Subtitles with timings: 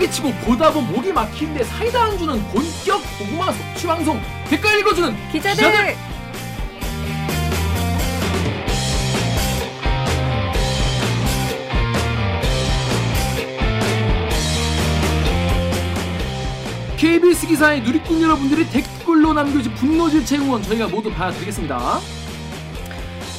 [0.00, 5.56] 짜기치고 보다 보면 목이 막히는데 사이다 안주는 본격 고구마 섭취 방송 댓글 읽어주는 기자들.
[5.70, 5.96] 기자들.
[16.96, 21.98] KBS 기사의 누리꾼 여러분들이 댓글로 남겨주신 분노질체 응원 저희가 모두 봐드리겠습니다.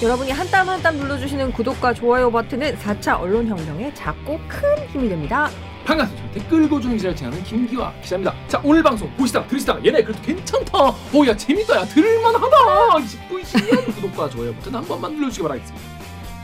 [0.01, 5.49] 여러분이 한 땀 한 땀 눌러주시는 구독과 좋아요 버튼은 4차 언론혁명에 작고 큰 힘이 됩니다.
[5.85, 6.31] 반갑습니다.
[6.31, 8.33] 댓글 읽어주는 기자를 진행하는 김기화 기자입니다.
[8.47, 10.77] 자 오늘 방송 보시다가 들으시다가 얘네 그래도 괜찮다.
[11.13, 11.75] 오야 재밌다.
[11.81, 12.99] 야 들을만하다.
[13.05, 15.87] 싶으시면 구독과 좋아요 버튼 한 번만 눌러주시기 바라겠습니다.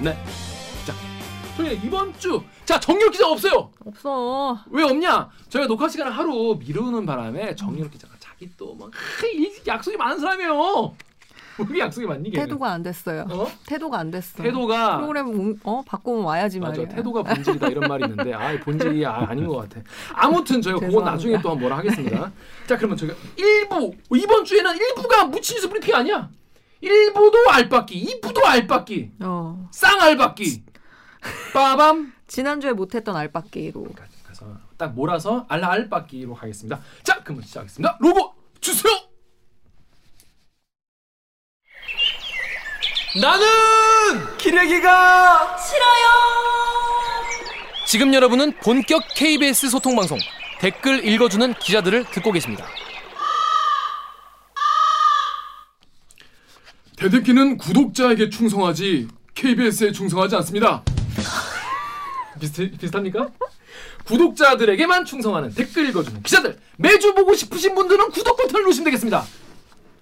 [0.02, 0.18] 네.
[0.86, 0.94] 자
[1.56, 3.72] 저희 이번 주자 정렬 기자 없어요.
[3.86, 4.60] 없어.
[4.72, 5.30] 왜 없냐?
[5.50, 8.92] 저희가 녹화 시간을 하루 미루는 바람에 정렬 기자가 자기 또막
[9.66, 10.96] 약속이 많은 사람이에요.
[11.60, 12.30] 우리 약속이 많니?
[12.32, 12.46] 걔는?
[12.46, 13.26] 태도가 안 됐어요.
[13.30, 13.48] 어?
[13.66, 14.42] 태도가 안 됐어.
[14.44, 16.96] 태도가 프로그램 음, 어 바꾸면 와야지 맞아 말이야.
[16.96, 19.82] 태도가 본질이다 이런 말이 있는데 아 본질이 아, 아닌 것 같아
[20.14, 21.12] 아무튼 그건 죄송합니다.
[21.12, 22.32] 나중에 또 한번 뭐라 하겠습니다
[22.68, 26.30] 자 그러면 저희가 1부 이번 주에는 1부가 무치뉴스 브리핑 아니야
[26.84, 30.64] 1부도 알바끼 2부도 알바끼 어 쌍알바끼
[31.54, 33.88] 빠밤 지난주에 못했던 알바끼로.
[34.24, 34.46] 그래서
[34.78, 38.94] 딱 몰아서 알라 알바끼로 가겠습니다 자 그러면 시작하겠습니다 로고 주세요
[43.20, 45.58] 나는 기레기가
[47.88, 50.20] 지금 여러분은 본격 KBS 소통 방송
[50.60, 52.66] 댓글 읽어주는 기자들을 듣고 계십니다.
[56.98, 60.84] 대댓기는 구독자에게 충성하지 KBS에 충성하지 않습니다.
[62.40, 63.30] 비슷 비슷합니까?
[64.06, 69.26] 구독자들에게만 충성하는 댓글 읽어주는 기자들 매주 보고 싶으신 분들은 구독 버튼을 누르시면 되겠습니다.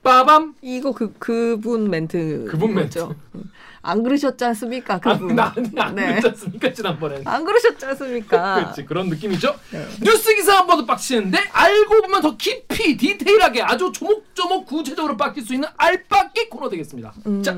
[0.10, 2.46] 빠밤 이거 그 그분 멘트.
[2.48, 3.00] 그분 멘트.
[3.00, 3.16] 거죠?
[3.82, 4.96] 안 그러셨지 않습니까?
[4.96, 5.36] 아, 그분.
[5.36, 6.08] 나, 안 네.
[6.08, 8.56] 그랬지 않습니까 지난번엔 안 그러셨지 않습니까?
[8.62, 9.86] 그렇지 그런 느낌이죠 네.
[10.02, 15.54] 뉴스 기사 한 번도 빡치는데 알고 보면 더 깊이 디테일하게 아주 조목조목 구체적으로 빡칠 수
[15.54, 17.44] 있는 알빡기 코너 되겠습니다 음.
[17.44, 17.56] 자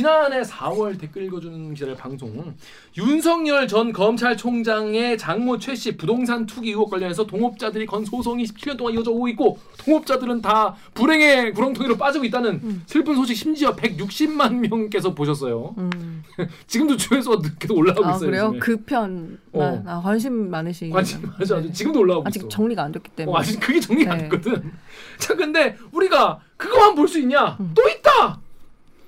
[0.00, 2.54] 지난해 4월 댓글 읽어주는 기자들 방송
[2.98, 8.92] 윤석열 전 검찰총장의 장모 최 씨 부동산 투기 의혹 관련해서 동업자들이 건 소송이 17년 동안
[8.92, 15.74] 이어져 오고 있고 동업자들은 다 불행의 구렁텅이로 빠지고 있다는 슬픈 소식 심지어 160만 명께서 보셨어요.
[15.78, 16.22] 음.
[16.66, 18.26] 지금도 조회수가 계속 올라오고 아 있어요.
[18.26, 18.44] 그래요?
[18.48, 18.58] 요즘에.
[18.58, 19.38] 그 편.
[19.52, 19.58] 어.
[19.82, 20.90] 나, 나 관심 많으시.
[20.90, 22.48] 관심 맞아 아주 지금도 올라오고 아직 있어.
[22.50, 23.34] 정리가 안 됐기 때문에.
[23.34, 24.28] 어, 아직 그게 정리가 안 네.
[24.28, 24.72] 됐거든.
[25.18, 27.56] 자, 근데 우리가 그거만 볼 수 있냐?
[27.60, 27.72] 음.
[27.74, 28.40] 또 있다.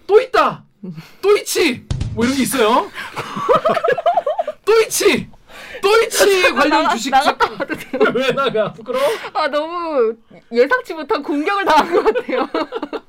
[0.07, 0.65] 또 있다.
[1.21, 1.87] 또 있지.
[2.15, 2.91] 뭐 이런 게 있어요.
[4.65, 5.29] 또 있지.
[5.83, 8.13] 또 있지 관련 주식 나갔다 와도 돼요?
[8.15, 8.73] 왜 나가?
[8.73, 9.05] 부끄러워?
[9.33, 10.15] 아 너무
[10.53, 12.49] 예상치 못한 공격을 당한 것 같아요.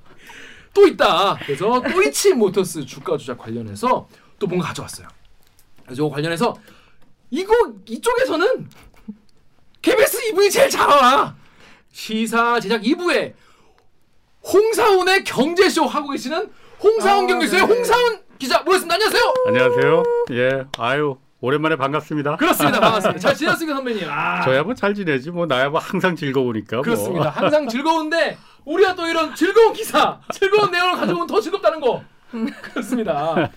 [0.74, 1.38] 또 있다.
[1.46, 4.08] 그래서 또이치 모터스 주가 조작 관련해서
[4.38, 5.08] 또 뭔가 가져왔어요.
[5.84, 6.56] 그래서 이거 관련해서
[7.32, 7.54] 이거
[7.86, 8.70] 이쪽에서는
[9.82, 11.36] KBS 2부이 제일 잘 알아.
[11.92, 13.34] 시사 제작 2부에
[14.44, 16.52] 홍사운의 경제쇼 하고 계시는
[16.82, 17.74] 홍사운 아, 경제쇼의 네.
[17.74, 18.96] 홍사운 기자 모셨습니다.
[18.96, 19.34] 안녕하세요.
[19.48, 20.04] 안녕하세요.
[20.32, 22.38] 예, 아유 오랜만에 반갑습니다.
[22.38, 22.80] 그렇습니다.
[22.82, 23.20] 반갑습니다.
[23.20, 24.04] 잘 지냈습니까 선배님?
[24.10, 26.78] 아, 저야 뭐 잘 지내지 뭐 나야 뭐 항상 즐거우니까.
[26.78, 26.84] 뭐.
[26.84, 27.30] 그렇습니다.
[27.36, 32.02] 항상 즐거운데 우리가 또 이런 즐거운 기사, 즐거운 내용을 가져오면 더 즐겁다는 거.
[32.62, 33.50] 그렇습니다.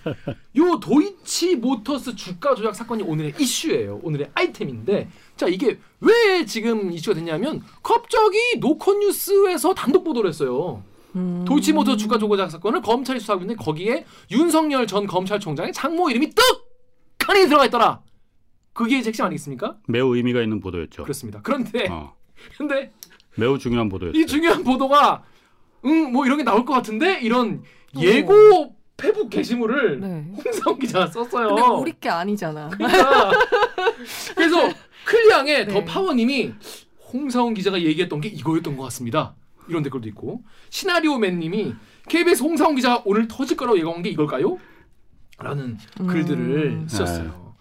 [0.56, 4.00] 요 도이치 모터스 주가 조작 사건이 오늘의 이슈예요.
[4.02, 10.82] 오늘의 아이템인데, 자 이게 왜 지금 이슈가 됐냐면 갑자기 노컷뉴스에서 단독 보도를 했어요.
[11.16, 11.44] 음.
[11.46, 16.30] 도이치모터 주가 조작 사건을 검찰이 수사하고 있는데 거기에 윤석열 전 검찰총장의 장모 이름이
[17.18, 18.00] 떡하니 들어가 있더라.
[18.72, 19.76] 그게 핵심 아니겠습니까?
[19.86, 21.02] 매우 의미가 있는 보도였죠.
[21.02, 21.40] 그렇습니다.
[21.42, 22.14] 그런데 어,
[22.56, 22.90] 근데
[23.36, 24.20] 매우 중요한 보도였어요.
[24.20, 25.24] 이 중요한 보도가
[25.84, 27.62] 응뭐 이런 게 나올 것 같은데 이런
[28.00, 30.26] 예고 페북 게시물을 네.
[30.44, 31.48] 홍사원 기자가 썼어요.
[31.48, 32.70] 근데 우리 게 아니잖아.
[32.70, 33.32] 그러니까
[34.34, 34.56] 그래서
[35.04, 35.72] 클리앙의 네.
[35.72, 36.54] 더 파워님이
[37.12, 39.34] 홍사원 기자가 얘기했던 게 이거였던 것 같습니다.
[39.68, 41.74] 이런 댓글도 있고 시나리오맨님이
[42.08, 44.58] KBS 홍사원 기자가 오늘 터질 거라고 예고한 게 이걸까요?
[45.38, 46.06] 라는 음.
[46.06, 47.54] 글들을 쓰셨어요.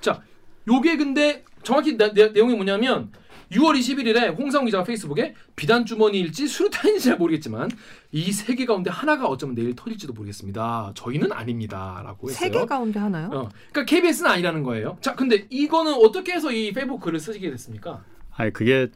[0.00, 0.22] 자,
[0.68, 3.12] 요게 근데 정확히 내, 내, 내용이 뭐냐면
[3.52, 7.70] 6월 21일에 홍사원 기자가 페이스북에 비단 주머니일지 수류탄인지 잘 모르겠지만
[8.12, 10.92] 이 세 개 가운데 하나가 어쩌면 내일 터질지도 모르겠습니다.
[10.94, 12.38] 저희는 아닙니다라고 했어요.
[12.38, 13.26] 세 개 가운데 하나요?
[13.28, 14.98] 어, 그러니까 KBS는 아니라는 거예요.
[15.00, 18.04] 자, 근데 이거는 어떻게 해서 이 페이북 글을 쓰시게 됐습니까?
[18.36, 18.88] 아니 그게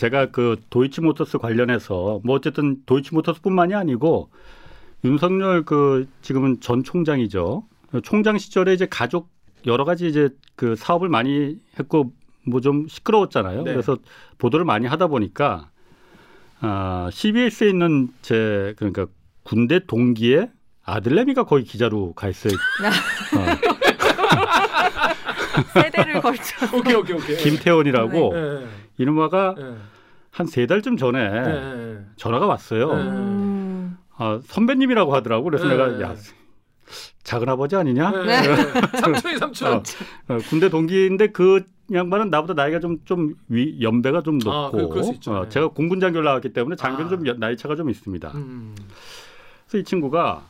[0.00, 4.30] 제가 그 도이치모터스 관련해서 뭐 어쨌든 도이치모터스뿐만이 아니고
[5.04, 7.64] 윤석열 그 지금은 전 총장이죠.
[8.02, 9.28] 총장 시절에 이제 가족
[9.66, 12.12] 여러 가지 이제 그 사업을 많이 했고
[12.46, 13.62] 뭐 좀 시끄러웠잖아요.
[13.64, 13.72] 네.
[13.72, 13.98] 그래서
[14.38, 15.68] 보도를 많이 하다 보니까
[16.60, 19.06] 아, CBS에 있는 제 그러니까
[19.42, 20.50] 군대 동기의
[20.82, 22.54] 아들내미가 거기 기자로 가 있어요.
[22.54, 23.44] 어.
[25.74, 26.74] 세대를 걸쳐.
[26.74, 27.36] 오케이 오케이 오케이.
[27.36, 28.66] 김태원이라고 예,
[29.00, 29.74] 이놈아가 예,
[30.30, 31.98] 한세 달쯤 전에 예, 예.
[32.16, 32.94] 전화가 왔어요.
[32.94, 33.02] 네.
[33.02, 33.96] 음.
[34.16, 35.44] 아, 선배님이라고 하더라고.
[35.44, 35.76] 그래서 네.
[35.76, 36.14] 내가 야
[37.22, 38.12] 작은 아버지 아니냐?
[38.14, 38.32] 예, 네.
[38.50, 38.98] 예.
[38.98, 39.72] 삼촌이 삼촌.
[39.72, 39.82] 어,
[40.28, 45.12] 어, 군대 동기인데 그 양반은 나보다 나이가 좀좀위 연배가 좀 높고 아, 그- 그럴 수
[45.14, 45.32] 있죠.
[45.32, 45.48] 어, 네.
[45.48, 47.08] 제가 공군 장교를 나왔기 때문에 장교는 아.
[47.08, 48.30] 좀 여- 나이 차가 좀 있습니다.
[48.34, 48.74] 음.
[49.66, 50.42] 그래서 이 친구가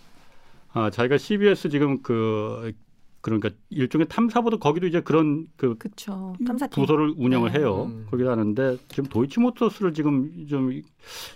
[0.73, 2.73] 아, 자기가 CBS 지금 그
[3.21, 6.35] 그러니까 일종의 탐사보도 거기도 이제 그런 그 그쵸.
[6.47, 6.83] 탐사팀.
[6.83, 7.59] 부서를 운영을 네.
[7.59, 7.85] 해요.
[7.91, 8.07] 음.
[8.11, 10.73] 거기다 하는데 지금 도이치모터스를 지금 좀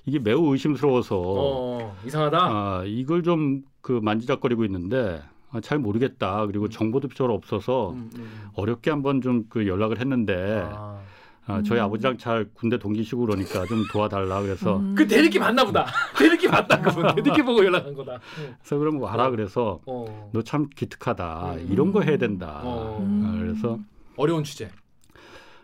[0.07, 2.39] 이게 매우 의심스러워서 어, 이상하다.
[2.41, 6.47] 아, 이걸 좀 그 만지작거리고 있는데 아, 잘 모르겠다.
[6.47, 8.49] 그리고 정보도 별로 없어서 음, 음.
[8.55, 11.01] 어렵게 한번 좀 그 연락을 했는데 아.
[11.47, 11.85] 아, 저희 음.
[11.85, 14.95] 아버지랑 잘 군대 동기시고 그러니까 좀 도와달라 그래서 음.
[14.95, 15.87] 그 대리기 맞나 보다.
[16.19, 17.15] 대리기 맞다 그분.
[17.15, 18.19] 대리기 보고 연락한 거다.
[18.35, 19.31] 그래서 그럼 와라 어.
[19.31, 20.31] 그래서 어.
[20.33, 21.69] 너참 기특하다 음.
[21.71, 22.61] 이런 거 해야 된다.
[22.65, 22.99] 어.
[23.25, 23.79] 아, 그래서
[24.17, 24.71] 어려운 주제.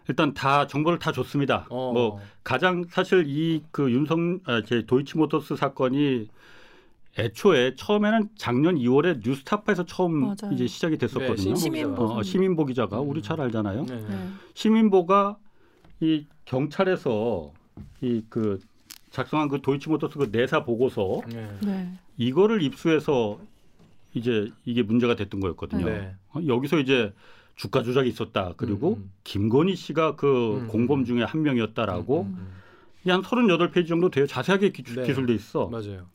[0.09, 1.67] 일단 다 정보를 다 줬습니다.
[1.71, 1.93] 어.
[1.93, 6.29] 뭐 가장 사실 이 그 윤성 아, 제 도이치모터스 사건이
[7.19, 10.53] 애초에 처음에는 작년 2월에 뉴스타파에서 처음 맞아요.
[10.53, 11.51] 이제 시작이 됐었거든요.
[11.51, 12.03] 네, 시민보.
[12.05, 13.09] 어, 어, 시민보 기자가 음.
[13.09, 13.85] 우리 잘 알잖아요.
[13.87, 13.97] 네.
[14.09, 14.29] 네.
[14.55, 15.37] 시민보가
[16.01, 17.53] 이 경찰에서
[18.03, 18.59] 이 그
[19.11, 21.49] 작성한 그 도이치모터스 그 내사 보고서 네.
[21.63, 21.93] 네.
[22.17, 23.39] 이거를 입수해서
[24.15, 25.85] 이제 이게 문제가 됐던 거였거든요.
[25.85, 26.15] 네.
[26.33, 27.13] 어, 여기서 이제
[27.57, 28.55] 주가 조작이 있었다.
[28.57, 29.13] 그리고 음, 음.
[29.25, 31.05] 김건희 씨가 그 음, 공범 음.
[31.05, 32.53] 중에 한 명이었다라고 음, 음.
[33.03, 34.27] 이게 한 38페이지 정도 돼요.
[34.27, 35.07] 자세하게 기, 네.
[35.07, 35.67] 기술돼 있어.
[35.69, 36.07] 맞아요.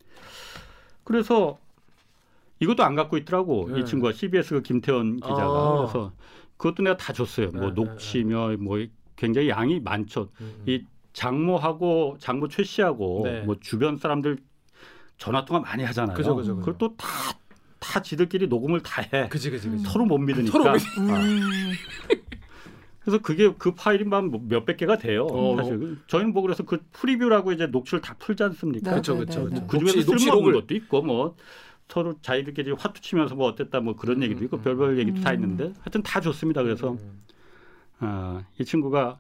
[1.04, 1.58] 그래서
[2.60, 3.70] 이것도 안 갖고 있더라고.
[3.72, 3.82] 네.
[3.82, 5.44] 이 친구가 CBS 그 김태원 기자가.
[5.44, 5.78] 아.
[5.78, 6.12] 그래서
[6.58, 7.52] 그것도 내가 다 줬어요.
[7.52, 8.80] 네, 뭐 네, 녹취며 뭐
[9.16, 10.30] 굉장히 양이 많죠.
[10.42, 10.64] 음, 음.
[10.68, 10.84] 이
[11.14, 13.42] 장모하고 장모 최 씨하고 네.
[13.42, 14.38] 뭐 주변 사람들
[15.18, 16.16] 전화 통화 많이 하잖아요.
[16.16, 16.60] 그죠, 그죠, 그죠.
[16.66, 17.08] 그걸 또 다
[17.78, 19.28] 다 지들끼리 녹음을 다 해.
[19.30, 19.84] 그지 그지 그지.
[19.84, 20.52] 서로 못 믿으니까.
[20.52, 20.80] 서로 못
[21.12, 21.40] 아, 음.
[23.02, 25.28] 그래서 그게 그 파일이 막 몇백 개가 돼요.
[25.30, 25.56] 어.
[25.58, 28.90] 사실 저희는 뭐 그래서 그 프리뷰라고 이제 녹취를 다 풀지 않습니까?
[28.90, 29.68] 네, 그렇죠 네, 그렇죠.
[29.68, 31.36] 그 중에서 녹취- 쓸모없는 것도 있고 뭐
[31.88, 35.30] 서로 자기들끼리 화투 치면서 뭐 어땠다 뭐 그런 음, 얘기도 있고 음, 별별 얘기도 다
[35.32, 35.36] 음.
[35.36, 36.64] 있는데 하여튼 다 좋습니다.
[36.64, 37.22] 그래서 음,
[38.00, 39.20] 아, 이 친구가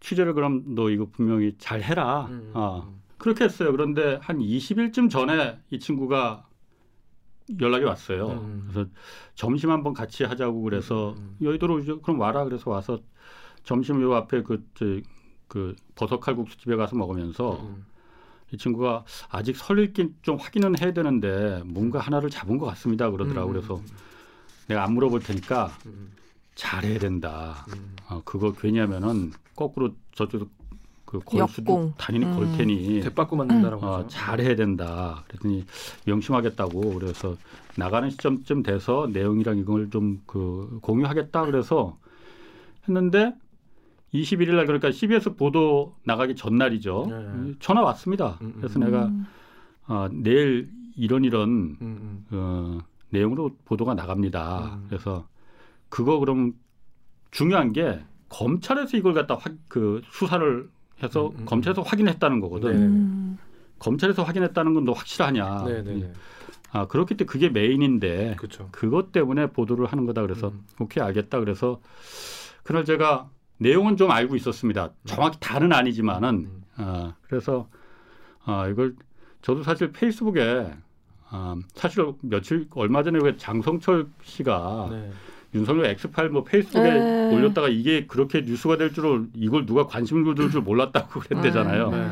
[0.00, 2.26] 취재를 그럼 너 이거 분명히 잘 해라.
[2.30, 3.00] 음, 아, 음.
[3.18, 3.72] 그렇게 했어요.
[3.72, 6.46] 그런데 한 20일쯤 전에 이 친구가
[7.60, 8.28] 연락이 왔어요.
[8.28, 8.68] 음.
[8.70, 8.90] 그래서
[9.34, 12.98] 점심 한번 같이 하자고 그래서 음, 여의도로 이제 그럼 와라 그래서 와서
[13.62, 14.84] 점심 요 앞에 그, 저,
[15.48, 17.86] 그 버섯 칼국수 집에 가서 먹으면서 음.
[18.52, 23.52] 이 친구가 아직 설익긴 좀 확인은 해야 되는데 뭔가 하나를 잡은 것 같습니다 그러더라고 음,
[23.54, 23.80] 그래서
[24.68, 26.12] 내가 안 물어볼 테니까 음,
[26.54, 27.66] 잘해야 된다.
[27.74, 27.96] 음.
[28.08, 30.46] 어, 그거 괜히 하면은 거꾸로 저쪽에서
[31.04, 31.94] 그걸 수도 역공.
[31.96, 32.56] 당연히 걸 음.
[32.56, 34.06] 테니 대받고 만든다라고 어.
[34.08, 35.24] 잘해야 된다.
[35.28, 35.64] 그랬더니
[36.06, 37.36] 명심하겠다고 그래서
[37.76, 41.98] 나가는 시점쯤 돼서 내용이랑 이걸 좀 그 공유하겠다 그래서
[42.88, 43.34] 했는데
[44.12, 47.06] 21일 날 그러니까 CBS 보도 나가기 전날이죠.
[47.08, 47.14] 네.
[47.14, 48.38] 음, 전화 왔습니다.
[48.42, 48.54] 음, 음.
[48.58, 49.26] 그래서 내가 음.
[49.86, 52.26] 아, 내일 이런 이런 음, 음.
[52.30, 52.78] 어,
[53.10, 54.76] 내용으로 보도가 나갑니다.
[54.76, 54.86] 음.
[54.88, 55.26] 그래서
[55.94, 56.54] 그거 그럼
[57.30, 60.68] 중요한 게 검찰에서 이걸 갖다 확, 그 수사를
[61.00, 62.72] 해서 음, 음, 검찰에서 확인했다는 거거든.
[62.72, 62.78] 네.
[62.78, 63.38] 음.
[63.78, 65.62] 검찰에서 확인했다는 건 너 확실하냐?
[65.62, 66.12] 네네네.
[66.72, 68.68] 아 그렇기 때문에 그게 메인인데 그렇죠.
[68.72, 70.64] 그것 때문에 보도를 하는 거다 그래서 음.
[70.80, 71.80] 오케이 알겠다 그래서
[72.64, 74.90] 그날 제가 내용은 좀 알고 있었습니다.
[75.04, 76.62] 정확히 다는 아니지만은 음.
[76.74, 77.68] 아 그래서
[78.44, 78.96] 아 이걸
[79.42, 80.72] 저도 사실 페이스북에
[81.30, 85.12] 아, 사실 며칠 얼마 전에 왜 장성철 씨가 네.
[85.54, 87.34] 윤석열 엑스파일 뭐 페이스북에 네.
[87.34, 91.90] 올렸다가 이게 그렇게 뉴스가 될 줄을 이걸 누가 관심을 둘 줄 몰랐다고 그랬대잖아요.
[91.90, 91.96] 네.
[92.08, 92.10] 네.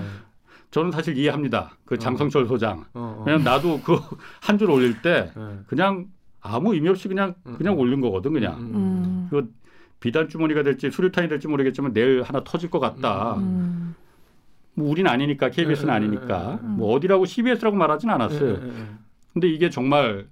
[0.70, 1.76] 저는 사실 이해합니다.
[1.84, 2.84] 그 장성철 소장.
[2.94, 3.24] 어, 어.
[3.24, 3.98] 그냥 나도 그
[4.40, 5.42] 한 줄 올릴 때 네.
[5.66, 6.06] 그냥
[6.40, 7.78] 아무 의미 없이 그냥 음, 그냥 음.
[7.80, 8.54] 올린 거거든 그냥.
[8.58, 9.26] 음, 음.
[9.30, 9.52] 그
[10.00, 13.34] 비단 주머니가 될지 수류탄이 될지 모르겠지만 내일 하나 터질 것 같다.
[13.36, 13.94] 음.
[14.74, 16.58] 뭐 우리는 아니니까 KBS는 음, 아니니까.
[16.62, 18.58] 뭐 어디라고 CBS라고 말하진 않았어요.
[19.32, 20.26] 근데 이게 정말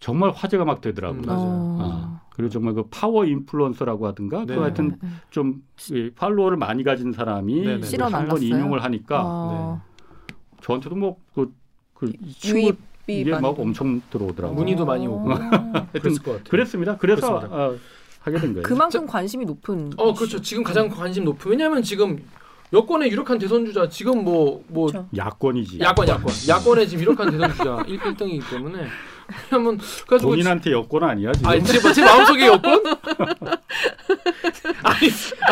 [0.00, 1.20] 정말 화제가 막 되더라고요.
[1.20, 1.42] 음, 맞아요.
[1.44, 1.78] 어.
[1.80, 4.54] 아, 그리고 정말 그 파워 인플루언서라고 하든가 네.
[4.54, 5.08] 그 하여튼 네.
[5.30, 7.76] 좀이 팔로워를 많이 가진 사람이 네, 네.
[7.78, 8.42] 뭐 실어 한번?
[8.42, 9.82] 인용을 하니까 어.
[10.60, 11.52] 저한테도 뭐그
[11.94, 14.56] 그 친구 유입이 이게 많이 막 엄청 들어오더라고요.
[14.56, 15.32] 문의도 많이 오고.
[15.32, 15.88] 어.
[15.92, 16.44] 그랬을 것 같아요.
[16.50, 16.96] 그랬습니다.
[16.98, 17.36] 그래서.
[17.36, 17.76] 어,
[18.26, 18.64] 하게 된 거예요.
[18.64, 19.92] 그만큼 관심이 높은.
[19.96, 20.40] 어 그렇죠.
[20.40, 22.20] 지금 가장 관심 높은 왜냐하면 지금
[22.72, 25.08] 여권의 유력한 대선 주자 지금 뭐뭐 그렇죠.
[25.16, 25.78] 야권이지.
[25.80, 28.86] 야권 야권 야권의 지금 유력한 대선 주자 1, 1등이기 때문에
[29.50, 31.48] 왜냐면 그래가지고 본인한테 여권 아니야 지금?
[31.48, 32.82] 아니 제, 제 마음속에 여권?
[34.82, 35.10] 아니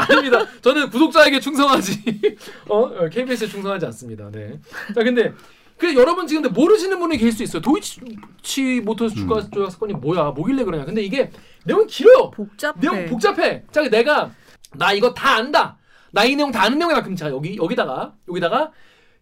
[0.09, 0.47] 아닙니다.
[0.61, 2.37] 저는 구독자에게 충성하지
[2.69, 4.31] 어 어, KBS에 충성하지 않습니다.
[4.31, 4.59] 네.
[4.95, 5.33] 자 근데
[5.76, 7.62] 그 여러분 지금 근데 모르시는 분이 계실 수 있어요.
[7.62, 9.50] 도이치 모터스 주가 음.
[9.52, 10.31] 조작 사건이 뭐야?
[10.31, 10.85] 뭐길래 그러냐?
[10.85, 11.31] 근데 이게
[11.64, 12.31] 내용이 길어요.
[12.31, 12.75] 복잡해.
[12.81, 13.64] 내용 복잡해.
[13.73, 14.31] 자, 내가
[14.73, 15.78] 나 이거 다 안다.
[16.12, 17.02] 나 이 내용 다 아는 내용이다.
[17.02, 18.71] 그럼 자 여기 여기다가 여기다가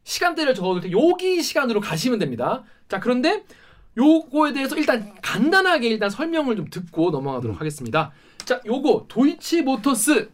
[0.04, 2.64] 시간대를 적어둘 때 여기 시간으로 가시면 됩니다.
[2.88, 3.44] 자, 그런데
[3.96, 8.12] 요거에 대해서 일단 간단하게 일단 설명을 좀 듣고 넘어가도록 하겠습니다.
[8.44, 10.30] 자, 요거 도이치 모터스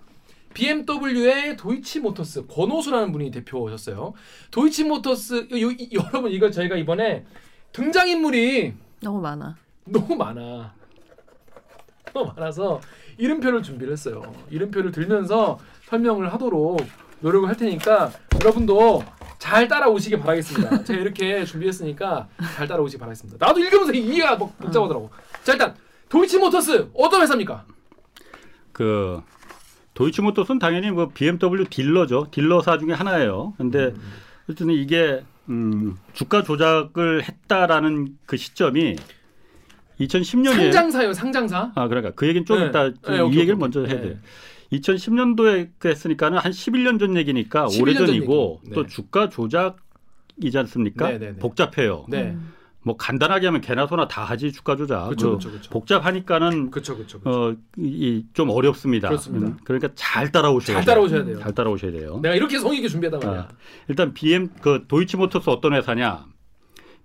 [0.55, 4.15] BMW의 도이치 모터스 권호수라는 분이 대표셨어요.
[4.51, 7.25] 도이치 모터스 요, 요- 이- 여러분 이거 저희가 이번에
[7.73, 9.57] 등장 인물이 너무 많아.
[9.85, 10.73] 너무 많아.
[12.15, 12.81] 너무 많아서
[13.19, 14.35] 이름표를 준비를 했어요.
[14.51, 16.81] 이름표를 들면서 설명을 하도록
[17.21, 18.11] 노력을 할 테니까
[18.41, 19.03] 여러분도
[19.39, 20.85] 잘 따라오시기 바라겠습니다.
[20.85, 23.47] 제가 이렇게 준비했으니까 잘 따라오시기 바라겠습니다.
[23.47, 25.11] 나도 읽으면서 이해가 막 복잡하더라고.
[25.45, 25.75] 자 일단
[26.09, 27.65] 도이치 모터스 어떤 회사입니까?
[28.73, 29.21] 그
[29.95, 32.29] 도이치모터스는 당연히 뭐 BMW 딜러죠.
[32.31, 33.55] 딜러사 중에 하나예요.
[33.59, 33.93] 근데
[34.45, 38.95] 어쨌든 이게 음, 주가 조작을 했다라는 그 시점이
[40.01, 40.55] 2010년이에요.
[40.73, 41.73] 상장사요, 상장사.
[41.75, 42.67] 아 그러니까 그 얘기는 좀 네.
[42.67, 43.57] 이따 네, 이 오케이, 얘기를 오케이.
[43.57, 43.89] 먼저 네.
[43.89, 44.19] 해야 돼.
[44.73, 48.75] 2010년도에 그 했으니까는 한 11년 전 얘기니까 11년 오래전이고 전 얘기.
[48.75, 48.89] 또 네.
[48.89, 51.09] 주가 조작이지 않습니까?
[51.11, 51.39] 네, 네, 네.
[51.39, 52.07] 복잡해요.
[52.09, 52.53] 네, 음.
[52.83, 55.05] 뭐 간단하게 하면 개나 소나 다 하지 주가 조작.
[55.07, 55.71] 그렇죠, 뭐 그렇죠, 그렇죠.
[55.71, 57.21] 복잡하니까는 그렇죠, 그렇죠.
[57.25, 59.09] 어, 이, 좀 어렵습니다.
[59.09, 59.49] 그렇습니다.
[59.49, 60.95] 음, 그러니까 잘 따라오셔야 잘 돼요.
[60.95, 61.39] 따라오셔야 돼요.
[61.41, 62.21] 잘 따라오셔야 돼요.
[62.23, 63.43] 내가 이렇게 성의 있게 준비했단 말이야.
[63.43, 63.49] 아,
[63.89, 66.27] 일단 BM 그 도이치모터스 어떤 회사냐?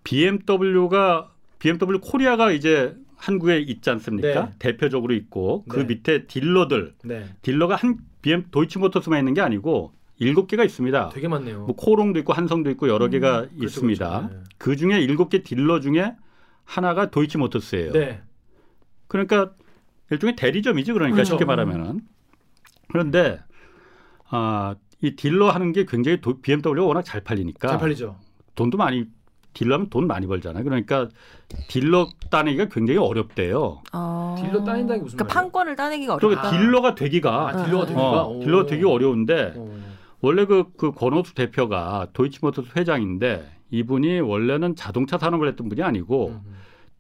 [0.04, 4.46] BMW가 BMW 코리아가 이제 한국에 있지 않습니까?
[4.46, 4.52] 네.
[4.60, 5.86] 대표적으로 있고 그 네.
[5.86, 11.10] 밑에 딜러들 네, 딜러가 한 BM 도이치모터스만 있는 게 아니고 일곱 개가 있습니다.
[11.10, 11.66] 되게 많네요.
[11.66, 14.10] 뭐 코롱도 있고 한성도 있고 여러 개가 그렇죠, 있습니다.
[14.10, 14.36] 그렇죠.
[14.36, 14.44] 네.
[14.58, 16.16] 그 중에 일곱 개 딜러 중에
[16.66, 17.94] 하나가 도이치모터스예요.
[17.94, 18.22] 네.
[19.08, 19.54] 그러니까
[20.12, 21.32] 일종의 대리점이지 그러니까 그렇죠.
[21.32, 22.02] 쉽게 말하면은
[22.90, 23.40] 그런데
[24.30, 28.18] 아, 이 딜러 하는 게 굉장히 도, BMW가 워낙 잘 팔리니까 잘 팔리죠.
[28.56, 29.06] 돈도 많이
[29.54, 30.64] 딜러 하면 돈 많이 벌잖아요.
[30.64, 31.10] 그러니까
[31.68, 33.82] 딜러 따내기가 굉장히 어렵대요.
[33.94, 34.36] 어.
[34.40, 35.34] 딜러 따낸다는 게 무슨 그러니까 말이에요?
[35.34, 36.58] 판권을 따내기가 그러니까 어렵다.
[36.58, 38.40] 딜러가 되기가 아, 딜러가 되기가 어, 오.
[38.42, 39.78] 딜러가 되기 어려운데 어.
[40.22, 46.42] 원래 그, 그 권호수 대표가 도이치모터스 회장인데 이분이 원래는 자동차 산업을 했던 분이 아니고 음.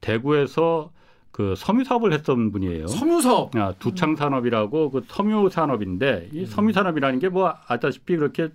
[0.01, 0.91] 대구에서
[1.31, 2.85] 그 섬유 사업을 했던 분이에요.
[2.87, 3.55] 섬유 사업.
[3.55, 6.45] 아, 두창 산업이라고 그 섬유 산업인데 이 음.
[6.45, 8.49] 섬유 산업이라는 게 뭐 아다시피 그렇게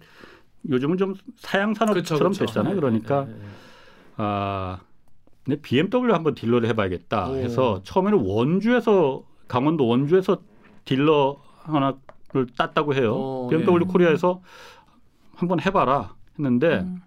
[0.69, 2.77] 요즘은 좀 사양 산업처럼 됐잖아요.
[2.77, 3.45] 그러니까 네, 네, 네.
[4.19, 4.81] 아,
[5.45, 7.37] 근데 BMW 한번 딜러를 해봐야겠다 오.
[7.37, 10.39] 해서 처음에는 원주에서 강원도 원주에서
[10.85, 13.15] 딜러 하나를 땄다고 해요.
[13.15, 13.93] 어, BMW 네.
[13.93, 14.43] 코리아에서
[15.35, 17.01] 한번 해봐라 했는데 음.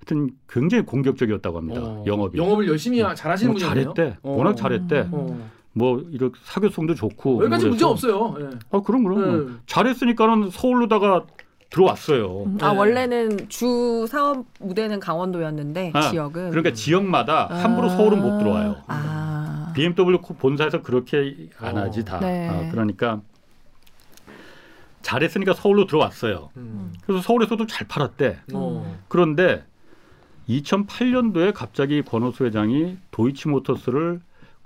[0.00, 1.80] 하여튼 굉장히 공격적이었다고 합니다.
[1.82, 2.04] 어.
[2.06, 2.36] 영업이.
[2.38, 3.94] 영업을 열심히 하- 잘하시는 뭐 분이네요.
[3.94, 4.18] 잘했대.
[4.22, 4.30] 어.
[4.36, 5.08] 워낙 잘했대.
[5.12, 5.48] 어.
[5.72, 7.42] 뭐 이렇게 사교성도 좋고.
[7.44, 8.34] 여기까지 문제 없어요.
[8.40, 8.50] 예.
[8.72, 9.52] 아 그럼 그럼 네.
[9.66, 11.26] 잘했으니까는 서울로다가
[11.70, 12.44] 들어왔어요.
[12.44, 12.58] 음.
[12.60, 12.78] 아 네.
[12.78, 17.96] 원래는 주 사업 무대는 강원도였는데 아, 지역은 그러니까 지역마다 함부로 아.
[17.96, 18.76] 서울은 못 들어와요.
[18.88, 19.72] 아.
[19.74, 21.82] BMW 본사에서 그렇게 안 어.
[21.82, 22.18] 하지 다.
[22.18, 22.48] 네.
[22.48, 23.20] 아, 그러니까
[25.02, 26.50] 잘했으니까 서울로 들어왔어요.
[26.56, 26.92] 음.
[27.06, 28.40] 그래서 서울에서도 잘 팔았대.
[28.52, 28.98] 어.
[29.08, 29.64] 그런데
[30.48, 34.20] 2008년도에 갑자기 권호수 회장이 도이치모터스를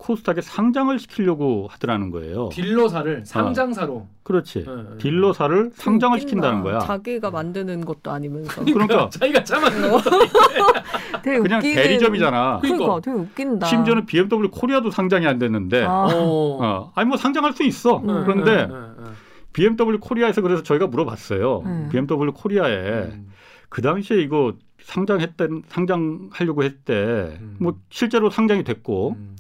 [0.05, 2.51] 코스닥에 상장을 시키려고 하더라는 거예요.
[2.53, 4.07] 딜러사를 상장사로.
[4.23, 4.67] 그렇지.
[4.69, 4.99] 예, 예.
[4.99, 6.29] 딜러사를 상장을 웃긴다.
[6.29, 6.79] 시킨다는 거야.
[6.81, 8.63] 자기가 만드는 것도 아니면서.
[8.67, 9.71] 그러니까 자기가 참아.
[11.25, 12.59] 되게 그냥 웃기는- 대리점이잖아.
[12.61, 13.01] 그러니까 그러니까.
[13.01, 13.67] 되게 웃긴다.
[13.67, 16.05] 심지어는 BMW 코리아도 상장이 안 됐는데, 아.
[16.13, 16.59] 어.
[16.63, 17.97] 어, 아니 뭐 상장할 수 있어.
[18.01, 18.25] 음.
[18.27, 19.13] 그런데 예, 예, 예.
[19.55, 21.63] BMW 코리아에서 그래서 저희가 물어봤어요.
[21.65, 21.89] 음.
[21.91, 23.29] BMW 코리아에 음.
[23.71, 26.93] 그 당시에 이거 상장했던 상장하려고 했대.
[27.41, 27.57] 음.
[27.59, 29.34] 뭐 실제로 상장이 됐고 음.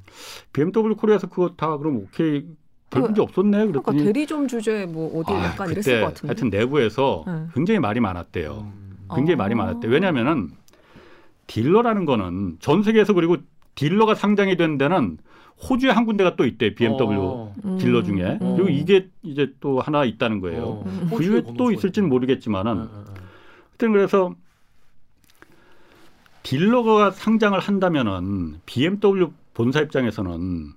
[0.52, 2.44] BMW 코리아에서 그거 다 그럼 오케이
[2.90, 3.50] 별 그- 문제 없었네.
[3.58, 6.26] 그러니까 그랬더니 대리점 주제 뭐 어디 아, 약간 그때 이랬을 것 같은데.
[6.28, 7.50] 하여튼 내부에서 음.
[7.54, 8.72] 굉장히 말이 많았대요.
[8.72, 8.96] 음.
[9.14, 9.36] 굉장히 아.
[9.38, 9.88] 말이 많았대.
[9.88, 10.50] 왜냐하면은
[11.46, 13.36] 딜러라는 거는 전 세계에서 그리고
[13.74, 15.18] 딜러가 상장이 된 데는
[15.68, 16.74] 호주에 한 군데가 또 있대.
[16.74, 17.54] BMW 어.
[17.64, 17.78] 음.
[17.78, 18.38] 딜러 중에.
[18.40, 18.56] 음.
[18.56, 20.62] 그리고 이게 이제 또 하나 있다는 거예요.
[20.64, 20.82] 어.
[20.86, 21.06] 음.
[21.10, 22.08] 그 호주에 이후에 또 있을지는.
[22.08, 23.14] 모르겠지만은 예, 예, 예.
[23.70, 24.34] 하여튼 그래서
[26.42, 30.72] 딜러가 상장을 한다면은 BMW 본사 입장에서는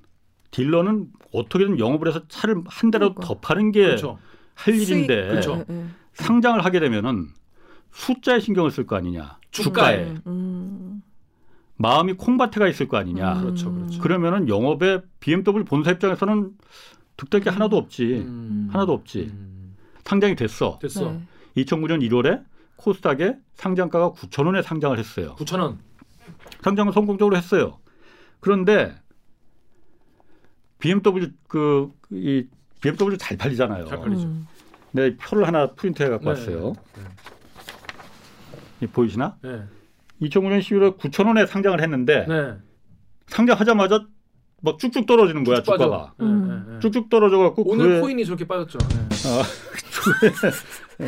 [0.52, 3.34] 딜러는 어떻게든 영업을 해서 차를 한 대라도 그러니까.
[3.34, 4.20] 더 파는 게할 그렇죠.
[4.68, 5.66] 일인데 그렇죠.
[5.70, 5.86] 예, 예.
[6.14, 7.28] 상장을 하게 되면은
[7.92, 10.06] 숫자에 신경을 쓸 거 아니냐 주가에.
[10.06, 11.02] 주가에 음.
[11.76, 13.42] 마음이 콩밭에가 있을 거 아니냐 음.
[13.42, 14.02] 그렇죠, 그렇죠.
[14.02, 16.52] 그러면은 영업에 BMW 본사 입장에서는
[17.18, 18.70] 득될 게 하나도 없지 음.
[18.72, 19.76] 하나도 없지 음.
[20.06, 21.12] 상장이 됐어 됐어.
[21.12, 21.64] 네.
[21.64, 22.44] 2009년 1월에
[22.78, 25.80] 코스닥에 상장가가 9천 원에 상장을 했어요 9천 원.
[26.62, 27.80] 상장을 성공적으로 했어요.
[28.40, 28.96] 그런데
[30.80, 32.48] BMW 그이
[32.82, 33.86] BMW 잘 팔리잖아요.
[33.86, 34.24] 잘 팔리죠.
[34.28, 34.48] 음.
[34.92, 36.74] 내 표를 하나 프린트해 갖고 네, 왔어요.
[36.96, 37.02] 네,
[38.82, 39.38] 이 보이시나?
[39.42, 39.64] 네.
[40.22, 42.54] 2009년 11월 9천 원에 상장을 했는데 네.
[43.28, 44.06] 상장하자마자
[44.62, 45.74] 막 쭉쭉 떨어지는 거야 쭉.
[45.74, 46.14] 주가가.
[46.18, 46.48] 네, 음.
[46.68, 46.80] 네, 네.
[46.80, 48.78] 쭉쭉 떨어져 갖고 오늘 그해, 코인이 저렇게 빠졌죠.
[48.80, 49.08] 네.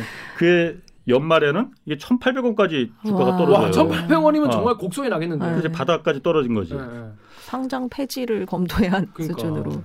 [0.36, 0.76] 그해
[1.10, 3.36] 연말에는 이게 1,800원까지 주가가 와.
[3.36, 3.88] 떨어져요.
[3.88, 4.50] 와, 1,800원이면 어.
[4.50, 5.50] 정말 곡소리 나겠는데.
[5.52, 5.58] 네.
[5.58, 6.74] 이제 바닥까지 떨어진 거지.
[6.74, 7.08] 네, 네.
[7.40, 9.38] 상장 폐지를 검토해야 한 그러니까.
[9.38, 9.82] 수준으로.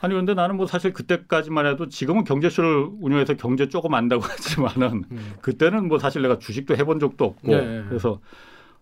[0.00, 5.32] 아니 그런데 나는 뭐 사실 그때까지만 해도 지금은 경제쇼를 운영해서 경제 조금 안다고 하지만은 음.
[5.40, 7.84] 그때는 뭐 사실 내가 주식도 해본 적도 없고 네.
[7.88, 8.20] 그래서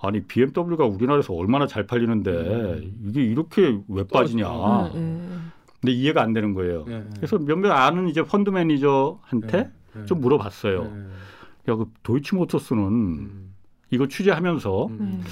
[0.00, 2.94] 아니 BMW가 우리나라에서 얼마나 잘 팔리는데 음.
[3.06, 4.48] 이게 이렇게 왜 빠지냐.
[4.94, 5.28] 네, 네.
[5.80, 6.84] 근데 이해가 안 되는 거예요.
[6.88, 7.04] 네, 네.
[7.16, 10.06] 그래서 몇몇 아는 이제 펀드 매니저한테 네, 네.
[10.06, 10.90] 좀 물어봤어요.
[11.64, 11.72] 네.
[11.72, 13.54] 야, 그 도이치모터스는 음.
[13.90, 15.24] 이거 취재하면서 음.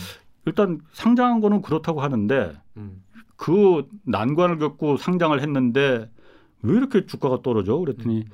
[0.46, 3.02] 일단 상장한 거는 그렇다고 하는데 음.
[3.36, 6.10] 그 난관을 겪고 상장을 했는데
[6.62, 7.76] 왜 이렇게 주가가 떨어져?
[7.78, 8.30] 그랬더니 음.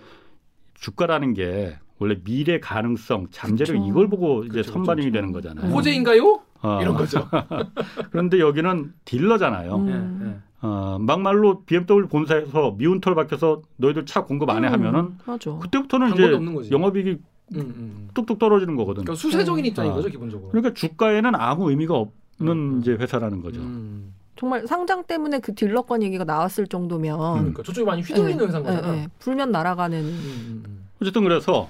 [0.75, 3.87] 주가라는 게 원래 미래 가능성, 잠재력 그쵸.
[3.88, 5.15] 이걸 보고 이제 그쵸, 선반영이 그쵸.
[5.15, 5.71] 되는 거잖아요.
[5.73, 6.41] 호재인가요?
[6.62, 6.79] 어.
[6.83, 7.26] 이런 거죠.
[8.11, 9.76] 그런데 여기는 딜러잖아요.
[9.76, 9.87] 음.
[10.21, 10.37] 네, 네.
[10.61, 15.53] 어, 막말로 BMW 본사에서 미운 털 박혀서 너희들 차 공급 안해 음, 하면은 맞아.
[15.59, 16.73] 그때부터는 이제.
[16.73, 17.36] 영업이익이 음, 음, 음.
[18.15, 19.05] 뚝뚝 떨어지는 거거든.
[19.05, 19.69] 그러니까 수세적인 네.
[19.69, 19.95] 입장인 아.
[19.95, 20.50] 거죠 기본적으로.
[20.50, 22.81] 그러니까 주가에는 아무 의미가 없는 음, 음.
[22.81, 23.61] 이제 회사라는 거죠.
[23.61, 24.15] 음.
[24.37, 28.93] 정말 상장 때문에 그 딜러권 얘기가 나왔을 정도면 그러니까 저쪽이 많이 휘둘리는 네, 회사인 거잖아.
[28.93, 29.09] 네, 네.
[29.19, 29.99] 불면 날아가는.
[29.99, 30.88] 음, 음, 음.
[31.00, 31.69] 어쨌든 그래서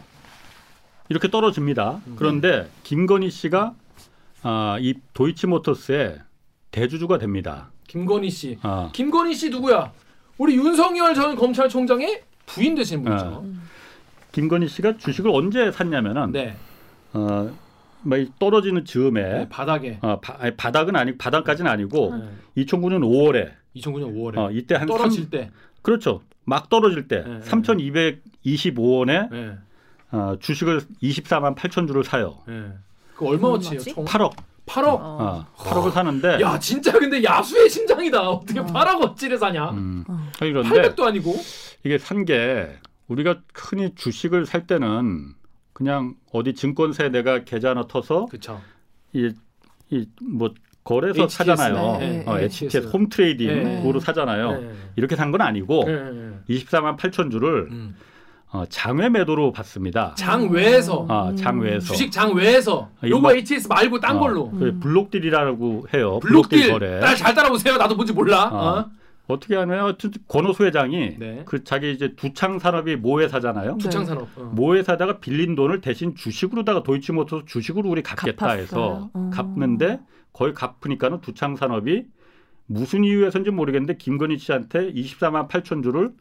[1.08, 2.00] 이렇게 떨어집니다.
[2.06, 2.16] 음.
[2.18, 3.74] 그런데 김건희 씨가
[4.42, 6.20] 아, 이 도이치모터스의
[6.70, 7.70] 대주주가 됩니다.
[7.86, 8.58] 김건희 씨.
[8.62, 9.92] 아, 김건희 씨 누구야?
[10.38, 13.44] 우리 윤석열 전 검찰총장의 부인 되시는 분이죠.
[14.36, 16.54] 김건희 씨가 주식을 언제 샀냐면은 네.
[17.14, 17.50] 어,
[18.02, 19.98] 막이 떨어지는 즈음에 네, 바닥에.
[20.02, 22.14] 어, 바, 아니, 바닥은 아니고 바닥까지는 아니고
[22.54, 22.64] 네.
[22.64, 25.50] 2009년 5월에 2009년 5월에 어, 이때 한 떨어질 3, 때.
[25.80, 26.20] 그렇죠.
[26.44, 27.40] 막 떨어질 때 네, 네.
[27.40, 29.56] 3,225원에 네.
[30.12, 32.42] 어, 주식을 24만 8천 주를 사요.
[32.46, 32.72] 네.
[33.16, 33.80] 그 얼마어치예요?
[33.80, 33.94] 얼마지?
[33.94, 34.32] 총 8억.
[34.66, 34.84] 8억.
[35.00, 38.28] 어, 8억을 사는데 야 진짜 근데 야수의 심장이다.
[38.28, 38.66] 어떻게 어.
[38.66, 39.70] 8억 어치를 사냐?
[39.70, 40.28] 음, 어.
[40.40, 41.34] 아니, 그런데 800도 아니고.
[41.84, 45.34] 이게 산게 우리가 흔히 주식을 살 때는
[45.72, 48.60] 그냥 어디 증권사에 내가 계좌 하나 터서 그렇죠.
[49.90, 51.98] 이뭐 거래소 HTS, 사잖아요.
[51.98, 52.88] 네, 어, 네, HTS HTS.
[52.96, 54.00] home trading 네.
[54.00, 54.60] 사잖아요.
[54.60, 54.70] 네.
[54.96, 56.32] 이렇게 산 건 아니고 네, 네.
[56.48, 57.96] 24만 8천 주를 음.
[58.52, 60.14] 어, 장외 매도로 받습니다.
[60.16, 61.86] 장 외에서 아, 장외에서.
[61.92, 64.80] 주식 장 외에서 아, 요거 HTS 말고 딴 어, 걸로 그 음.
[64.80, 66.20] 블록딜이라고 해요.
[66.20, 67.00] 블록딜 거래.
[67.00, 67.76] 딸잘 따라보세요.
[67.76, 68.88] 나도 뭔지 몰라.
[69.28, 69.32] 어.
[69.32, 69.34] 어?
[69.34, 71.42] 어떻게 하면 하여튼 권오수 회장이 네.
[71.46, 73.72] 그 자기 이제 두창 산업이 모회사잖아요.
[73.72, 73.78] 네.
[73.78, 74.28] 주창산업.
[74.36, 74.42] 어.
[74.54, 78.62] 모회사다가 빌린 돈을 대신 주식으로다가 도이치모터스 주식으로 우리 갚겠다 갚았어요.
[78.62, 79.30] 해서 어.
[79.32, 80.00] 갚는데
[80.32, 82.06] 거의 갚으니까는 두창 산업이
[82.66, 86.12] 무슨 이유에서인지 모르겠는데 김건희 씨한테 24만 8천 주를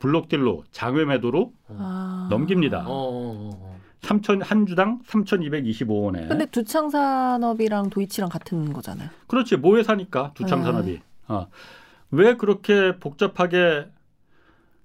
[0.00, 2.26] 블록딜로 장외 매도로 아.
[2.30, 2.84] 넘깁니다.
[2.86, 3.80] 어, 어, 어.
[4.00, 6.26] 3천 한 주당 3,225원에.
[6.28, 9.10] 근데 두창 산업이랑 도이치랑 같은 거잖아요.
[9.26, 10.64] 그렇지 모회사니까 두창 네.
[10.64, 11.00] 산업이.
[11.28, 11.46] 어.
[12.10, 13.86] 왜 그렇게 복잡하게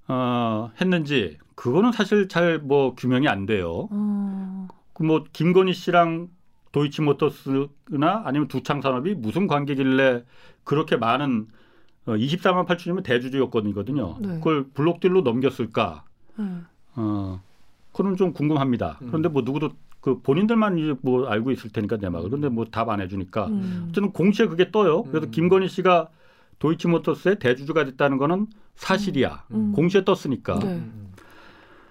[0.07, 3.87] 어, 했는지 그거는 사실 잘 뭐 규명이 안 돼요.
[3.91, 4.67] 어.
[4.93, 6.29] 그뭐 김건희 씨랑
[6.71, 10.23] 도이치모터스나 아니면 두창 산업이 무슨 관계길래
[10.63, 11.47] 그렇게 많은
[12.05, 14.17] 어, 24만 8천이면 대주주 요건이거든요.
[14.19, 14.27] 네.
[14.35, 16.03] 그걸 블록딜로 넘겼을까?
[16.37, 16.45] 네.
[16.95, 17.41] 어,
[17.91, 18.99] 그건 좀 궁금합니다.
[19.01, 19.07] 음.
[19.07, 22.29] 그런데 뭐 누구도 그 본인들만 이제 뭐 알고 있을 테니까 내막을.
[22.29, 23.85] 그런데 뭐 답 안 해주니까 음.
[23.89, 25.03] 어쨌든 공시에 그게 떠요.
[25.03, 25.31] 그래서 음.
[25.31, 26.09] 김건희 씨가
[26.59, 29.45] 도이치모터스의 대주주가 됐다는 거는 사실이야.
[29.51, 29.71] 음.
[29.73, 30.59] 공시에 떴으니까.
[30.59, 30.67] 네.
[30.67, 31.11] 음.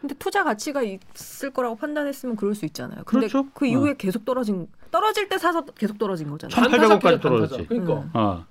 [0.01, 3.05] 근데 투자 가치가 있을 거라고 판단했으면 그럴 수 있잖아요.
[3.05, 3.49] 근데 그렇죠.
[3.55, 6.55] 그 이후에 계속 떨어진 떨어질 때 사서 계속 떨어진 거잖아요.
[6.55, 7.69] 천- 1800 반타작 원까지 피자, 떨어졌지.
[7.69, 7.69] 반타작.
[7.69, 8.11] 그러니까 음.
[8.13, 8.45] 어.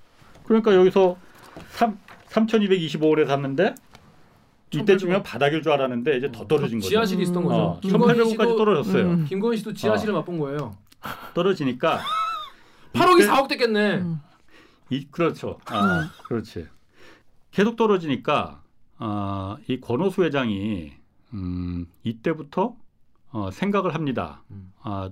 [0.46, 1.16] 그러니까 여기서
[1.72, 1.98] 3
[2.30, 3.76] 3,225원에 샀는데
[4.72, 6.90] 이때쯤이면 바닥일 줄 알았는데 이제 더 떨어진 거죠.
[6.90, 7.56] 지하실이 있었던 거죠.
[7.56, 9.04] 어, 김건희 1,800원까지 씨도- 떨어졌어요.
[9.06, 9.26] 음.
[9.30, 10.76] 김건희 씨도 지하실을 맛본 거예요.
[11.36, 12.00] 떨어지니까
[12.94, 13.98] 8억이 이때- 4억 됐겠네.
[14.00, 14.20] 음.
[14.90, 15.60] 이, 그렇죠.
[15.66, 16.68] 아, 그렇지.
[17.52, 18.62] 계속 떨어지니까
[19.00, 20.94] 어, 이 권오수 회장이
[21.34, 22.76] 음, 이때부터
[23.32, 24.44] 어, 생각을 합니다.
[24.52, 24.72] 음.
[24.82, 25.10] 아,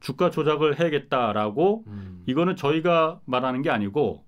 [0.00, 2.24] 주가 조작을 해야겠다라고 음.
[2.26, 4.24] 이거는 저희가 말하는 게 아니고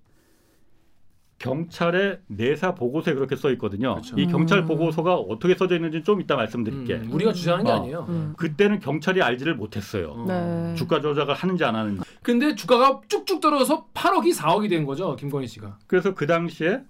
[1.42, 3.94] 경찰의 내사 보고서에 그렇게 써 있거든요.
[3.94, 4.16] 그렇죠.
[4.16, 4.66] 이 경찰 음.
[4.66, 6.94] 보고서가 어떻게 써져 있는지 좀 이따 말씀드릴게.
[6.94, 7.74] 음, 우리가 주장하는 게 어.
[7.74, 8.06] 아니에요.
[8.08, 8.34] 음.
[8.36, 10.10] 그때는 경찰이 알지를 못했어요.
[10.10, 10.24] 어.
[10.26, 10.74] 네.
[10.76, 12.00] 주가 조작을 하는지 안 하는지.
[12.22, 15.16] 근데 주가가 쭉쭉 떨어져서 8억이 4억이 된 거죠.
[15.16, 15.78] 김건희 씨가.
[15.88, 16.80] 그래서 그 당시에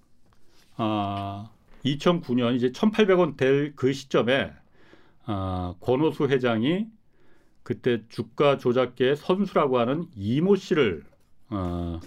[0.76, 1.48] 아
[1.84, 4.52] 2009년 이제 1,800원 될 그 시점에
[5.24, 6.86] 아, 권오수 회장이
[7.62, 11.04] 그때 주가 조작계의 선수라고 하는 이모 씨를
[11.48, 12.00] 어,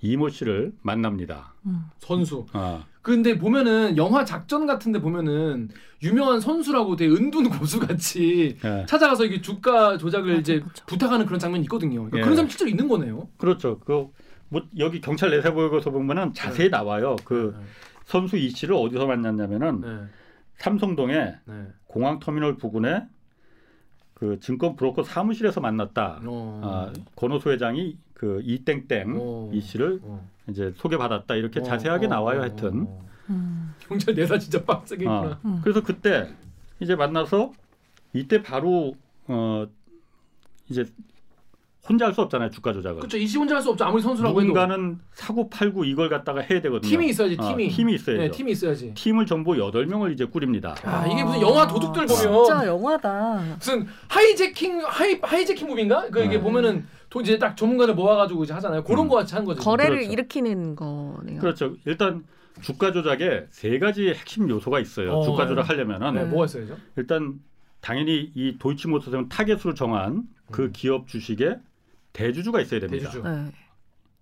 [0.00, 1.54] 이모 씨를 만납니다.
[1.66, 1.84] 음.
[1.98, 2.46] 선수.
[2.52, 5.68] 아, 근데 보면은 영화 작전 같은데 보면은
[6.02, 8.86] 유명한 선수라고 되게 은둔 고수 같이 예.
[8.86, 10.84] 찾아가서 이게 주가 조작을 맞아, 이제 맞아.
[10.86, 11.96] 부탁하는 그런 장면이 있거든요.
[12.04, 12.22] 그러니까 예.
[12.22, 13.28] 그런 사람 실제로 있는 거네요.
[13.38, 13.78] 그렇죠.
[13.80, 14.08] 그
[14.48, 17.16] 뭐 여기 경찰 내사 보고서 보면은 자세히 나와요.
[17.24, 17.54] 그
[18.04, 19.88] 선수 이 씨를 어디서 만났냐면은 네.
[20.58, 21.66] 삼성동에 네.
[21.86, 23.06] 공항 터미널 부근에
[24.14, 26.22] 그 증권 브로커 사무실에서 만났다.
[26.24, 26.60] 어.
[26.64, 29.50] 아, 권호수 회장이 그 이땡땡 어.
[29.54, 30.28] 이 씨를 어.
[30.48, 32.40] 이제 소개받았다 이렇게 어, 자세하게 어, 나와요.
[32.40, 32.82] 어, 하여튼.
[32.88, 33.00] 어.
[33.30, 33.74] 음.
[33.78, 35.16] 경찰 내사 진짜 빡세게 어.
[35.16, 35.40] 있구나.
[35.44, 35.60] 음.
[35.62, 36.28] 그래서 그때
[36.80, 37.52] 이제 만나서
[38.12, 38.94] 이때 바로
[39.28, 39.66] 어
[40.68, 40.84] 이제
[41.88, 42.98] 혼자 할 수 없잖아요 주가 조작을.
[42.98, 43.16] 그렇죠.
[43.18, 43.84] 이씨 혼자 할 수 없죠.
[43.84, 46.90] 아무리 선수라고 해도 누군가는 사고 팔고 이걸 갖다가 해야 되거든요.
[46.90, 47.36] 팀이 있어야지.
[47.38, 47.68] 어, 팀이.
[47.68, 48.20] 팀이 있어야죠.
[48.22, 48.94] 네, 팀이 있어야지.
[48.94, 50.74] 팀을 전부 8명을 이제 꾸립니다.
[50.82, 53.42] 아, 이게 무슨 영화 도둑들 보면 진짜 영화다.
[53.58, 56.08] 무슨 hijacking hi hijacking movie인가?
[56.10, 56.40] 그 이게 네.
[56.40, 58.84] 보면은 또 이제 딱 전문가들 모아가지고 이제 하잖아요.
[58.84, 59.08] 그런 음.
[59.08, 59.60] 거 같이 한 거죠.
[59.62, 60.12] 거래를 그렇죠.
[60.12, 61.40] 일으키는 거네요.
[61.40, 61.74] 그렇죠.
[61.84, 62.24] 일단
[62.60, 65.12] 주가 조작에 세 가지 핵심 요소가 있어요.
[65.14, 65.48] 어, 주가 네.
[65.50, 66.30] 조작하려면은 네, 음.
[66.30, 66.76] 뭐가 있어야죠?
[66.96, 67.40] 일단
[67.80, 70.72] 당연히 이 도이치모터스는 타겟으로 정한 그 음.
[70.72, 71.58] 기업 주식에
[72.12, 73.10] 대주주가 있어야 됩니다.
[73.10, 73.22] 대주주.
[73.22, 73.52] 네.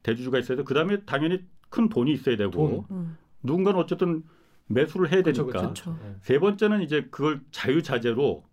[0.02, 2.96] 대주주가 있어야 되고 그다음에 당연히 큰 돈이 있어야 되고 돈.
[2.96, 3.16] 음.
[3.42, 4.22] 누군가는 어쨌든
[4.68, 5.44] 매수를 해야 되니까.
[5.44, 5.98] 그렇죠.
[6.02, 6.14] 네.
[6.20, 8.44] 세 번째는 이제 그걸 자유자재로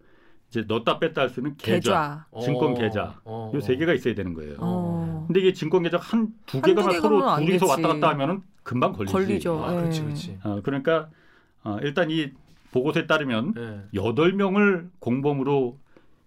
[0.53, 2.45] 이제 넣었다 뺐다 할 수 있는 계좌, 계좌.
[2.45, 3.19] 증권 어, 계좌.
[3.25, 4.55] 어, 요세 개가 있어야 되는 거예요.
[4.59, 5.23] 어.
[5.25, 7.71] 근데 이게 증권 계좌 한 두 개가 서로 안 둘이서 되지.
[7.81, 9.11] 왔다 갔다 하면은 금방 걸리지.
[9.13, 9.63] 걸리죠.
[9.63, 10.03] 아, 그렇지, 예.
[10.05, 10.39] 그렇지.
[10.43, 11.09] 어, 그러니까
[11.63, 12.29] 어, 일단 이
[12.71, 13.81] 보고서에 따르면 네.
[13.95, 15.77] 여덟 명을 공범으로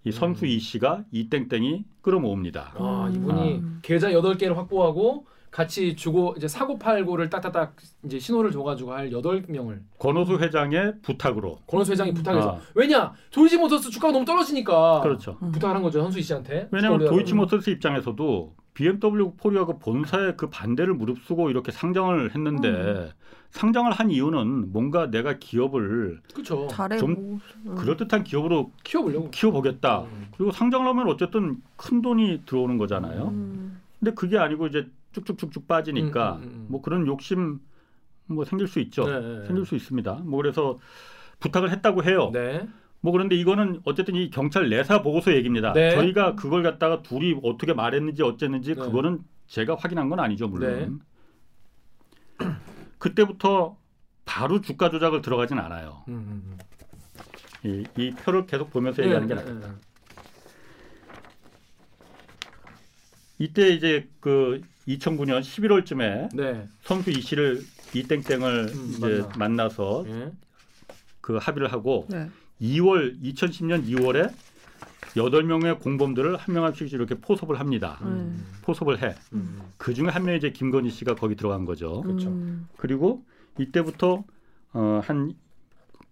[0.05, 0.49] 이 선수 음.
[0.49, 2.73] 이 씨가 이 땡땡이 끌어모읍니다.
[2.77, 3.15] 아, 음.
[3.15, 3.79] 이분이 아.
[3.83, 10.37] 계좌 8개를 확보하고 같이 주고 이제 사고 팔고를 딱딱딱 이제 신호를 줘가지고 할 8명을 권호수
[10.37, 11.61] 회장의 부탁으로.
[11.67, 12.61] 권호수 회장이 부탁해서 아.
[12.75, 15.39] 왜냐 도이치 모터스 주가가 너무 떨어지니까 그렇죠.
[15.41, 15.53] 음.
[15.53, 21.49] 부탁을 한 거죠 선수 씨한테 왜냐하면 도이치모터스 입장에서도 BMW 코리아 그 본사의 그 반대를 무릅쓰고
[21.49, 23.11] 이렇게 상장을 했는데 음.
[23.49, 26.99] 상장을 한 이유는 뭔가 내가 기업을 그렇죠 잘해.
[26.99, 27.75] 좀 뭐, 음.
[27.77, 30.01] 그럴듯한 기업으로 키워보려고 키워보겠다.
[30.03, 30.27] 음.
[30.37, 33.29] 그리고 상장을 하면 어쨌든 큰 돈이 들어오는 거잖아요.
[33.29, 33.81] 음.
[33.99, 34.87] 근데 그게 아니고 이제
[35.25, 36.67] 쭉쭉쭉쭉 빠지니까 음, 음, 음, 음.
[36.69, 37.61] 뭐 그런 욕심
[38.27, 39.05] 뭐 생길 수 있죠.
[39.05, 39.47] 네, 네, 네.
[39.47, 40.23] 생길 수 있습니다.
[40.25, 40.79] 뭐 그래서
[41.41, 42.31] 부탁을 했다고 해요.
[42.33, 42.67] 네
[43.07, 45.73] 뭐 그런데 이거는 어쨌든 이 경찰 내사 보고서 얘기입니다.
[45.73, 45.93] 네.
[45.93, 48.81] 저희가 그걸 갖다가 둘이 어떻게 말했는지 어쨌는지 네.
[48.81, 51.01] 그거는 제가 확인한 건 아니죠, 물론.
[52.41, 52.47] 네.
[52.99, 53.77] 그때부터
[54.25, 56.03] 바로 주가 조작을 들어가진 않아요.
[56.09, 56.59] 음, 음,
[57.65, 57.85] 음.
[57.97, 59.69] 이, 이 표를 계속 보면서 네, 얘기하는 게 네, 낫겠다.
[59.69, 59.75] 네.
[63.39, 66.67] 이때 이제 그 2009년 11월쯤에 네.
[66.83, 67.63] 선수 이 씨를
[67.95, 69.37] 이땡땡을 음, 이제 만나.
[69.39, 70.33] 만나서 예.
[71.21, 72.29] 그 합의를 하고 네.
[72.61, 74.33] 2월 2010년 2월에
[75.17, 77.99] 여덟 명의 공범들을 한 명한 명씩 이렇게 포섭을 합니다.
[78.03, 78.47] 음.
[78.63, 79.15] 포섭을 해.
[79.33, 79.63] 음.
[79.79, 82.03] 그 중에 한 명이 이제 김건희 씨가 거기 들어간 거죠.
[82.03, 82.29] 그렇죠.
[82.29, 82.69] 음.
[82.77, 83.25] 그리고
[83.59, 84.25] 이때부터
[84.75, 85.35] 어, 한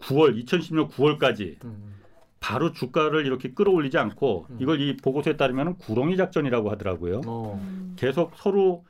[0.00, 1.94] 9월 2010년 9월까지 음.
[2.44, 4.56] 바로 주가를 이렇게 끌어올리지 않고 음.
[4.60, 7.22] 이걸 이 보고서에 따르면 구렁이 작전이라고 하더라고요.
[7.26, 7.58] 어.
[7.58, 7.94] 음.
[7.96, 8.84] 계속 서로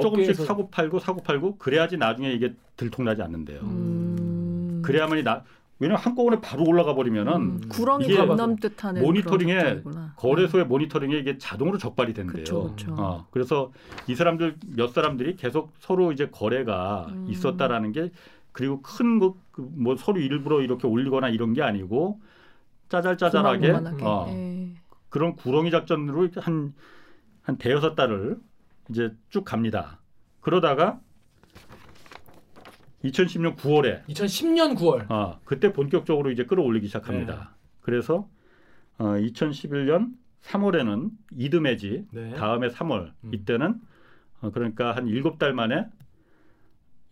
[0.00, 3.62] 조금씩 사고 팔고 사고 팔고 그래야지 나중에 이게 들통나지 않는데요.
[3.62, 4.80] 음.
[4.84, 5.42] 그래야만이 나
[5.80, 7.60] 왜냐면 한꺼번에 바로 올라가 버리면은 음.
[7.68, 9.82] 구렁이 이게 건넘듯하는 모니터링에
[10.14, 12.44] 거래소의 모니터링에 이게 자동으로 적발이 된대요.
[12.44, 12.94] 그쵸, 그쵸.
[12.96, 13.72] 어, 그래서
[14.06, 17.26] 이 사람들 몇 사람들이 계속 서로 이제 거래가 음.
[17.28, 18.12] 있었다라는 게
[18.52, 22.20] 그리고 큰뭐 뭐 서로 일부러 이렇게 올리거나 이런 게 아니고
[22.88, 23.70] 짜잘짜잘하게.
[24.02, 24.74] 어, 예.
[25.08, 26.74] 그런 구렁이 작전으로 한
[27.48, 28.38] 한 대여섯 달을
[28.90, 30.00] 이제 쭉 갑니다.
[30.42, 31.00] 그러다가
[33.04, 35.10] 2010년 9월에 2010년 9월.
[35.10, 37.34] 어, 그때 본격적으로 이제 끌어올리기 시작합니다.
[37.34, 37.40] 네.
[37.80, 38.28] 그래서
[38.98, 42.34] 어, 2011년 3월에는 이듬해지 네.
[42.34, 43.32] 다음에 3월 음.
[43.32, 43.80] 이때는
[44.42, 45.86] 어, 그러니까 한 7달 만에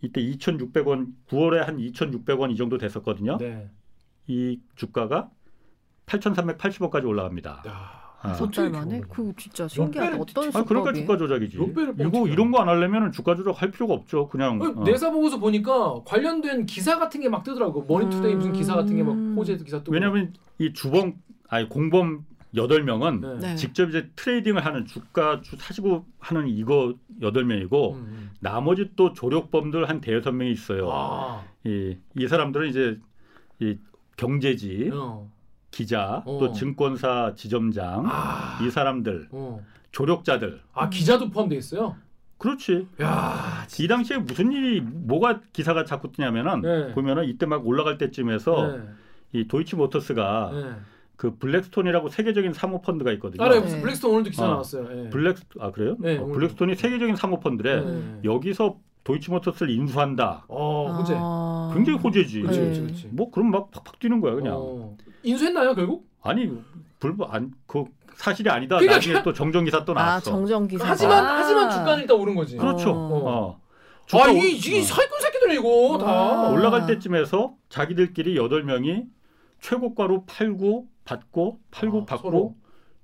[0.03, 3.37] 이때 2,600원 9월에 한 2,600원 이 정도 됐었거든요.
[3.39, 3.71] 네.
[4.27, 5.31] 이 주가가
[6.07, 7.63] 8,380원까지 올라갑니다.
[7.67, 8.07] 야.
[8.19, 8.33] 아.
[8.33, 9.01] 석달 만에?
[9.09, 10.17] 그 진짜 신기하다.
[10.17, 10.99] 어떤 아, 그러니까 수법이?
[11.01, 11.57] 주가 조작이지.
[11.99, 12.27] 이거.
[12.27, 14.27] 이런 거 안 하려면 주가 조작 할 필요가 없죠.
[14.27, 14.83] 그냥 어.
[14.83, 17.83] 내사 보고서 보니까 관련된 기사 같은 게 막 뜨더라고.
[17.87, 19.35] 머니투데이 무슨 기사 같은 게막 음.
[19.37, 19.91] 호재 기사 뜨고.
[19.93, 21.13] 왜냐하면 이 주범
[21.49, 23.47] 아니 공범 8명은 네.
[23.49, 23.55] 네.
[23.55, 28.31] 직접 이제 트레이딩을 하는 주가 주 사시고 하는 이거 여덟 명이고 음, 음.
[28.39, 30.89] 나머지 또 조력범들 한 대여섯 명이 있어요.
[30.91, 31.43] 아.
[31.65, 32.97] 이, 이 사람들은 이제
[33.59, 33.77] 이
[34.15, 35.29] 경제지 어.
[35.77, 36.39] 기자 어.
[36.39, 38.57] 또 증권사 지점장 아.
[38.65, 39.63] 이 사람들 어.
[39.91, 41.95] 조력자들 아 기자도 포함돼 있어요.
[42.39, 42.87] 그렇지.
[42.99, 43.67] 야.
[43.79, 46.93] 이 당시에 무슨 일이 뭐가 기사가 자꾸 뜨냐면은 네.
[46.93, 48.83] 보면은 이때 막 올라갈 때쯤에서 네.
[49.33, 50.71] 이 도이치모터스가 네.
[51.15, 53.43] 그 블랙스톤이라고 세계적인 사모 펀드가 있거든요.
[53.43, 53.59] 알아요.
[53.59, 53.65] 네.
[53.65, 54.47] 무슨 블랙스톤 오늘도 기사 어.
[54.47, 55.05] 나왔어요.
[55.05, 55.09] 예.
[55.11, 55.95] 블랙 아 그래요?
[55.99, 56.25] 네, 어.
[56.25, 57.81] 블랙스톤이 세계적인 사모 펀드래.
[57.81, 58.19] 네.
[58.23, 60.45] 여기서 도이치모터스를 인수한다.
[60.47, 61.13] 어, 호재.
[61.15, 61.71] 아.
[61.75, 62.41] 굉장히 호재지.
[62.41, 62.65] 그렇지, 네.
[62.65, 63.07] 그렇지, 그렇지.
[63.11, 64.55] 뭐 그럼 막 팍팍 뛰는 거야 그냥.
[64.57, 64.97] 어.
[65.27, 66.07] 인수했나요 결국?
[66.21, 66.51] 아니
[66.99, 67.85] 불법 안그
[68.15, 68.77] 사실이 아니다.
[68.77, 70.31] 그러니까 나중에 또 정정 기사 또아 나왔어.
[70.31, 70.87] 정정 기사.
[70.87, 72.57] 하지만 하지만 주가는 일단 오른 거지.
[72.57, 72.89] 그렇죠.
[72.91, 72.95] 어.
[72.95, 73.59] 어.
[73.61, 74.83] 아, 주가 이, 올- 이 어.
[74.83, 76.07] 사기꾼 새끼들 이거 다.
[76.09, 76.49] 아.
[76.49, 79.03] 올라갈 때쯤에서 자기들끼리 여덟 명이
[79.61, 82.55] 최고가로 팔고 받고 팔고 아, 받고 서로.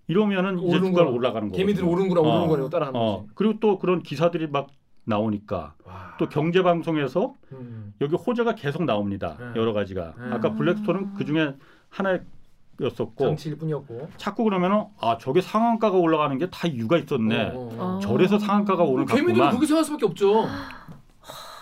[0.08, 1.16] 이러면은 이제 오르는 주가가 거야.
[1.16, 1.58] 올라가는 거고.
[1.58, 3.18] 개미들이 오른구나 오르는 거라고 따라하는 어.
[3.22, 3.30] 거지.
[3.36, 4.68] 그리고 또 그런 기사들이 막
[5.06, 6.16] 나오니까 와.
[6.18, 7.94] 또 경제 방송에서 음.
[8.02, 9.38] 여기 호재가 계속 나옵니다.
[9.40, 9.60] 네.
[9.60, 10.14] 여러 가지가.
[10.18, 10.32] 네.
[10.32, 11.54] 아까 블랙스톤은 그 중에
[11.94, 14.10] 하나였었고 장치일 뿐이었고.
[14.18, 17.52] 자꾸 그러면은 아 저게 상한가가 올라가는 게 다 이유가 있었네.
[17.54, 17.98] 어, 어.
[17.98, 18.00] 아.
[18.02, 19.50] 저래서 상한가가 오는 개미들은 같구만.
[19.52, 20.46] 그렇게 생각할 수밖에 없죠.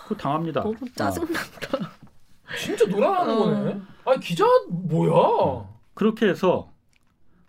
[0.08, 0.62] 그 당합니다.
[0.62, 1.38] 너무 짜증나.
[2.58, 3.38] 진짜 놀아나는 어.
[3.44, 3.80] 거네.
[4.04, 5.66] 아니 기자 뭐야?
[5.94, 6.70] 그렇게 해서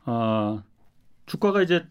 [0.06, 0.62] 아
[1.26, 1.86] 주가가 이제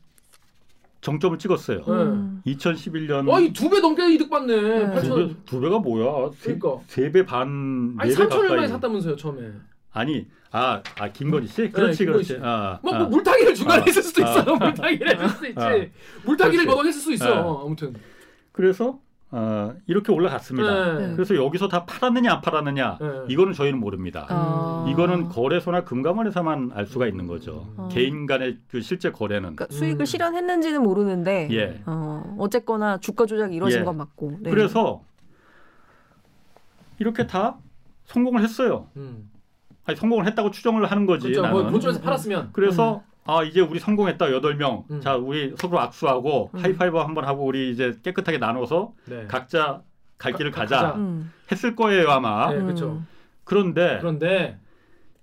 [1.01, 1.79] 정점을 찍었어요.
[1.79, 1.93] 네.
[1.93, 2.43] 음.
[2.47, 4.55] 2011년 아니 두배 넘게 이득 받네.
[4.61, 5.01] 네.
[5.01, 5.29] 두, 8천.
[5.29, 6.31] 배, 두 배가 뭐야?
[6.37, 6.85] 세, 그러니까.
[6.87, 8.69] 세배 반, 아니 네배 3천 얼마에 가까이.
[8.69, 9.51] 샀다면서요 처음에.
[9.93, 12.35] 아니, 아, 아 김건희 씨, 그렇지, 김건희 그렇지.
[12.35, 12.39] 씨.
[12.43, 12.99] 아, 뭐, 아.
[13.01, 13.85] 뭐 물타기를 중간에 아.
[13.87, 14.31] 했을 수도 아.
[14.31, 14.57] 있어요.
[14.57, 15.61] 물타기를 했을 수도 있지.
[15.61, 15.69] 아.
[16.25, 16.67] 물타기를 그렇지.
[16.67, 17.27] 너도 했을 수 있어.
[17.35, 17.65] 아.
[17.65, 17.95] 아무튼.
[18.53, 18.99] 그래서
[19.35, 20.99] 아, 이렇게 올라갔습니다.
[20.99, 21.15] 네.
[21.15, 23.07] 그래서 여기서 다 팔았느냐 안 팔았느냐 네.
[23.29, 24.27] 이거는 저희는 모릅니다.
[24.29, 24.87] 아.
[24.91, 27.73] 이거는 거래소나 금감원에서만 알 수가 있는 거죠.
[27.79, 27.89] 음.
[27.91, 29.57] 개인 간의 그 실제 거래는.
[29.57, 30.05] 그러니까 수익을 음.
[30.05, 31.83] 실현했는지는 모르는데 예.
[31.87, 33.85] 어, 어쨌거나 주가 조작이 이루어진 예.
[33.85, 34.39] 건 맞고.
[34.41, 34.51] 네.
[34.51, 35.03] 그래서
[36.99, 37.57] 이렇게 다
[38.05, 38.89] 성공을 했어요.
[38.97, 39.31] 음.
[39.85, 41.43] 아니 성공을 했다고 추정을 하는 거지 그렇죠.
[41.49, 41.73] 뭐 나는.
[41.73, 42.51] 본점에서 팔았으면.
[42.53, 44.85] 그래서 아 이제 우리 성공했다 여덟 명.
[44.91, 45.01] 음.
[45.01, 46.61] 자 우리 서로 악수하고 음.
[46.63, 49.27] 하이파이브 한번 하고 우리 이제 깨끗하게 나눠서 네.
[49.29, 49.83] 각자
[50.19, 50.95] 갈 길을 가- 가자 가자.
[50.97, 51.33] 음.
[51.51, 52.51] 했을 거예요 아마.
[52.51, 52.65] 네, 음.
[52.67, 53.03] 그렇죠.
[53.45, 54.59] 그런데 그런데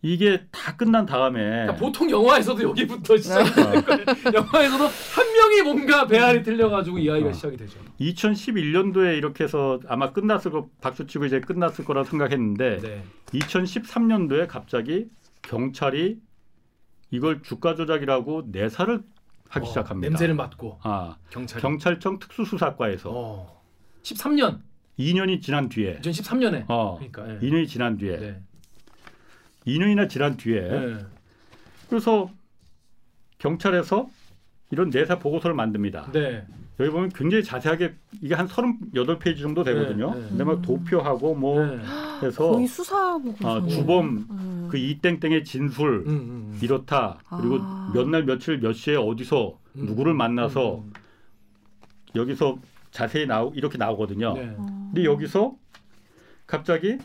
[0.01, 3.73] 이게 다 끝난 다음에 그러니까 보통 영화에서도 여기부터 시작이 어,
[4.33, 7.33] 영화에서도 한 명이 뭔가 배알이 틀려가지고 이야기가 어.
[7.33, 7.79] 시작이 되죠.
[7.99, 13.03] 2011년도에 이렇게 해서 아마 끝났을 거 박수 치고 이제 끝났을 거라 생각했는데 네.
[13.33, 15.07] 2013년도에 갑자기
[15.41, 16.19] 경찰이
[17.11, 19.03] 이걸 주가 조작이라고 내사를
[19.49, 20.09] 하기 어, 시작합니다.
[20.09, 21.61] 냄새를 맡고 아, 경찰.
[21.61, 23.61] 경찰청 특수수사과에서 어.
[24.03, 24.59] 13년.
[24.97, 26.65] 2년이 지난 뒤에 2013년에.
[26.67, 27.35] 어, 그러니까.
[27.35, 27.39] 예.
[27.39, 28.41] 2년이 지난 뒤에 네.
[29.67, 30.97] 2년이나 지난 뒤에 네.
[31.89, 32.29] 그래서
[33.39, 34.09] 경찰에서
[34.71, 36.11] 이런 내사 보고서를 만듭니다.
[36.11, 36.45] 네.
[36.79, 40.13] 여기 보면 굉장히 자세하게 이게 한 38페이지 정도 되거든요.
[40.13, 40.27] 네, 네.
[40.29, 41.77] 근데 막 도표하고 뭐 네.
[42.23, 43.57] 해서 거의 수사 보고서.
[43.57, 44.67] 어, 주범 음.
[44.71, 46.13] 그 이땡땡의 진술 음, 음,
[46.53, 46.59] 음.
[46.61, 47.19] 이렇다.
[47.37, 47.91] 그리고 아.
[47.93, 49.85] 몇날 며칠 몇 시에 어디서 음.
[49.87, 50.93] 누구를 만나서 음,
[52.15, 52.57] 여기서
[52.91, 54.33] 자세히 나오 이렇게 나오거든요.
[54.33, 54.35] 음.
[54.35, 54.55] 네.
[54.57, 54.91] 어.
[54.93, 55.55] 근데 여기서
[56.47, 56.97] 갑자기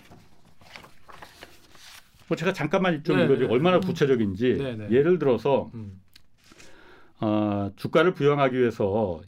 [2.29, 3.47] 뭐 제가 잠깐만 좀 네, 이거 네.
[3.47, 3.81] 얼마나 음.
[3.81, 4.89] 구체적인지 네, 네.
[4.91, 6.01] 예를 들어서 음.
[7.21, 9.21] 어, 주가를 부여하기 위해서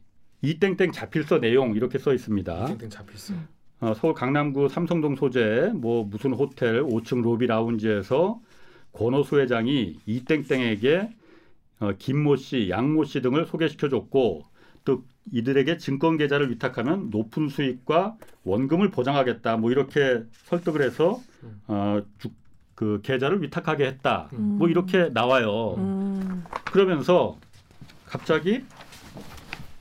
[0.43, 2.67] 이 땡땡 자필서 내용 이렇게 써 있습니다.
[2.67, 3.35] 땡땡 잡혔어.
[3.81, 8.41] 어, 서울 강남구 삼성동 소재 뭐 무슨 호텔 5층 로비 라운지에서
[8.93, 11.11] 권오수 회장이 이 땡땡에게
[11.81, 14.45] 어, 김모 씨, 양모 씨 등을 소개시켜 줬고
[14.85, 19.59] 또 이들에게 증권 계좌를 위탁하면 높은 수익과 원금을 보장하겠다.
[19.59, 21.61] 뭐 이렇게 설득을 해서 음.
[21.67, 22.31] 어, 주,
[22.77, 24.29] 그 계좌를 위탁하게 했다.
[24.35, 24.59] 음.
[24.59, 25.75] 뭐 이렇게 나와요.
[25.79, 26.45] 음.
[26.67, 27.37] 그러면서
[28.05, 28.63] 갑자기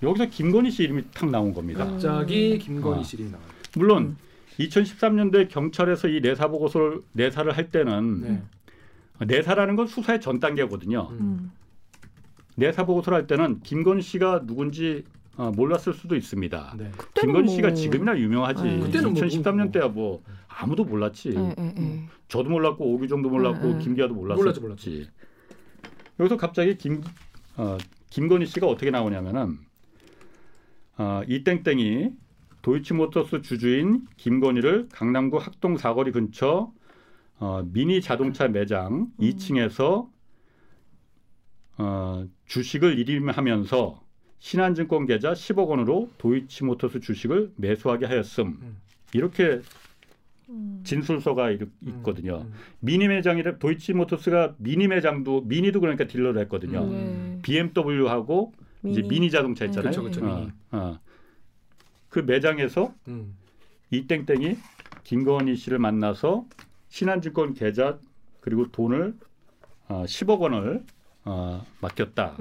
[0.02, 1.84] 여기서 김건희 씨 이름이 탁 나온 겁니다.
[1.84, 1.92] 음.
[1.92, 3.04] 갑자기 김건희 아.
[3.04, 3.48] 씨이 나와요.
[3.76, 4.18] 물론 음.
[4.60, 8.42] 2013년도에 경찰에서 이 내사 보고서를 내사를 할 때는 네.
[9.26, 11.10] 내사라는 건 수사의 전 단계거든요.
[11.12, 11.20] 음.
[11.20, 11.52] 음.
[12.56, 15.04] 내사 보고서를 할 때는 김건희 씨가 누군지
[15.38, 16.76] 어, 몰랐을 수도 있습니다.
[16.78, 16.92] 네.
[17.14, 18.64] 김건희 뭐- 씨가 지금이나 유명하지.
[18.64, 18.80] 네.
[18.80, 21.30] 그때는 뭐 2013년 때야 뭐 아무도 몰랐지.
[21.36, 22.04] 예, 예, 예.
[22.30, 23.80] 저도 몰랐고 오규정도 몰랐고 네, 네.
[23.84, 24.42] 김기아도 몰랐지.
[24.42, 25.10] 몰랐지, 몰랐지.
[26.20, 27.02] 여기서 갑자기 김
[27.58, 27.78] 어,
[28.10, 29.58] 김건희 씨가 어떻게 나오냐면은
[30.98, 32.12] 어, 이 땡땡이
[32.62, 36.72] 도이치모터스 주주인 김건희를 강남구 학동 사거리 근처
[37.38, 40.08] 어, 미니 자동차 매장 2층에서
[41.78, 44.02] 어, 주식을 일임하면서
[44.46, 48.60] 신한증권 계좌 10억 원으로 도이치모터스 주식을 매수하게 하였음.
[48.62, 48.78] 음.
[49.12, 49.60] 이렇게
[50.50, 50.82] 음.
[50.84, 52.44] 진술서가 있거든요.
[52.46, 52.54] 음.
[52.80, 56.84] 미니 매장이라 도이치모터스가 미니 매장도 미니도 그러니까 딜러를 했거든요.
[56.84, 57.42] 음.
[57.44, 57.72] 네.
[57.74, 58.54] BMW하고
[58.86, 59.90] 이제 미니 자동차 있잖아요.
[59.90, 60.52] 그쵸, 그쵸, 어, 미니.
[60.74, 61.00] 어.
[62.10, 63.36] 그 매장에서 음.
[63.90, 64.58] 이 땡땡이
[65.06, 66.46] 김건희 씨를 만나서
[66.90, 67.98] 신한증권 계좌
[68.42, 69.16] 그리고 돈을
[69.88, 70.84] 어, 10억 원을
[71.24, 72.38] 어, 맡겼다라는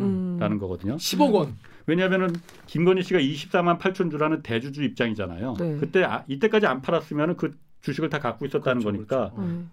[0.52, 0.58] 음.
[0.58, 0.96] 거거든요.
[0.96, 1.56] 10억 원.
[1.86, 2.34] 왜냐하면은
[2.66, 5.54] 김건희 씨가 24만 8천 주라는 대주주 입장이잖아요.
[5.58, 5.76] 네.
[5.78, 9.42] 그때 아, 이때까지 안 팔았으면 그 주식을 다 갖고 있었다는 그렇죠, 거니까 그렇죠.
[9.42, 9.46] 어.
[9.46, 9.64] 네.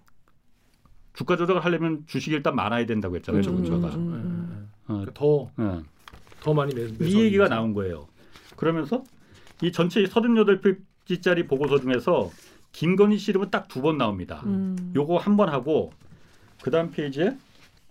[1.13, 3.41] 주가 조작을 하려면 주식이 일단 많아야 된다고 했잖아요.
[3.41, 3.87] 음, 저주가.
[3.89, 4.49] 음, 음.
[4.57, 4.63] 예, 예.
[4.63, 5.83] 어, 그러니까 더, 어.
[6.41, 8.07] 더 많이 매, 이 얘기가 나온 거예요.
[8.55, 9.03] 그러면서
[9.61, 10.61] 이 전체 38페이지
[11.05, 12.29] 페이지짜리 보고서 중에서
[12.71, 14.41] 김건희 씨 이름은 딱 두 번 나옵니다.
[14.45, 14.93] 음.
[14.95, 15.91] 요거 한 번 하고
[16.63, 17.35] 그 다음 페이지에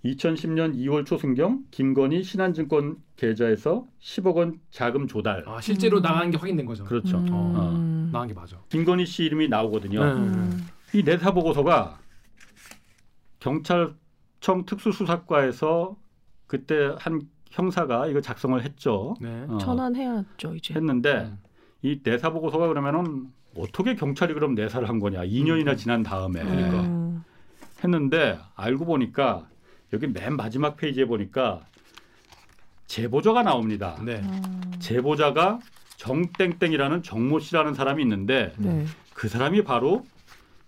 [0.05, 5.45] 2010년 2월 초순경 김건희 신한증권 계좌에서 10억 원 자금 조달.
[5.47, 6.03] 아, 실제로 음.
[6.03, 6.85] 나간 게 확인된 거죠.
[6.85, 7.19] 그렇죠.
[7.19, 7.29] 음.
[7.31, 8.11] 어.
[8.11, 8.57] 나간 게 맞아.
[8.71, 10.03] 김건희 씨 이름이 나오거든요.
[10.03, 10.13] 네.
[10.13, 10.67] 음.
[10.95, 11.99] 이 내사 보고서가
[13.39, 15.97] 경찰청 특수수사과에서
[16.47, 19.15] 그때 한 형사가 이거 작성을 했죠.
[19.21, 19.45] 네.
[19.49, 20.73] 어, 전환해야죠 이제.
[20.75, 21.39] 했는데 음.
[21.83, 25.25] 이 내사 보고서가 그러면은 어떻게 경찰이 그럼 내사를 한 거냐?
[25.27, 26.81] 2년이나 지난 다음에 그러니까.
[26.81, 27.23] 음.
[27.85, 29.47] 했는데 알고 보니까
[29.93, 31.67] 여기 맨 마지막 페이지에 보니까
[32.91, 33.97] 제보자가 나옵니다.
[34.05, 34.17] 네.
[34.17, 34.63] 음.
[34.81, 35.61] 제보자가
[35.97, 38.85] 정땡땡이라는 정모 씨라는 사람이 있는데 네.
[39.15, 40.05] 그 사람이 바로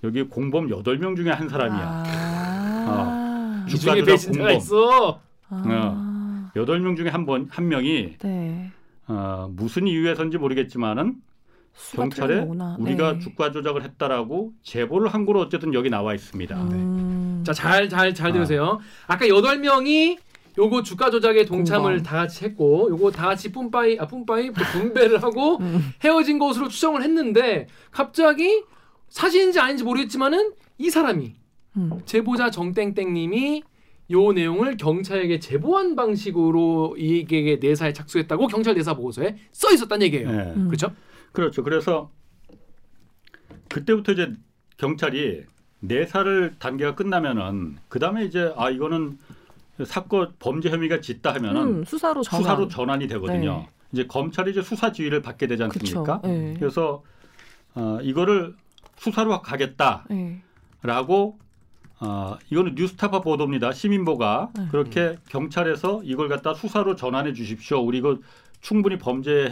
[0.05, 2.05] 여기 공범 8명 중에 한 사람이야.
[2.87, 3.67] 아.
[3.67, 4.57] 이 중에 주가 배신자가 공범.
[4.57, 5.21] 있어.
[5.51, 6.51] 아.
[6.55, 8.71] 여덟 명 중에 한 번 한 명이 네.
[9.09, 11.17] 어, 무슨 이유에서인지 모르겠지만은
[11.97, 12.47] 경찰에.
[12.79, 13.19] 우리가 네.
[13.19, 16.55] 주가 조작을 했다라고 제보를 한 거로 어쨌든 여기 나와 있습니다.
[16.57, 17.43] 음.
[17.45, 18.33] 자, 잘 잘잘 아.
[18.33, 18.79] 들으세요.
[19.09, 20.19] 아 까 여덟 명이
[20.59, 22.03] 요거 주가 조작에 동참을 공범.
[22.03, 25.93] 다 같이 했고 요거 다 같이 뿜빠이 아 뿜빠이 뭐 분배를 하고 음.
[26.03, 28.63] 헤어진 것으로 추정을 했는데 갑자기
[29.09, 31.35] 사실인지 아닌지 모르겠지만은 이 사람이
[31.77, 31.91] 음.
[32.05, 33.63] 제보자 정땡땡님이
[34.11, 40.31] 요 내용을 경찰에게 제보한 방식으로 이게 내사에 착수했다고 경찰 내사 보고서에 써 있었단 얘기예요.
[40.31, 40.53] 네.
[40.55, 40.69] 음.
[40.69, 40.93] 그렇죠?
[41.33, 41.63] 그렇죠.
[41.63, 42.11] 그래서
[43.69, 44.33] 그때부터 이제
[44.77, 45.45] 경찰이
[45.81, 49.19] 내사를 단계가 끝나면은 그 다음에 이제 아 이거는
[49.85, 52.43] 사건 범죄 혐의가 짙다 하면은 음, 수사로 전환.
[52.43, 53.59] 수사로 전환이 되거든요.
[53.59, 53.69] 네.
[53.93, 56.21] 이제 검찰이 이제 수사 지휘를 받게 되지 않습니까?
[56.25, 56.55] 네.
[56.59, 57.03] 그래서
[57.75, 58.55] 어, 이거를
[58.97, 60.43] 수사로 가겠다라고 네.
[62.01, 63.73] 어, 이거는 뉴스타파 보도입니다.
[63.73, 64.69] 시민보가 네.
[64.71, 67.81] 그렇게 경찰에서 이걸 갖다 수사로 전환해 주십시오.
[67.81, 68.19] 우리 이거
[68.61, 69.51] 충분히 범죄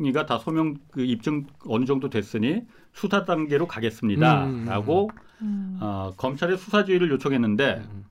[0.00, 3.68] 행위가 다 소명 그 입증 어느 정도 됐으니 수사 단계로 음.
[3.68, 5.10] 가겠습니다라고
[5.42, 5.78] 음.
[5.80, 8.04] 어, 검찰의 수사 지휘를 요청했는데 음.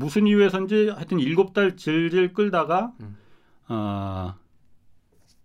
[0.00, 3.16] 무슨 이유에선지 하여튼 일곱 달 질질 끌다가 음.
[3.68, 4.34] 어,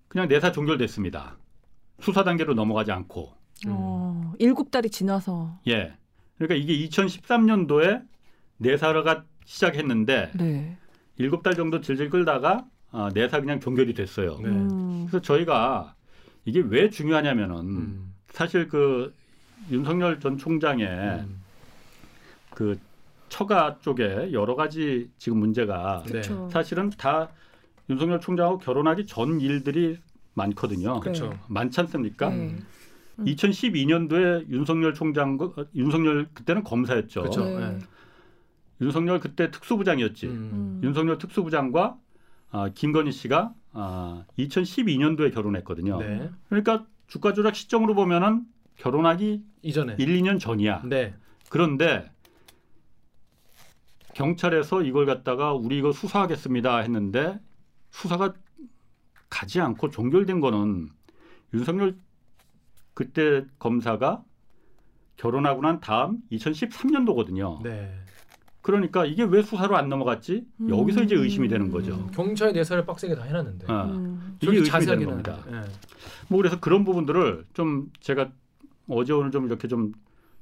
[0.08, 1.38] 그냥 내사 종결됐습니다.
[2.00, 3.34] 수사 단계로 넘어가지 않고
[3.68, 5.60] 어, 일곱 달이 지나서.
[5.68, 5.94] 예.
[6.38, 8.04] 그러니까 이게 2013년도에
[8.58, 10.78] 내사가 시작했는데 네.
[11.18, 14.38] 일곱 달 정도 질질 끌다가 어, 내사 그냥 종결이 됐어요.
[14.42, 14.48] 네.
[14.48, 15.06] 음.
[15.06, 15.96] 그래서 저희가
[16.46, 18.14] 이게 왜 중요하냐면은 음.
[18.30, 19.14] 사실 그
[19.70, 21.42] 윤석열 전 총장의 음.
[22.52, 22.80] 그
[23.30, 26.12] 처가 쪽에 여러 가지 지금 문제가 네.
[26.12, 26.50] 그렇죠.
[26.52, 27.30] 사실은 다
[27.90, 29.98] 윤석열 총장하고 결혼하기 전 일들이
[30.34, 31.00] 많거든요.
[31.00, 31.30] 그렇죠.
[31.30, 31.40] 네.
[31.48, 32.30] 많지 않습니까?
[32.30, 32.36] 네.
[32.36, 32.66] 음.
[33.20, 37.22] 2012년도에 윤석열 총장 어, 윤석열 그때는 검사였죠.
[37.22, 37.46] 그렇죠.
[37.46, 37.60] 네.
[37.60, 37.80] 네.
[38.82, 40.28] 윤석열 그때 특수부장이었지.
[40.28, 40.32] 음.
[40.32, 40.82] 음.
[40.84, 41.98] 윤석열 특수부장과
[42.52, 46.00] 아, 김건희 씨가 아, 2012년도에 결혼했거든요.
[46.00, 46.30] 네.
[46.50, 48.46] 그러니까 주가 조작 시점으로 보면은
[48.78, 49.96] 결혼하기 이전에.
[49.98, 50.84] 1, 2년 전이야.
[50.86, 51.14] 네.
[51.50, 52.12] 그런데
[54.16, 57.40] 경찰에서 이걸 갖다가 우리 이거 수사하겠습니다 했는데
[57.92, 58.34] 수사가
[59.30, 60.90] 가지 않고 종결된 거는
[61.54, 61.98] 윤석열
[62.94, 64.24] 그때 검사가
[65.18, 67.62] 결혼하고 난 다음 2013년도거든요.
[67.64, 67.94] 네.
[68.62, 70.46] 그러니까 이게 왜 수사로 안 넘어갔지?
[70.62, 70.70] 음.
[70.70, 71.96] 여기서 이제 의심이 되는 거죠.
[71.96, 73.72] 음, 경찰 내사를 빡세게 다 해놨는데.
[73.72, 73.84] 어.
[73.86, 74.38] 음.
[74.42, 75.44] 이게 의심이 되는 겁니다.
[75.50, 75.62] 네.
[76.30, 78.32] 뭐 그래서 그런 부분들을 좀 제가
[78.88, 79.92] 어제 오늘 좀 이렇게 좀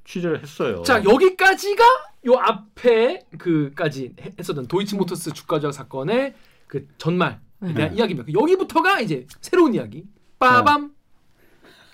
[0.04, 0.82] 취재를 했어요.
[0.82, 1.84] 자 여기까지가
[2.26, 6.34] 요 앞에 그까지 해- 했었던 도이치모터스 주가 조작 사건의
[6.66, 7.74] 그 전말에 네.
[7.74, 8.32] 대한 이야기입니다.
[8.32, 10.06] 여기부터가 이제 새로운 이야기.
[10.38, 10.94] 빠밤.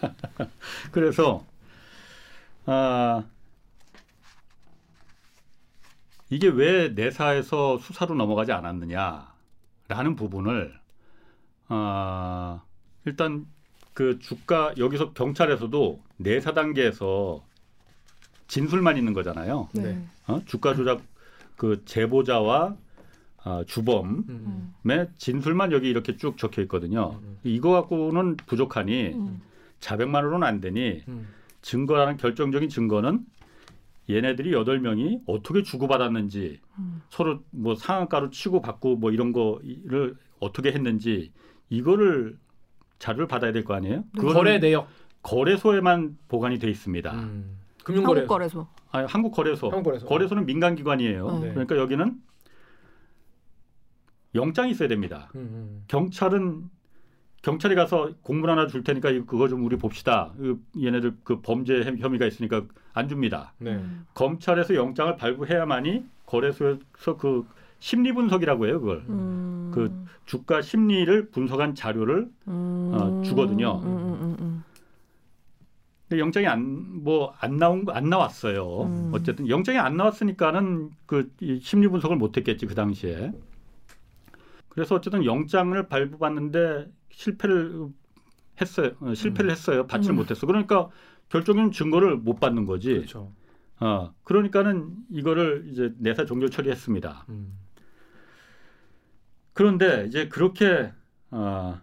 [0.93, 1.45] 그래서
[2.67, 3.25] 아
[6.31, 10.79] 이게 왜 내사에서 수사로 넘어가지 않았느냐라는 부분을
[11.69, 12.63] 아
[13.05, 13.47] 일단
[13.95, 17.45] 그 주가 여기서 경찰에서도 내사 단계에서
[18.47, 19.69] 진술만 있는 거잖아요.
[19.75, 20.05] 네.
[20.31, 20.37] 네.
[20.37, 20.43] 어?
[20.47, 21.03] 주가 조작
[21.57, 22.77] 그 제보자와
[23.43, 24.75] 아, 주범의 음.
[25.17, 27.19] 진술만 여기 이렇게 쭉 적혀 있거든요.
[27.23, 27.39] 음.
[27.43, 29.41] 이거 갖고는 부족하니 음.
[29.81, 31.27] 자백만으로는 안 되니 음.
[31.63, 33.25] 증거라는 결정적인 증거는
[34.11, 37.03] 얘네들이 여덟 명이 어떻게 주고받았는지 음.
[37.11, 41.33] 서로 뭐 상한가로 치고 받고 뭐 이런 거를 어떻게 했는지
[41.71, 42.37] 이거를
[42.99, 44.05] 자료를 받아야 될 거 아니에요?
[44.19, 44.89] 거래 내역.
[45.23, 47.13] 거래소에만 보관이 돼 있습니다.
[47.15, 47.60] 음.
[47.91, 48.21] 금융거래.
[48.21, 48.67] 한국거래소.
[48.93, 49.69] 아니, 한국 거래소.
[49.69, 50.07] 한국거래소.
[50.07, 51.39] 거래소는 민간 기관이에요.
[51.41, 51.51] 네.
[51.51, 52.15] 그러니까 여기는
[54.35, 55.29] 영장이 있어야 됩니다.
[55.35, 55.85] 음, 음.
[55.89, 56.71] 경찰은
[57.43, 60.33] 경찰이 가서 공문 하나 줄 테니까 이거 그거 좀 우리 봅시다.
[60.37, 62.63] 그 얘네들 그 범죄 혐- 혐의가 있으니까
[62.93, 63.55] 안 줍니다.
[63.59, 63.75] 네.
[63.75, 64.07] 음.
[64.15, 67.47] 검찰에서 영장을 발부해야만이 거래소에서 그
[67.79, 68.79] 심리 분석이라고 해요.
[68.81, 69.71] 그걸 음.
[69.75, 72.91] 그 주가 심리를 분석한 자료를 음.
[72.95, 73.81] 어, 주거든요.
[76.11, 76.17] 음, 음, 음, 음.
[76.17, 78.83] 근데 영장이 안 뭐 안 나온 거- 안 나왔어요.
[78.83, 79.11] 음.
[79.15, 83.33] 어쨌든 영장이 안 나왔으니까는 그이 심리 분석을 못 했겠지 그 당시에.
[84.69, 87.89] 그래서 어쨌든 영장을 발부받는데 실패를
[88.61, 88.91] 했어요.
[89.01, 89.87] 어, 실패를 했어요.
[89.87, 90.19] 받지를 음.
[90.19, 90.47] 못했어.
[90.47, 90.89] 그러니까
[91.29, 92.95] 결정적인 증거를 못 받는 거지.
[92.95, 93.33] 그렇죠.
[93.81, 97.27] 어, 그러니까는 이거를 이제 내사 종결 처리했습니다.
[97.31, 97.55] 음.
[99.53, 100.93] 그런데 이제 그렇게
[101.31, 101.81] 어,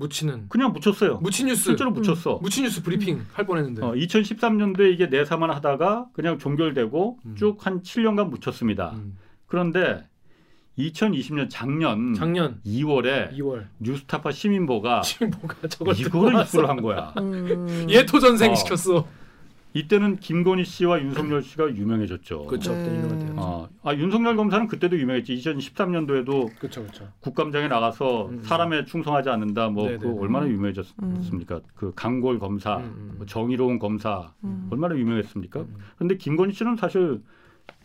[0.00, 1.18] 묻히는 그냥 묻혔어요.
[1.18, 1.64] 묻힌 뉴스.
[1.64, 2.38] 실제로 묻혔어.
[2.42, 3.82] 묻힌 뉴스 브리핑 할 뻔했는데.
[3.84, 7.34] 어, 2013년도에 이게 내사만 하다가 그냥 종결되고 음.
[7.36, 8.92] 쭉한 7년간 묻혔습니다.
[8.96, 9.18] 음.
[9.46, 10.06] 그런데
[10.78, 15.02] 2020년 작년, 작년 2월에 2월 뉴스타파 시민보가
[15.42, 17.12] 뭐가 저걸 이거를 입수를 한 거야.
[17.18, 17.86] 음.
[17.90, 18.54] 예토 전생 어.
[18.54, 19.06] 시켰어.
[19.72, 22.46] 이때는 김건희 씨와 윤석열 씨가 유명해졌죠.
[22.46, 22.72] 그렇죠.
[22.72, 22.82] 네.
[22.82, 23.34] 그때 유명한데요.
[23.36, 25.36] 어, 아, 윤석열 검사는 그때도 유명했지.
[25.36, 27.08] 2013년도에도 그렇죠, 그렇죠.
[27.20, 28.42] 국감장에 나가서 음.
[28.42, 29.68] 사람에 충성하지 않는다.
[29.68, 30.02] 뭐 네네네.
[30.02, 31.60] 그 얼마나 유명해졌습니까?
[31.74, 33.14] 그 강골 검사, 음, 음.
[33.18, 34.68] 뭐 정의로운 검사 음.
[34.72, 35.60] 얼마나 유명했습니까?
[35.60, 35.76] 음.
[35.96, 37.22] 근데 김건희 씨는 사실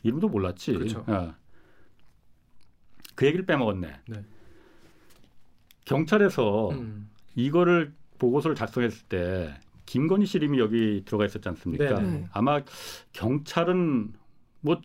[0.01, 0.73] 이름도 몰랐지.
[0.73, 1.03] 그렇죠.
[1.07, 1.35] 어.
[3.13, 3.93] 그 얘기를 빼먹었네.
[4.07, 4.23] 네.
[5.85, 7.09] 경찰에서 음.
[7.35, 9.53] 이거를 보고서를 작성했을 때
[9.85, 11.95] 김건희 씨 이름이 여기 들어가 있었지 않습니까?
[11.95, 12.27] 네네.
[12.31, 12.61] 아마
[13.13, 14.13] 경찰은
[14.61, 14.81] 뭐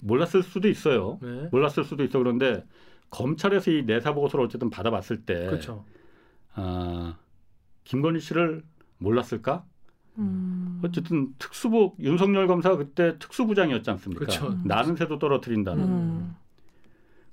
[0.00, 1.18] 몰랐을 수도 있어요.
[1.22, 1.48] 네.
[1.50, 2.64] 몰랐을 수도 있어 그런데
[3.10, 5.84] 검찰에서 이 내사 보고서를 어쨌든 받아봤을 때 그렇죠.
[6.54, 7.16] 아,
[7.84, 8.62] 김건희 씨를
[8.98, 9.64] 몰랐을까?
[10.18, 10.80] 음.
[10.84, 14.20] 어쨌든 특수부 윤석열 검사가 그때 특수부장이었지 않습니까?
[14.20, 14.58] 그렇죠.
[14.64, 15.84] 나는 새도 떨어뜨린다는.
[15.84, 16.36] 음.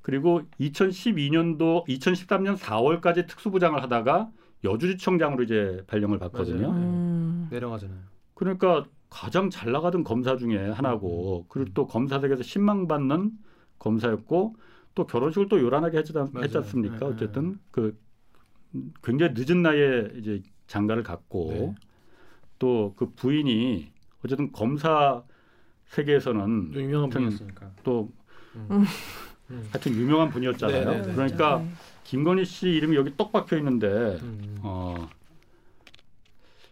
[0.02, 4.30] 그리고 2012년도 2013년 4월까지 특수부장을 하다가
[4.64, 6.70] 여주지청장으로 이제 발령을 받거든요.
[6.70, 6.82] 맞아요.
[6.82, 7.48] 음.
[7.52, 8.00] 내려가잖아요.
[8.34, 13.32] 그러니까 가장 잘 나가던 검사 중에 하나고 그리고 또 검사들에게서 신망받는
[13.80, 14.56] 검사였고
[14.96, 16.14] 또 결혼식을 또 요란하게 했지.
[16.38, 17.00] 했지 않습니까?
[17.00, 17.98] 네, 어쨌든 그
[19.04, 21.76] 굉장히 늦은 나이에 이제 장가를 갔고 네.
[22.60, 23.92] 또그 부인이
[24.24, 25.24] 어쨌든 검사
[25.86, 27.72] 세계에서는 유명한 하여튼 분이었으니까.
[27.84, 28.12] 또
[28.56, 28.86] 음.
[29.52, 29.68] 음.
[29.72, 30.86] 하여튼 유명한 분이었잖아요.
[30.86, 31.14] 네, 네, 네.
[31.14, 31.70] 그러니까 네.
[32.04, 33.88] 김건희 씨 이름이 여기 떡 박혀 있는데
[34.22, 34.60] 음.
[34.62, 35.08] 어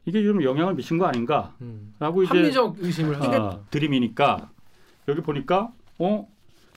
[0.06, 2.24] 이게 좀 영향을 미친 거 아닌가라고 음.
[2.24, 3.16] 이제 합리적 의심을.
[3.22, 4.50] 어, 드림이니까
[5.08, 6.28] 여기 보니까 어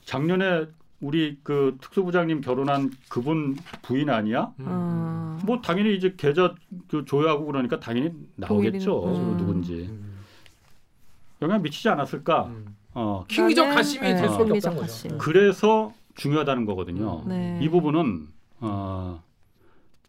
[0.05, 0.67] 작년에
[1.01, 4.53] 우리 그 특수부장님 결혼한 그분 부인 아니야?
[4.59, 4.67] 음.
[4.67, 5.39] 음.
[5.45, 6.55] 뭐 당연히 이제 계좌
[6.87, 9.03] 그 조회하고 그러니까 당연히 나오겠죠.
[9.05, 9.37] 음.
[9.37, 10.15] 누군지 음.
[11.41, 12.45] 영향 미치지 않았을까?
[12.45, 12.75] 음.
[12.93, 15.11] 어 킹리적 나는, 가심이 네, 될 수밖에 킹리적 없다는 가심.
[15.11, 15.17] 거죠.
[15.23, 17.23] 그래서 중요하다는 거거든요.
[17.25, 17.29] 음.
[17.29, 17.59] 네.
[17.61, 18.27] 이 부분은
[18.65, 19.23] 어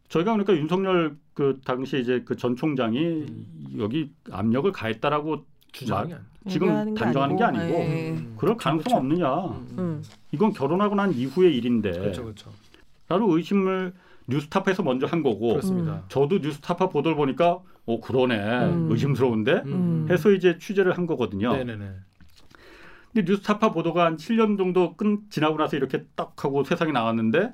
[0.09, 3.77] 저희가 그러니까 윤석열 그 당시 이제 그 전 총장이 음.
[3.79, 5.45] 여기 압력을 가했다라고
[5.91, 6.19] 아니야.
[6.49, 8.11] 지금 얘기하는 게 단정하는 게 아니고, 아니고 네.
[8.13, 8.35] 음.
[8.39, 8.97] 그럴 가능성 그렇죠.
[8.97, 9.35] 없느냐?
[9.59, 9.67] 음.
[9.79, 10.03] 음.
[10.33, 12.51] 이건 결혼하고 난 이후의 일인데 그렇죠, 그렇죠.
[13.09, 13.93] 라는 의심을
[14.29, 16.03] 뉴스타파에서 먼저 한 거고 그렇습니다.
[16.09, 18.89] 저도 뉴스타파 보도를 보니까 어 그러네 음.
[18.91, 20.07] 의심스러운데 음.
[20.11, 21.53] 해서 이제 취재를 한 거거든요.
[21.53, 21.91] 네네네.
[23.13, 27.53] 근데 뉴스타파 보도가 한 7년 정도 끝 지나고 나서 이렇게 딱 하고 세상에 나왔는데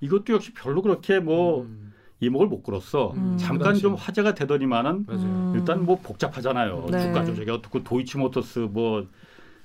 [0.00, 1.92] 이것도 역시 별로 그렇게 뭐 음.
[2.20, 3.12] 이목을 못 끌었어.
[3.16, 3.36] 음.
[3.38, 3.82] 잠깐 당시에.
[3.82, 5.22] 좀 화제가 되더니만은 맞아요.
[5.22, 5.52] 음.
[5.56, 6.86] 일단 뭐 복잡하잖아요.
[6.90, 7.00] 네.
[7.00, 9.06] 주가 조작이 어떻고 도이치모터스 뭐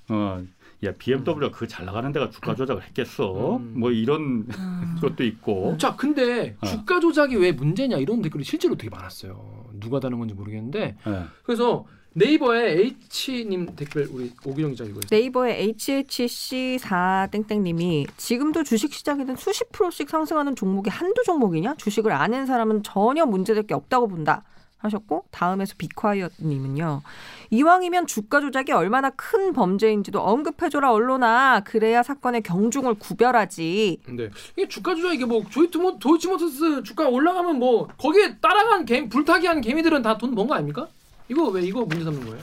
[0.09, 0.43] 어.
[0.83, 3.57] 야 BMW가 그잘 나가는 데가 주가 조작을 했겠어?
[3.57, 3.73] 음.
[3.79, 4.95] 뭐 이런 음.
[5.01, 5.77] 것도 있고.
[5.77, 6.65] 자, 근데 어.
[6.65, 9.65] 주가 조작이 왜 문제냐 이런 댓글이 실제로 되게 많았어요.
[9.79, 11.21] 누가 다는 건지 모르겠는데 예.
[11.43, 11.85] 그래서
[12.17, 12.91] 네이버에
[13.27, 20.55] H님 댓글 우리 오기정 기자 이거 네이버의 HHC4 땡땡님이 지금도 주식 시장에는 수십 프로씩 상승하는
[20.55, 21.75] 종목이 한두 종목이냐?
[21.75, 24.43] 주식을 아는 사람은 전혀 문제될 게 없다고 본다.
[24.77, 27.01] 하셨고 다음에서 비콰이어님은요.
[27.49, 31.61] 이왕이면 주가 조작이 얼마나 큰 범죄인지도 언급해줘라 언론아.
[31.65, 33.99] 그래야 사건의 경중을 구별하지.
[34.05, 39.59] 근데 이게 주가 조작 이게 뭐 조이트모 도이치모터스 주가 올라가면 뭐 거기에 따라간 개 불타기한
[39.61, 40.87] 개미들은 다 돈 번 거 아닙니까?
[41.29, 42.39] 이거 왜 이거 문제 삼는 거예요?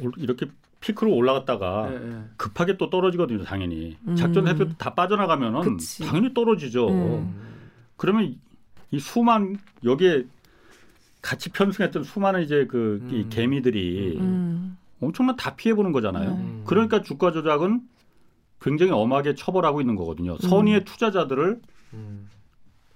[0.00, 0.46] 올- 이렇게
[0.80, 2.22] 피크로 올라갔다가 예, 예.
[2.36, 3.96] 급하게 또 떨어지거든요, 당연히.
[4.08, 4.16] 음.
[4.16, 6.04] 작전해서 다 빠져나가면은 그치.
[6.04, 6.88] 당연히 떨어지죠.
[6.88, 7.34] 음.
[7.96, 8.38] 그러면 이-
[8.90, 10.24] 이 수만 여기에
[11.20, 13.26] 같이 편승했던 수많은 이제 그이 음.
[13.30, 14.76] 개미들이 음.
[15.00, 16.30] 엄청난 다 피해 보는 거잖아요.
[16.32, 16.62] 음.
[16.66, 17.80] 그러니까 주가 조작은
[18.60, 20.36] 굉장히 엄하게 처벌하고 있는 거거든요.
[20.38, 21.60] 선의의 투자자들을
[21.94, 22.28] 음.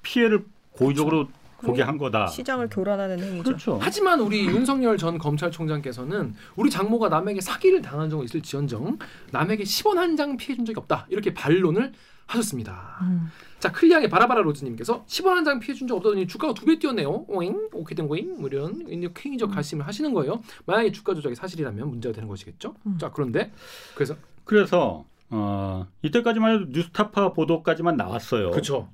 [0.03, 1.29] 피해를 고의적으로
[1.63, 2.27] 보게 한 거다.
[2.29, 3.43] 시장을 교란하는 행위죠.
[3.45, 3.79] 그렇죠.
[3.81, 8.99] 하지만 우리 윤석열 전 검찰총장께서는 우리 장모가 남에게 사기를 당한 적은 있을지언정
[9.33, 11.93] 남에게 10원 한 장 피해 준 적이 없다 이렇게 반론을
[12.27, 12.99] 하셨습니다.
[13.03, 13.29] 음.
[13.61, 17.25] 자 클리앙의 바라바라 로즈님께서 10원 한 장 피해 준 적 없더니 주가가 두 배 뛰었네요.
[17.29, 18.85] 오잉 오케이 된 거잉 뭐 이런
[19.15, 20.43] 킹이적 가심을 하시는 거예요.
[20.67, 22.75] 만약에 주가 조작이 사실이라면 문제가 되는 것이겠죠.
[22.87, 22.99] 음.
[22.99, 23.53] 자 그런데
[23.95, 28.51] 그래서 그래서 어, 이때까지만 해도 뉴스타파 보도까지만 나왔어요.
[28.53, 28.89] 그렇죠.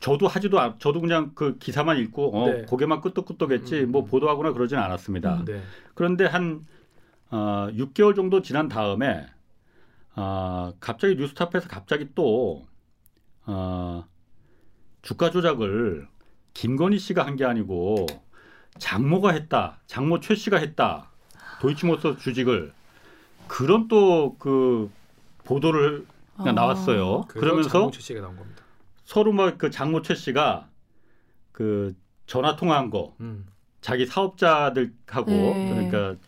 [0.00, 2.62] 저도 하지도 않, 저도 그냥 그 기사만 읽고 어, 네.
[2.66, 3.92] 고개만 끄덕끄덕했지 음.
[3.92, 5.44] 뭐 보도하거나 그러진 않았습니다.
[5.46, 5.62] 네.
[5.94, 6.66] 그런데 한
[7.30, 9.26] 어, 6개월 정도 지난 다음에
[10.14, 12.66] 어, 갑자기 뉴스타파에서 갑자기 또
[13.46, 14.04] 어,
[15.02, 16.08] 주가 조작을
[16.54, 18.06] 김건희 씨가 한 게 아니고
[18.78, 19.80] 장모가 했다.
[19.86, 21.10] 장모 최 씨가 했다.
[21.60, 22.72] 도이치모터 주직을
[23.48, 24.90] 그런 또 그
[25.44, 26.04] 보도를
[26.36, 26.50] 아.
[26.52, 27.22] 나왔어요.
[27.28, 28.62] 그러면서 장봉철 씨가 나온 겁니다.
[29.06, 30.68] 서로 막 그 장모 최 씨가
[31.52, 31.94] 그
[32.26, 33.46] 전화 통화한 거 음.
[33.80, 35.70] 자기 사업자들하고 네.
[35.90, 36.20] 그러니까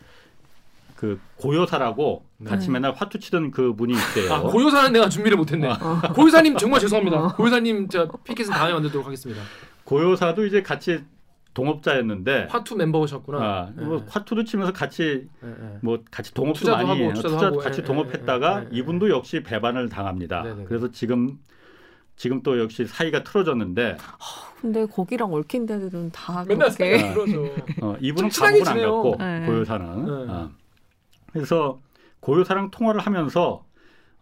[0.96, 2.74] 그 고요사라고 같이 네.
[2.74, 4.32] 맨날 화투 치던 그 분이 있대요.
[4.32, 5.68] 아 고요사는 내가 준비를 못했네.
[5.68, 6.00] 어.
[6.14, 7.34] 고요사님 정말 죄송합니다.
[7.34, 9.42] 고요사님 저 피켓은 다음에 만들도록 하겠습니다.
[9.84, 11.04] 고요사도 이제 같이
[11.54, 13.38] 동업자였는데 화투 멤버셨구나.
[13.40, 15.78] 아, 뭐 예, 화투도 치면서 같이 예, 예.
[15.82, 17.14] 뭐 같이 동업도 투자도 많이 하고.
[17.14, 18.78] 투자도 투자 하고, 같이 예, 동업했다가 예, 예, 예.
[18.78, 20.42] 이분도 역시 배반을 당합니다.
[20.42, 20.64] 네네네.
[20.64, 21.38] 그래서 지금
[22.18, 23.96] 지금 또 역시 사이가 틀어졌는데
[24.60, 27.44] 근데 거기랑 얽힌 데들은 다 맨날 그렇게 사이 그러죠.
[27.80, 28.76] 어, 이분은 감옥은 안.
[28.82, 29.46] 갔고 네.
[29.46, 30.32] 고요사는 네.
[30.32, 30.50] 어.
[31.32, 31.80] 그래서
[32.20, 33.64] 고요사랑 통화를 하면서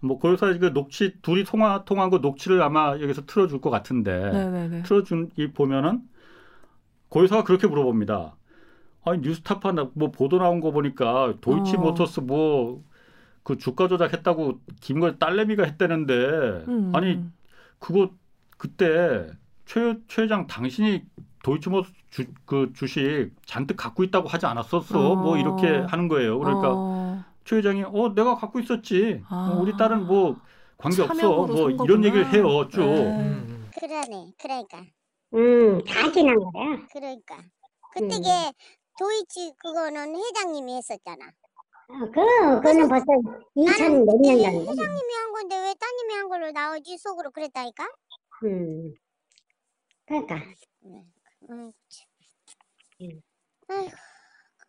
[0.00, 4.82] 뭐 고요사 그 녹취 둘이 통화 통화한 거 녹취를 아마 여기서 틀어줄 것 같은데 네네네.
[4.82, 6.02] 틀어준 이 보면은
[7.08, 8.36] 고유사가 그렇게 물어봅니다.
[9.06, 11.80] 아니 뉴스타파 나- 뭐 보도 나온 거 보니까 도이치 어.
[11.80, 12.84] 모터스 뭐
[13.46, 16.14] 그 주가 조작했다고 김건 딸내미가 했다는데
[16.66, 16.90] 음.
[16.92, 17.22] 아니
[17.78, 18.10] 그거
[18.56, 19.30] 그때
[19.64, 21.04] 최, 최 회장 당신이
[21.42, 25.16] 도이치모터 주, 그 주식 잔뜩 갖고 있다고 하지 않았었어 어.
[25.16, 26.38] 뭐 이렇게 하는 거예요.
[26.38, 27.24] 그러니까 어.
[27.44, 29.22] 최 회장이 어 내가 갖고 있었지.
[29.28, 29.52] 아.
[29.52, 30.36] 어, 우리 딸은 뭐
[30.78, 31.14] 관계 없어.
[31.14, 32.06] 뭐산 이런 거구나.
[32.06, 32.80] 얘기를 해요 쭉.
[32.80, 33.20] 네.
[33.20, 33.70] 음.
[33.78, 34.32] 그러네.
[34.40, 34.84] 그러니까.
[35.34, 36.86] 음, 다 지난 거야.
[36.92, 37.36] 그러니까.
[37.92, 38.22] 그때 음.
[38.22, 38.52] 게
[38.98, 41.30] 도이치 그거는 회장님이 했었잖아.
[41.88, 42.10] 어, 그,
[42.56, 43.06] 그거는 벌써
[43.54, 44.58] 2000 몇년 전에.
[44.58, 46.98] 회장님이 한 건데 왜 따님이 한 걸로 나오지?
[46.98, 47.88] 속으로 그랬다니까?
[48.44, 48.92] 음.
[50.06, 50.34] 그러니까.
[50.80, 51.04] 네.
[51.50, 52.06] 음, 참.
[53.02, 53.20] 음.
[53.68, 53.90] 아이고,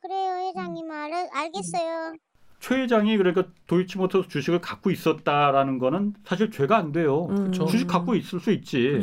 [0.02, 0.92] 그래요, 회장님.
[0.92, 2.16] 알, 알겠어요.
[2.60, 7.28] 최 회장이 그러니까 도이치모터스 주식을 갖고 있었다라는 거는 사실 죄가 안 돼요.
[7.30, 7.52] 음.
[7.52, 9.00] 주식 갖고 있을 수 있지.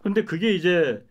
[0.00, 1.04] 그런데 그게 이제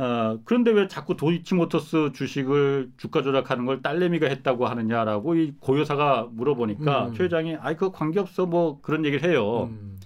[0.00, 7.08] 어, 그런데 왜 자꾸 도이치모터스 주식을 주가 조작하는 걸 딸내미가 했다고 하느냐라고 이 고요사가 물어보니까
[7.08, 7.14] 음.
[7.14, 9.64] 최 회장이 아이 그거 관계 없어 뭐 그런 얘기를 해요.
[9.70, 9.98] 음.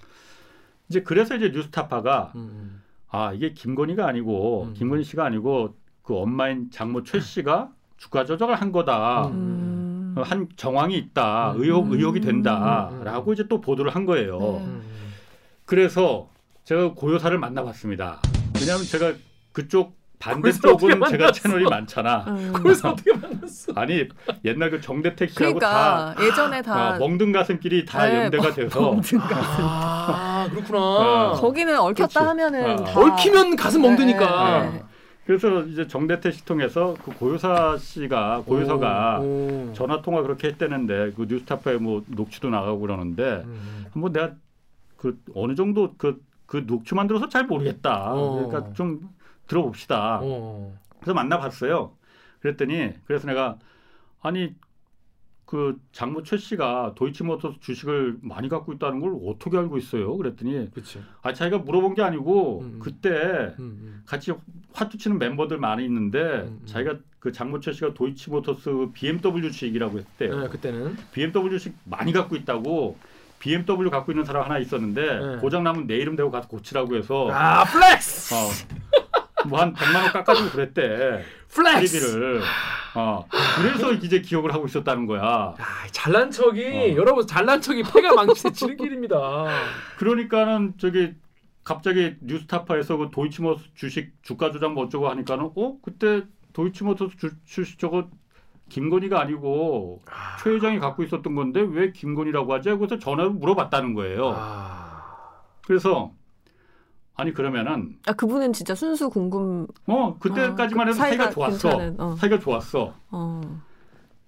[0.89, 2.83] 이제 그래서 이제 뉴스타파가 음.
[3.09, 4.75] 아 이게 김건희가 아니고 음.
[4.75, 9.29] 김건희 씨가 아니고 그 엄마인 장모 최 씨가 주가 조작을 한 거다.
[9.29, 10.17] 음.
[10.19, 11.53] 어, 한 정황이 있다.
[11.53, 11.63] 음.
[11.63, 12.25] 의혹 의혹이 음.
[12.25, 14.41] 된다라고 이제 또 보도를 한 거예요.
[14.41, 14.65] 네.
[14.65, 14.83] 음.
[15.67, 16.29] 그래서
[16.65, 18.21] 제가 고요사를 만나봤습니다.
[18.59, 19.13] 왜냐하면 제가
[19.55, 21.33] 그쪽 반대쪽은 제가?
[21.33, 22.25] 채널이 많잖아.
[22.29, 22.53] 음.
[22.55, 23.73] 그래서 어떻게 만났어?
[23.77, 24.09] 아니
[24.45, 29.19] 옛날 그 정대택 씨하고 그러니까 예전에 다다 아, 멍든 가슴끼리 다 네, 연대가 돼서 멍든
[29.19, 29.65] 가슴.
[29.65, 30.79] 아 그렇구나.
[30.79, 31.33] 어.
[31.33, 32.19] 거기는 얽혔다 그렇지.
[32.19, 32.85] 하면은 어.
[32.85, 34.63] 다 얽히면 가슴 멍드니까.
[34.63, 34.83] 네, 네.
[35.27, 39.73] 그래서 이제 정대택 씨 통해서 그 고요사 씨가 고요사가 오, 오.
[39.75, 43.87] 전화 통화 그렇게 했다는데 그 뉴스타파에 뭐 녹취도 나가고 그러는데 음.
[43.95, 44.33] 뭐 내가
[44.97, 48.13] 그 어느 정도 그, 그 녹취 만 들어서 잘 모르겠다.
[48.13, 48.47] 어.
[48.49, 49.01] 그러니까 좀
[49.47, 50.21] 들어봅시다.
[50.23, 50.77] 어.
[51.01, 51.93] 그래서 만나봤어요.
[52.41, 53.59] 그랬더니 그래서 내가
[54.23, 54.55] 아니
[55.47, 60.17] 그 장모 최 씨가 도이치모터스 주식을 많이 갖고 있다는 걸 어떻게 알고 있어요?
[60.17, 61.03] 그랬더니 그렇지.
[61.23, 62.79] 아 자기가 물어본 게 아니고 음.
[62.83, 64.03] 그때 음, 음.
[64.07, 64.33] 같이
[64.73, 66.67] 화투 치는 멤버들 많이 있는데 음, 음.
[66.67, 70.41] 자기가 그 장모 최 씨가 도이치모터스 BMW 주식이라고 했대요.
[70.41, 72.97] 네, 그때는 BMW 주식 많이 갖고 있다고
[73.39, 75.37] BMW 갖고 있는 사람 하나 있었는데 네.
[75.37, 78.35] 고장 나면 내 이름 대고 가서 고치라고 해서 아 flex.
[78.35, 78.49] 어,
[79.49, 81.25] 뭐 한 100만 원 깎아주고 그랬대.
[81.49, 81.99] flex.
[81.99, 82.43] 수리비를.
[82.97, 83.25] 어,
[83.57, 85.23] 그래서 이제 기억을 하고 있었다는 거야.
[85.23, 85.55] 아,
[85.91, 86.97] 잘난 척이 어.
[86.97, 89.17] 여러분 잘난 척이 패가 망치는 길입니다.
[89.99, 91.15] 그러니까는 저기
[91.65, 96.23] 갑자기 뉴스타파에서 그 도이치모터 주식 주가 조작 뭐 어쩌고 하니까는 어 그때
[96.53, 98.09] 도이치모터 주, 주식 저거
[98.69, 100.37] 김건희가 아니고 아.
[100.43, 102.71] 최 회장이 갖고 있었던 건데 왜 김건희라고 하지?
[102.71, 104.35] 그래서 전화로 물어봤다는 거예요.
[104.37, 105.03] 아.
[105.67, 106.13] 그래서
[107.17, 111.69] 아니 그러면은 아 그분은 진짜 순수 궁금 어 그때까지만 아, 해도 그 사이가 사이가 좋았어.
[111.71, 112.17] 괜찮은, 어.
[112.17, 112.95] 사이가 좋았어.
[113.11, 113.63] 어.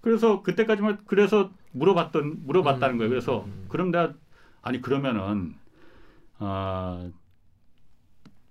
[0.00, 3.10] 그래서 그때까지만 그래서 물어봤던 물어봤다는 음, 거예요.
[3.10, 3.66] 그래서 음, 음.
[3.68, 4.12] 그럼 내가
[4.62, 5.54] 아니 그러면은
[6.38, 7.08] 아,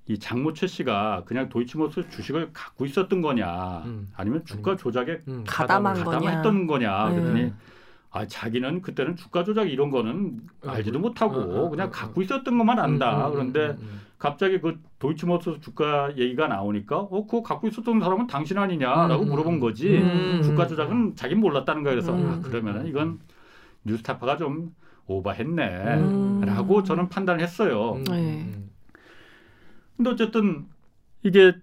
[0.08, 4.12] 이 장모 최 씨가 그냥 도이치모터 주식을 갖고 있었던 거냐, 음.
[4.16, 6.20] 아니면 주가 조작에 음, 가담한 거냐.
[6.20, 7.16] 가담했던 거냐 네.
[7.16, 7.54] 그랬더니
[8.16, 11.92] 아 자기는 그때는 주가 조작 이런 거는 어, 알지도 뭐, 못하고 어, 어, 그냥 어,
[11.92, 13.26] 갖고 있었던 것만 안다.
[13.26, 14.02] 음, 음, 그런데 음, 음.
[14.18, 19.60] 갑자기 그 도이치모터 주가 얘기가 나오니까 어 그거 갖고 있었던 사람은 당신 아니냐라고 음, 물어본
[19.60, 19.98] 거지.
[19.98, 21.96] 음, 주가 음, 조작은 자기는 몰랐다는 거예요.
[21.96, 23.20] 그래서 음, 아, 그러면은 이건
[23.84, 24.74] 뉴스타파가 좀
[25.08, 25.64] 오버했네.
[25.98, 26.42] 음.
[26.46, 27.96] 라고 저는 판단을 했어요.
[27.96, 28.14] 음, 네.
[28.14, 28.70] 음.
[29.98, 30.68] 근데 어쨌든
[31.22, 31.54] 이게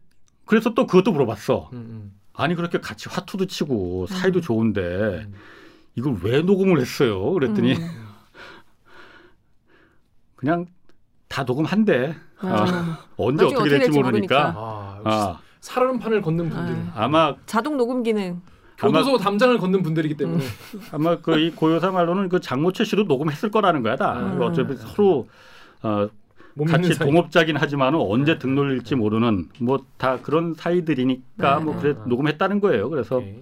[0.44, 1.70] 그래서 또 그것도 물어봤어.
[1.72, 2.12] 음, 음.
[2.34, 4.80] 아니 그렇게 같이 화투도 치고 사이도 좋은데
[5.26, 5.34] 음.
[5.94, 7.32] 이걸 왜 녹음을 했어요?
[7.32, 7.78] 그랬더니 음.
[10.36, 10.66] 그냥
[11.28, 12.14] 다 녹음한대.
[12.40, 12.98] 아.
[13.16, 14.54] 언제 나중에 어떻게 될지 될지 모르니까.
[14.56, 15.40] 아, 역시 아,
[16.20, 16.74] 걷는 분들.
[16.94, 17.04] 아.
[17.04, 18.40] 아마 자동 녹음 기능.
[18.78, 20.44] 교도소 담장을 걷는 분들이기 때문에.
[20.92, 24.18] 아마 그 이 고요사 말로는 그 장모철 씨도 녹음했을 거라는 거야 다.
[24.18, 24.40] 음.
[24.42, 25.28] 어차피 서로
[25.82, 26.08] 어,
[26.68, 26.98] 같이.
[26.98, 31.80] 동업자긴 하지만은 언제 등 놀릴지 모르는 뭐 다 그런 사이들이니까 네, 뭐 네.
[31.80, 32.90] 그래 녹음했다는 거예요.
[32.90, 33.36] 그래서 오케이.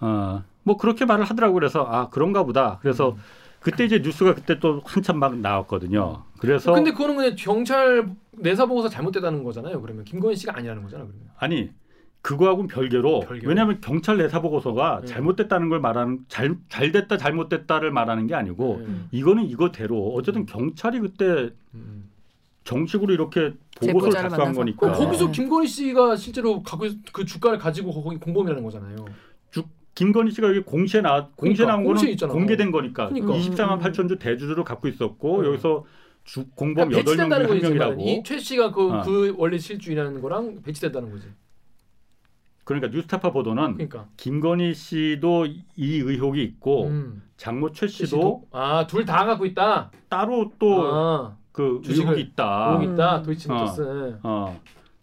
[0.00, 2.78] 어, 뭐 그렇게 말을 하더라고 그래서 아 그런가 보다.
[2.82, 3.16] 그래서 음.
[3.60, 6.24] 그때 이제 뉴스가 그때 또 한참 막 나왔거든요.
[6.38, 9.80] 그래서 근데 그거는 그냥 경찰 내사 보고서 잘못됐다는 거잖아요.
[9.80, 11.04] 그러면 김건희 씨가 아니라는 거잖아.
[11.04, 11.28] 그러면.
[11.38, 11.70] 아니
[12.20, 13.48] 그거하고는 별개로, 별개로?
[13.48, 15.06] 왜냐하면 경찰 내사 보고서가 네.
[15.06, 19.08] 잘못됐다는 걸 말하는 잘 잘됐다 잘못됐다를 말하는 게 아니고 음.
[19.12, 22.10] 이거는 이거대로 어쨌든 경찰이 그때 음.
[22.64, 24.58] 정식으로 이렇게 보고서를 작성한 만나서.
[24.58, 25.04] 거니까 네.
[25.04, 28.96] 거기서 김건희 씨가 실제로 갖고 있- 그 주가를 가지고 거기 공범이라는 거잖아요.
[29.94, 32.32] 김건희 씨가 여기 공시에 나 공시에 그러니까, 나온 거는 있잖아.
[32.32, 33.32] 공개된 거니까 그러니까.
[33.34, 35.44] 24만 음, 8천 주 대주주를 갖고 있었고 음.
[35.46, 35.84] 여기서
[36.24, 39.02] 주, 공범 그러니까 여덟 명 배치된다는 중에 한 거지만 명이라고 이최 씨가 그, 어.
[39.02, 41.28] 그 원래 실주인하는 거랑 배치된다는 거지.
[42.64, 44.08] 그러니까 뉴스타파 보도는 그러니까.
[44.16, 47.22] 김건희 씨도 이 의혹이 있고 음.
[47.36, 49.90] 장모 최최 씨도 아둘 다 갖고 있다.
[50.08, 52.78] 따로 또 아, 그 의혹이 있다.
[52.78, 53.18] 의혹 있다.
[53.18, 53.22] 음.
[53.22, 54.18] 도이치 모터스.
[54.22, 54.60] 어,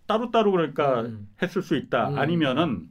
[0.08, 1.30] 따로 따로 그러니까 음.
[1.42, 2.10] 했을 수 있다.
[2.10, 2.18] 음.
[2.18, 2.90] 아니면은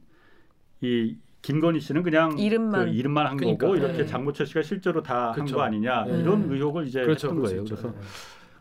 [0.79, 2.85] 이 김건희 씨는 그냥 이름만.
[2.85, 3.65] 그 이름만 한 그러니까.
[3.67, 4.05] 거고 이렇게 네.
[4.05, 5.45] 장모철 씨가 실제로 다 한.
[5.45, 6.19] 거 아니냐 네.
[6.19, 7.27] 이런 의혹을 이제 그렇죠.
[7.29, 7.61] 했던 거예요.
[7.61, 7.75] 있죠.
[7.75, 7.97] 그래서 네.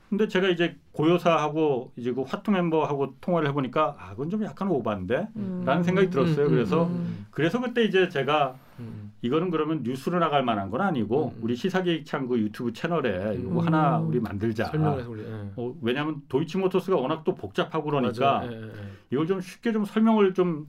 [0.08, 5.28] 근데 제가 이제 고요사하고 이제 그 화투 멤버하고 통화를 해보니까 아 그건 좀 약간 오반데
[5.36, 5.62] 음.
[5.64, 6.46] 라는 생각이 들었어요.
[6.46, 11.34] 음, 그래서 음, 그래서 그때 이제 제가 음, 이거는 그러면 뉴스로 나갈 만한 건 아니고
[11.36, 11.42] 음.
[11.42, 13.58] 우리 시사기획창 그 유튜브 채널에 이거 음.
[13.60, 14.64] 하나 우리 만들자.
[14.64, 15.22] 설명을 해서 우리.
[15.22, 15.26] 예.
[15.54, 18.42] 어, 왜냐하면 도이치모터스가 워낙 또 복잡하고 그러니까.
[18.46, 18.70] 예, 예, 예.
[19.10, 20.66] 이걸 좀 쉽게 좀 설명을 좀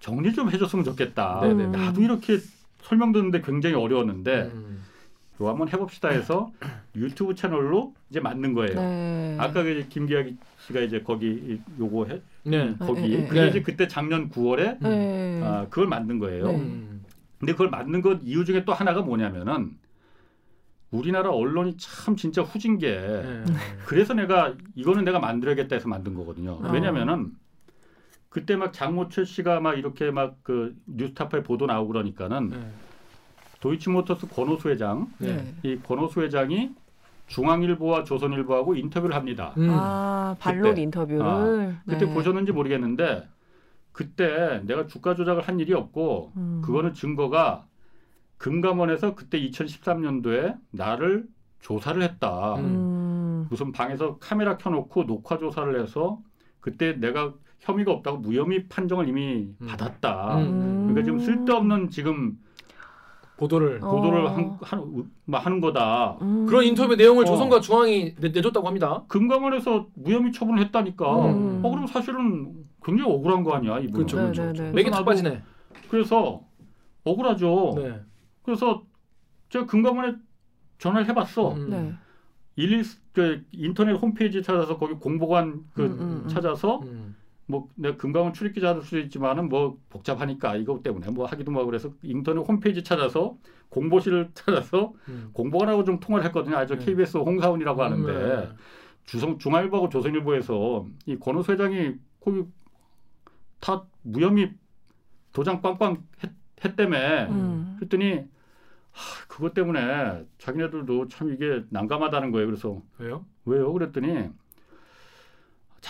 [0.00, 1.40] 정리 좀 해줬으면 좋겠다.
[1.42, 1.78] 네, 네, 네.
[1.78, 2.38] 나도 이렇게
[2.82, 4.82] 설명 듣는데 굉장히 어려웠는데 음.
[5.36, 6.50] 이거 한번 해봅시다 해서
[6.96, 8.74] 유튜브 채널로 이제 만든 거예요.
[8.74, 9.36] 네.
[9.38, 10.26] 아까 그 김기학
[10.66, 12.74] 씨가 이제 거기 이- 요거 해 네.
[12.78, 13.48] 거기 네, 네, 그게 네.
[13.48, 15.40] 이제 그때 작년 9월에 네.
[15.44, 16.46] 아, 그걸 만든 거예요.
[16.48, 16.56] 네.
[16.56, 17.04] 음.
[17.38, 19.76] 근데 그걸 만든 것 이유 중에 또 하나가 뭐냐면은
[20.90, 23.44] 우리나라 언론이 참 진짜 후진 게 예.
[23.84, 26.52] 그래서 내가 이거는 내가 만들어야겠다 해서 만든 거거든요.
[26.52, 26.70] 어.
[26.72, 27.32] 왜냐면은
[28.38, 32.70] 그때 막 장모철 씨가 막 이렇게 막 그 뉴스타파에 보도 나오고 그러니까는 예.
[33.58, 35.52] 도이치모터스 권오수 회장 네.
[35.64, 36.70] 이 권오수 회장이
[37.26, 39.54] 중앙일보와 조선일보하고 인터뷰를 합니다.
[39.58, 39.68] 음.
[39.70, 40.82] 아 반론 그때.
[40.82, 42.14] 인터뷰를 아, 그때 네.
[42.14, 43.28] 보셨는지 모르겠는데
[43.90, 46.62] 그때 내가 주가 조작을 한 일이 없고 음.
[46.64, 47.66] 그거는 증거가
[48.36, 51.26] 금감원에서 그때 2013년도에 나를
[51.58, 52.54] 조사를 했다.
[52.54, 52.64] 음.
[52.64, 53.46] 음.
[53.50, 56.20] 무슨 방에서 카메라 켜놓고 녹화 조사를 해서
[56.60, 59.66] 그때 내가 혐의가 없다고 무혐의 판정을 이미 음.
[59.66, 60.38] 받았다.
[60.38, 60.88] 음.
[60.88, 62.38] 그러니까 지금 쓸데없는 지금
[63.36, 63.90] 보도를 어.
[63.90, 66.18] 보도를 한, 한, 뭐 하는 거다.
[66.22, 66.46] 음.
[66.46, 67.26] 그런 인터뷰 내용을 어.
[67.26, 69.04] 조선과 중앙이 내, 내줬다고 합니다.
[69.08, 71.26] 금감원에서 무혐의 처분을 했다니까.
[71.32, 71.60] 음.
[71.64, 72.52] 어 그럼 사실은
[72.82, 73.92] 굉장히 억울한 거 아니야 이분.
[73.92, 74.42] 그렇죠, 네, 그렇죠.
[74.42, 74.62] 네, 그렇죠.
[74.64, 74.72] 네.
[74.72, 75.42] 맥이 나도- 탁 빠지네.
[75.90, 76.42] 그래서
[77.04, 77.74] 억울하죠.
[77.76, 78.00] 네.
[78.42, 78.82] 그래서
[79.50, 80.14] 제가 금감원에
[80.78, 81.52] 전화를 해봤어.
[81.54, 81.70] 음.
[81.70, 81.92] 네.
[82.56, 82.82] 일일
[83.12, 86.28] 그 인터넷 홈페이지 찾아서 거기 공보관 그 음, 음, 음.
[86.28, 87.07] 찾아서 음.
[87.48, 91.90] 뭐 내가 금감원 출입 기자일 수도 있지만은 뭐 복잡하니까 이거 때문에 뭐 하기도 하고 그래서
[92.02, 93.38] 인터넷 홈페이지 찾아서
[93.70, 95.30] 공보실을 찾아서 음.
[95.32, 96.56] 공보관하고 좀 통화를 했거든요.
[96.56, 96.84] 아저 네.
[96.84, 98.48] KBS 홍사원이라고 하는데 네.
[99.06, 102.44] 주성 중앙일보하고 조선일보에서 이 권오수 회장이 거기
[103.60, 104.52] 다 무혐의
[105.32, 106.30] 도장 빵빵 했,
[106.62, 107.76] 했다며 음.
[107.78, 108.26] 그랬더니
[108.92, 112.46] 하, 그것 때문에 자기네들도 참 이게 난감하다는 거예요.
[112.46, 113.24] 그래서 왜요?
[113.46, 113.72] 왜요?
[113.72, 114.28] 그랬더니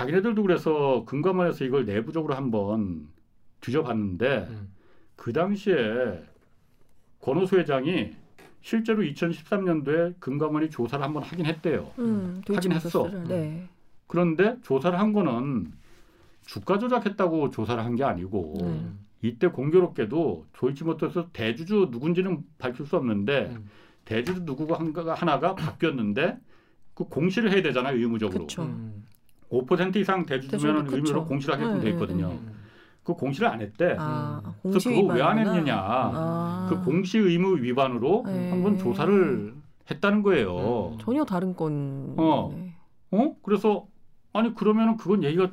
[0.03, 3.09] 자기네들도 그래서 금감원에서 이걸 내부적으로 한번
[3.61, 4.73] 뒤져봤는데 음.
[5.17, 6.23] 그 당시에
[7.21, 8.13] 권오수 회장이
[8.61, 11.91] 실제로 2013년도에 금감원이 조사를 한번 하긴 했대요.
[11.99, 12.41] 음.
[12.47, 13.09] 하긴 했어.
[13.27, 13.67] 네.
[14.07, 15.73] 그런데 조사를 한 거는
[16.47, 19.01] 주가 조작했다고 조사를 한 게 아니고 음.
[19.21, 23.69] 이때 공교롭게도 도이치모터스 대주주 누군지는 밝힐 수 없는데 음.
[24.05, 26.39] 대주주 누구가 한가 하나가 바뀌었는데
[26.95, 28.63] 그 공시를 해야 되잖아요 의무적으로 그쵸.
[29.53, 29.67] 음.
[29.67, 31.25] 5% 이상 대주주면 대주주, 의무로.
[31.27, 32.29] 공시를 하게끔 돼 네, 있거든요.
[32.29, 32.55] 네, 음.
[33.05, 33.97] 그 공시를 안 했대.
[33.99, 34.53] 아, 음.
[34.63, 35.39] 공시 그래서 그거 왜 안.
[35.39, 35.77] 했느냐.
[35.79, 36.67] 아.
[36.69, 38.51] 그 공시 의무 위반으로 네.
[38.51, 39.55] 한번 조사를
[39.91, 40.91] 했다는 거예요.
[40.93, 40.99] 음.
[41.01, 42.15] 전혀 다른 건.
[42.19, 42.53] 어.
[42.55, 42.75] 네.
[43.11, 43.35] 어?
[43.43, 43.87] 그래서
[44.35, 45.51] 아니 그러면은 그건 얘기가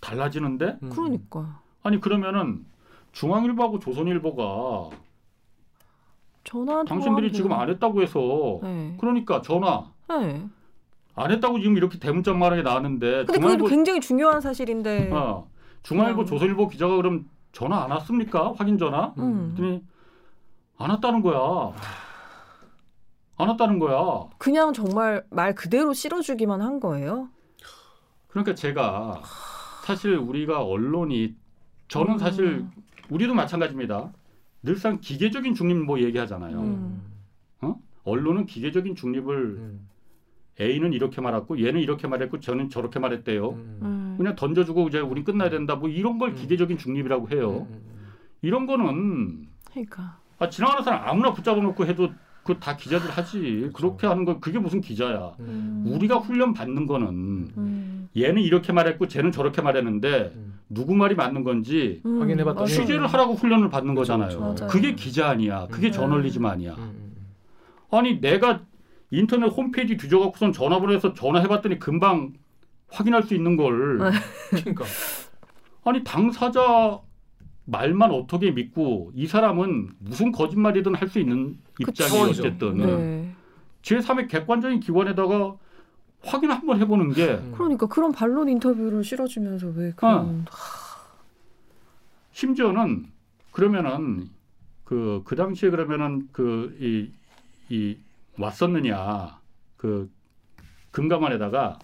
[0.00, 0.90] 달라지는데 음.
[0.90, 2.66] 그러니까 아니 그러면은
[3.12, 4.90] 중앙일보하고 조선일보가
[6.44, 8.94] 전화 당신들이 지금 안 했다고 해서 네.
[9.00, 10.46] 그러니까 전화 네.
[11.16, 15.10] 안 했다고 지금 이렇게 대문짝만하게 나왔는데 근데 그것도 중앙일보 굉장히 중요한 사실인데.
[15.12, 15.48] 어,
[15.82, 16.26] 중앙일보 음.
[16.26, 18.54] 조선일보 기자가 그럼 전화 안 왔습니까?
[18.56, 19.14] 확인 전화?
[19.18, 19.54] 음.
[19.56, 19.82] 그랬더니
[20.76, 21.72] 안 왔다는 거야.
[23.36, 24.28] 안 왔다는 거야.
[24.38, 27.28] 그냥 정말 말 그대로 실어주기만 한 거예요.
[28.28, 29.22] 그러니까 제가
[29.84, 31.36] 사실 우리가 언론이
[31.88, 32.72] 저는 사실 음.
[33.10, 34.12] 우리도 마찬가지입니다.
[34.62, 36.58] 늘상 기계적인 중립 뭐 얘기하잖아요.
[36.58, 37.02] 음.
[37.60, 37.76] 어?
[38.04, 39.88] 언론은 기계적인 중립을 음.
[40.60, 43.50] A는 이렇게 말했고 얘는 이렇게 말했고 저는 저렇게 말했대요.
[43.50, 43.78] 음.
[43.82, 44.14] 음.
[44.16, 45.74] 그냥 던져주고 이제 우린 끝나야 된다.
[45.74, 46.34] 뭐 이런 걸 음.
[46.36, 47.66] 기계적인 중립이라고 해요.
[47.68, 48.06] 음, 음,
[48.42, 50.18] 이런 거는 그러니까.
[50.38, 52.10] 아, 지나가는 사람 아무나 붙잡아 놓고 해도
[52.44, 53.70] 그 다 기자들 하지.
[53.72, 55.32] 그렇게 하는 건 그게 무슨 기자야.
[55.40, 55.84] 음.
[55.88, 57.08] 우리가 훈련 받는 거는
[57.56, 58.08] 음.
[58.16, 60.58] 얘는 이렇게 말했고 쟤는 저렇게 말했는데 음.
[60.68, 62.20] 누구 말이 맞는 건지 음.
[62.20, 62.68] 확인해봤더니.
[62.68, 64.38] 취재를 하라고 훈련을 받는 그렇죠, 거잖아요.
[64.38, 64.66] 그렇죠.
[64.66, 65.66] 그게 기자 아니야.
[65.70, 65.92] 그게 음.
[65.92, 66.74] 저널리즘 아니야.
[66.74, 67.26] 음, 음,
[67.90, 68.60] 아니 내가
[69.10, 72.32] 인터넷 홈페이지 뒤져갖고선 전화번호에서 전화해봤더니 금방
[72.88, 74.04] 확인할 수 있는 걸 네.
[74.06, 74.10] 음.
[74.50, 74.84] 그러니까
[75.84, 77.00] 아니 당사자
[77.66, 81.58] 말만 어떻게 믿고 이 사람은 무슨 거짓말이든 할 수 있는.
[81.80, 83.34] 입장이 어쨌든 네.
[83.82, 85.56] 제3의 객관적인 기관에다가
[86.22, 87.52] 확인 한번 해보는 게 음.
[87.56, 90.46] 그러니까 그런 반론 인터뷰를 실어주면서 왜 그런
[92.32, 93.06] 심지어는
[93.52, 94.28] 그러면은
[94.84, 97.10] 그, 그 당시에 그러면은 그, 이,
[97.74, 97.96] 이,
[98.38, 99.38] 왔었느냐,
[99.76, 100.10] 그,
[100.90, 101.78] 금감원에다가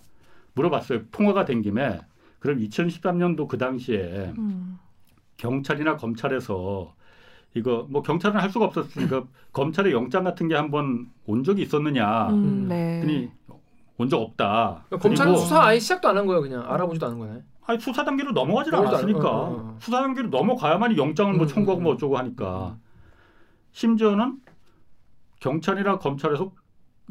[0.54, 1.06] 물어봤어요.
[1.10, 2.00] 통화가 된 김에,
[2.38, 4.78] 그럼 2013년도 그 당시에 음.
[5.36, 6.94] 경찰이나 검찰에서
[7.54, 12.28] 이거 뭐 경찰은 할 수가 없었으니까 검찰의 영장 같은 게 한 번 온 적이 있었느냐.
[12.28, 12.68] 음, 음.
[12.68, 13.00] 네.
[13.00, 13.30] 그랬더니
[13.98, 14.84] 온 적 없다.
[14.88, 16.40] 그러니까 검찰은 수사 아예 시작도 안 한 거예요.
[16.40, 17.42] 그냥 알아보지도 않은 거네.
[17.66, 19.76] 아니 수사 단계로 넘어가질 않았으니까 않- 어, 어, 어.
[19.80, 21.96] 수사 단계로 넘어가야만이 영장을 뭐 음, 청구하고 음, 뭐 음.
[21.96, 22.76] 어쩌고 하니까
[23.72, 24.38] 심지어는
[25.40, 26.52] 경찰이나 검찰에서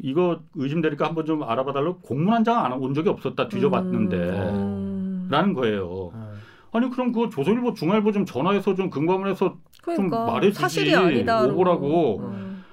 [0.02, 5.28] 이거 의심되니까 한번 좀 알아봐달라고 공문 한 장 안 온 적이 없었다 뒤져봤는데 음.
[5.30, 6.10] 라는 거예요.
[6.14, 6.30] 아.
[6.72, 10.60] 아니 그럼 그거 조선일보 중앙일보 좀 전화해서 좀 근거문해서 그러니까 말해주지.
[10.60, 11.44] 사실이 아니다.
[11.44, 12.20] 오보라고.
[12.20, 12.64] 음.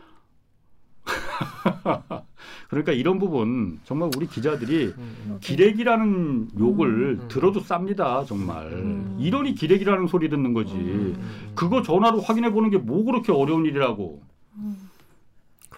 [2.69, 5.37] 그러니까 이런 부분 정말 우리 기자들이 음, 음.
[5.41, 7.27] 기레기라는 욕을 음.
[7.29, 9.15] 들어도 쌉니다 정말 음.
[9.19, 11.51] 이러니 기레기라는 소리 듣는 거지 음, 음.
[11.55, 14.21] 그거 전화로 확인해 보는 게 뭐 그렇게 어려운 일이라고
[14.57, 14.86] 음.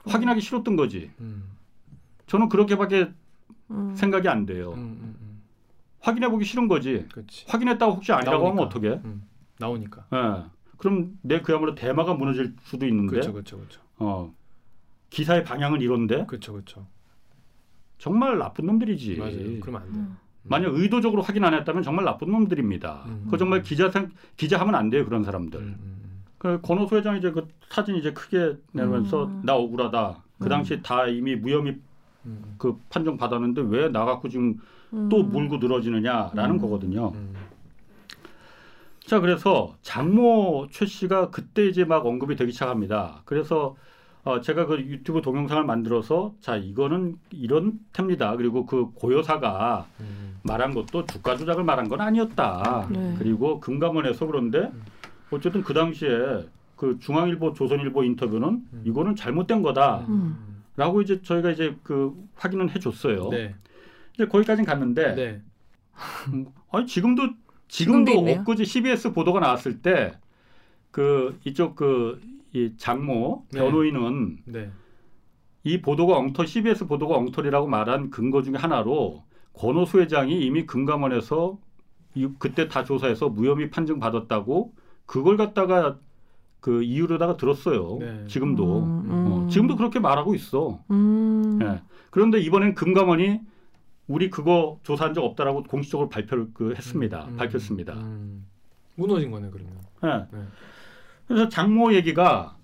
[0.09, 1.43] 확인하기 싫었던 거지 음,
[2.27, 3.11] 저는 그렇게밖에
[3.71, 3.95] 음.
[3.95, 5.41] 생각이 안 돼요 음, 음, 음.
[6.01, 7.45] 확인해 보기 싫은 거지 그렇지.
[7.47, 8.77] 확인했다고 혹시 아니라고 하면 나오니까.
[8.77, 9.23] 어떡해 음,
[9.59, 10.05] 나오니까.
[10.13, 10.43] 예.
[10.77, 14.33] 그럼 내 그야말로 대마가 무너질 수도 있는데 그렇죠, 그렇죠, 그렇죠, 어,
[15.09, 16.87] 기사의 방향은 이런데 그렇죠, 그렇죠.
[17.97, 19.59] 정말 나쁜 놈들이지 맞아요.
[19.59, 19.99] 그러면 안 돼.
[19.99, 20.17] 음.
[20.43, 23.03] 만약 의도적으로 확인 안 했다면 정말 나쁜 놈들입니다.
[23.07, 23.21] 음.
[23.25, 25.59] 그거 정말 기자 생 기자 하면 안 돼요 그런 사람들.
[25.59, 25.98] 음, 음,
[26.39, 29.41] 그 권호수 회장 이제 그 사진 이제 크게 내면서 음.
[29.43, 30.23] 나 억울하다.
[30.39, 30.49] 그 음.
[30.49, 31.77] 당시 다 이미 무혐의
[32.25, 34.55] 음, 그 판정 받았는데 왜 나 갖고 지금
[34.93, 35.09] 음.
[35.09, 36.57] 또 물고 늘어지느냐라는 음.
[36.59, 37.11] 거거든요.
[37.13, 37.35] 음,
[39.05, 43.21] 자 그래서 장모 최 씨가 그때 이제 막 언급이 되기 시작합니다.
[43.25, 43.75] 그래서
[44.23, 48.37] 어, 제가 그 유튜브 동영상을 만들어서 자 이거는 이런 탭니다.
[48.37, 52.87] 그리고 그 고여사가 음, 말한 것도 주가 조작을 말한 건 아니었다.
[52.91, 53.15] 네.
[53.17, 54.71] 그리고 금감원에서 그런데
[55.31, 56.09] 어쨌든 그 당시에
[56.75, 58.81] 그 중앙일보, 조선일보 인터뷰는 음.
[58.85, 61.01] 이거는 잘못된 거다라고 음.
[61.03, 63.29] 이제 저희가 이제 그 확인은 해줬어요.
[63.29, 63.55] 네,
[64.13, 65.41] 이제 거기까지 갔는데 네,
[66.33, 67.29] 음, 아니 지금도
[67.67, 68.11] 지금도.
[68.27, 70.13] 엊그제 CBS 보도가 나왔을 때
[70.91, 72.19] 그 이쪽 그
[72.53, 73.59] 이 장모 네.
[73.59, 74.71] 변호인은 네,
[75.63, 79.23] 이 보도가 엉터 CBS 보도가 엉터리라고 말한 근거 중에 하나로
[79.53, 81.59] 권오수 회장이 이미 금감원에서
[82.15, 84.73] 이, 그때 다 조사해서 무혐의 판정 받았다고
[85.09, 85.97] 그걸 갖다가
[86.59, 87.97] 그 이유로다가 들었어요.
[87.99, 88.25] 네.
[88.27, 89.49] 지금도 음, 어, 음.
[89.49, 90.83] 지금도 그렇게 말하고 있어.
[90.91, 91.57] 음.
[91.63, 91.81] 예.
[92.11, 93.41] 그런데 이번엔 금감원이
[94.07, 97.25] 우리 그거 조사한 적 없다라고 공식적으로 발표를 그 했습니다.
[97.27, 97.93] 음, 밝혔습니다.
[97.93, 98.45] 음.
[98.93, 99.73] 무너진 거네 그러면.
[100.03, 100.37] 예.
[100.37, 100.43] 네.
[101.27, 102.55] 그래서 장모 얘기가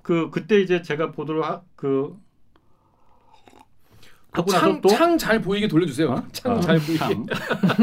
[0.00, 2.18] 그 그때 이제 제가 보도를 하, 그
[4.32, 6.08] 하고 나서 또창잘 보이게 돌려주세요.
[6.10, 6.24] 어?
[6.32, 7.26] 창 아, 잘 보이게 창.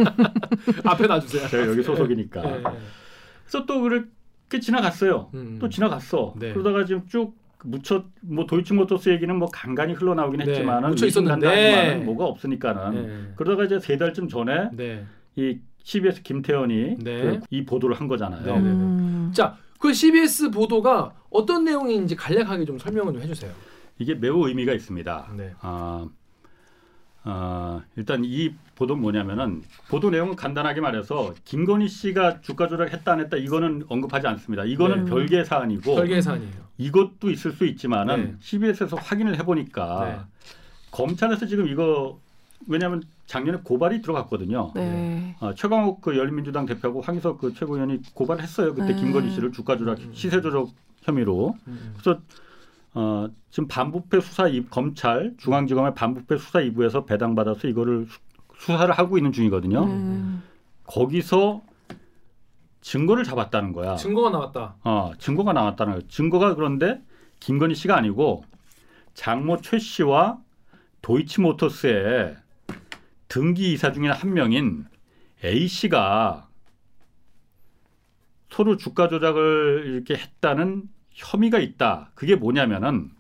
[0.84, 1.48] 앞에 놔주세요.
[1.48, 2.42] 제가 여기 소속이니까.
[2.42, 3.03] 네, 네.
[3.54, 5.30] 그래서 또 그렇게 지나갔어요.
[5.36, 6.34] 음, 또 지나갔어.
[6.38, 6.52] 네.
[6.54, 11.98] 그러다가 지금 쭉 묻혀 뭐 도이치모터스 얘기는 뭐 간간히 흘러나오긴 네, 했지만은 묻혀 있었는데.
[11.98, 12.92] 뭐가 없으니까는.
[12.94, 13.34] 네.
[13.36, 15.06] 그러다가 이제 세 달쯤 전에 네.
[15.36, 17.40] 이 CBS 김태현이 네.
[17.50, 18.44] 그이 보도를 한 거잖아요.
[18.44, 18.52] 네.
[18.60, 19.32] 음.
[19.34, 23.52] 자, 그 CBS 보도가 어떤 내용인지 간략하게 좀 설명을 좀 해주세요.
[24.00, 25.34] 이게 매우 의미가 있습니다.
[25.38, 25.54] 네.
[25.62, 26.08] 아,
[27.26, 33.38] 아, 일단 이 보도는 뭐냐면은 보도 내용은 간단하게 말해서 김건희 씨가 주가 조작했다 안 했다
[33.38, 34.66] 이거는 언급하지 않습니다.
[34.66, 35.10] 이거는 네.
[35.10, 36.64] 별개의 사안이고 별개의 사안이에요.
[36.78, 38.36] 이것도 있을 수 있지만은 네.
[38.40, 40.20] CBS에서 확인을 해보니까 네.
[40.92, 42.20] 검찰에서 지금 이거
[42.68, 44.72] 왜냐하면 작년에 고발이 들어갔거든요.
[44.76, 45.36] 네.
[45.40, 48.74] 어, 최강욱 그 열린민주당 대표하고 황희석 그 최고위원이 고발했어요.
[48.74, 48.96] 그때 네.
[49.00, 50.12] 김건희 씨를 주가 조작, 음.
[50.14, 50.68] 시세 조작
[51.04, 51.56] 혐의로.
[51.68, 51.94] 음.
[51.98, 52.20] 그래서
[52.96, 58.20] 어, 지금 반부패 수사 이 검찰 중앙지검의 반부패 수사 2부에서 배당받아서 이거를 수-
[58.58, 59.84] 수사를 하고 있는 중이거든요.
[59.86, 60.44] 음.
[60.86, 61.62] 거기서
[62.82, 63.96] 증거를 잡았다는 거야.
[63.96, 64.76] 증거가 나왔다.
[64.84, 66.08] 어, 증거가 나왔다는 거예요.
[66.08, 67.02] 증거가 그런데
[67.40, 68.44] 김건희 씨가 아니고
[69.14, 70.40] 장모 최 씨와
[71.02, 72.36] 도이치모터스의
[73.28, 74.86] 등기 이사 중에 한 명인
[75.44, 76.48] A 씨가
[78.50, 80.84] 서로 주가 조작을 이렇게 했다는
[81.14, 82.12] 혐의가 있다.
[82.16, 83.12] 그게 뭐냐면은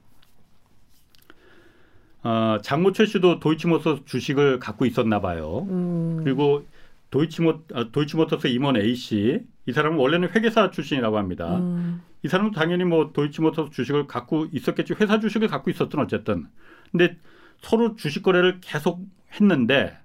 [2.24, 5.68] 어, 장모 최 씨도 도이치모터스 주식을 갖고 있었나 봐요.
[5.70, 6.22] 음.
[6.24, 6.66] 그리고
[7.12, 11.58] 도이치모 아, 도이치모터스 임원 A 씨, 이 사람은 원래는 회계사 출신이라고 합니다.
[11.58, 12.02] 음.
[12.24, 16.48] 이 사람은 당연히 뭐 도이치모터스 주식을 갖고 있었겠지, 회사 주식을 갖고 있었든 어쨌든.
[16.92, 17.18] 근데
[17.60, 19.98] 서로 주식 거래를 계속 했는데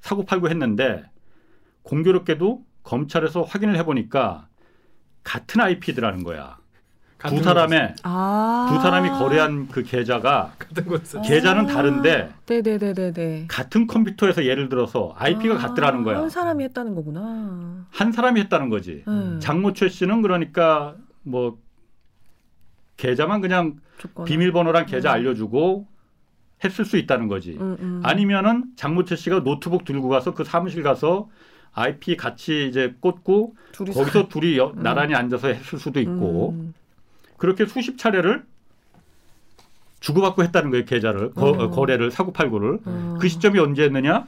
[0.00, 1.04] 사고 팔고 했는데
[1.82, 4.48] 공교롭게도 검찰에서 확인을 해보니까
[5.24, 6.58] 같은 IP더라는 거야.
[7.18, 8.68] 두 사람의 아.
[8.70, 10.52] 두 사람이 거래한 그 계좌가.
[11.26, 13.46] 계좌는 다른데 네네네네네.
[13.48, 16.18] 같은 컴퓨터에서 예를 들어서 IP가 아, 같더라는 거야.
[16.18, 17.84] 한 사람이 했다는 거구나.
[17.90, 19.02] 한 사람이 했다는 거지.
[19.08, 19.38] 음.
[19.42, 20.94] 장모철 씨는 그러니까
[21.24, 21.58] 뭐
[22.96, 24.24] 계좌만 그냥 조건.
[24.24, 25.14] 비밀번호랑 계좌 음.
[25.14, 25.86] 알려주고
[26.62, 27.56] 했을 수 있다는 거지.
[27.60, 28.00] 음, 음.
[28.04, 31.28] 아니면은 장모 최 씨가 노트북 들고 가서 그 사무실 가서
[31.72, 34.82] IP 같이 이제 꽂고 둘이 거기서 둘이 여- 음.
[34.82, 36.74] 나란히 앉아서 했을 수도 있고 음.
[37.38, 38.44] 그렇게 수십 차례를
[40.00, 41.70] 주고받고 했다는 거예요 계좌를 거, 음.
[41.70, 43.16] 거래를 사고 팔고를 음.
[43.20, 44.26] 그 시점이 언제 했느냐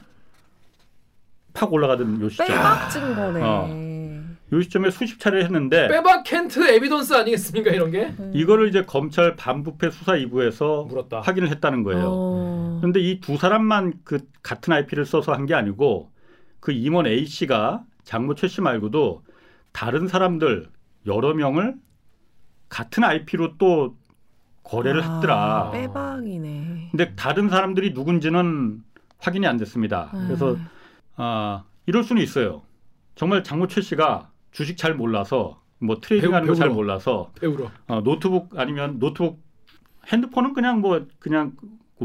[1.53, 3.41] 팍 올라가던 요 시점 빼박 증거네.
[3.43, 3.91] 어.
[4.53, 8.13] 요 시점에 수십 차례 했는데 빼박 켄트 에비던스 아니겠습니까 이런 게?
[8.19, 8.31] 음.
[8.33, 11.21] 이거를 이제 검찰 반부패 수사 2부에서 물었다.
[11.21, 12.05] 확인을 했다는 거예요.
[12.07, 12.77] 어.
[12.81, 16.09] 그런데 이 두 사람만 그 같은 IP를 써서 한 게 아니고
[16.59, 19.23] 그 임원 A 씨가 장모 최 씨 말고도
[19.73, 20.67] 다른 사람들
[21.05, 21.75] 여러 명을
[22.71, 23.97] 같은 IP로 또
[24.63, 25.71] 거래를 아, 했더라.
[25.71, 26.87] 빼박이네.
[26.91, 28.81] 근데 다른 사람들이 누군지는
[29.19, 30.09] 확인이 안 됐습니다.
[30.13, 30.23] 음.
[30.27, 30.57] 그래서
[31.17, 32.61] 아 이럴 수는 있어요.
[33.15, 36.69] 정말 장모 최 씨가 주식 잘 몰라서 뭐 trading하는 거 잘.
[36.69, 37.69] 몰라서 배우러.
[37.87, 39.41] 어, 노트북 아니면 노트북
[40.07, 41.51] 핸드폰은 그냥 뭐 그냥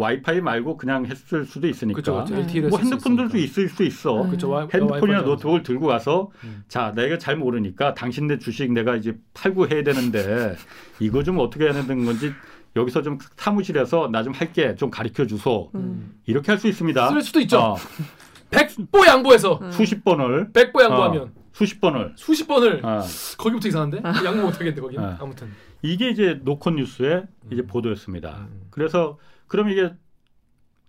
[0.01, 2.25] 와이파이 말고 그냥 했을 수도 있으니까.
[2.27, 2.37] 네.
[2.41, 4.23] LTE를 뭐 핸드폰들도 있을 수 있어.
[4.23, 4.27] 음.
[4.29, 4.51] 그렇죠.
[4.51, 6.63] 와이- 핸드폰이나 노트북을 들고 가서 음.
[6.69, 10.55] 자 내가 잘 모르니까 당신네 주식 내가 이제 팔고 해야 되는데
[11.01, 12.33] 이거 좀 어떻게 해야 되는 건지
[12.77, 16.15] 여기서 좀 사무실에서 나 좀 할게 좀 가르쳐 주소 음.
[16.27, 17.09] 이렇게 할 수 있습니다.
[17.09, 17.59] 쓸 수도 있죠.
[17.59, 17.77] 어,
[18.51, 19.71] 백보 양보해서 음.
[19.73, 23.01] 수십 번을 백보 양보하면 수십 번을 수십 번을 어,
[23.39, 25.17] 거기부터 이상한데 양보 못 하겠는데 거기 아.
[25.21, 25.49] 아무튼
[25.83, 27.67] 이게 이제 노컷 뉴스의 이제 음.
[27.67, 28.47] 보도였습니다.
[28.51, 28.61] 음.
[28.71, 29.93] 그래서 그럼 이게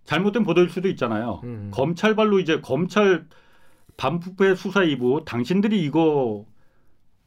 [0.05, 1.41] 잘못된 보도일 수도 있잖아요.
[1.43, 1.69] 음.
[1.73, 3.25] 검찰발로 이제 검찰
[3.97, 6.45] 반부패 수사 2부 당신들이 이거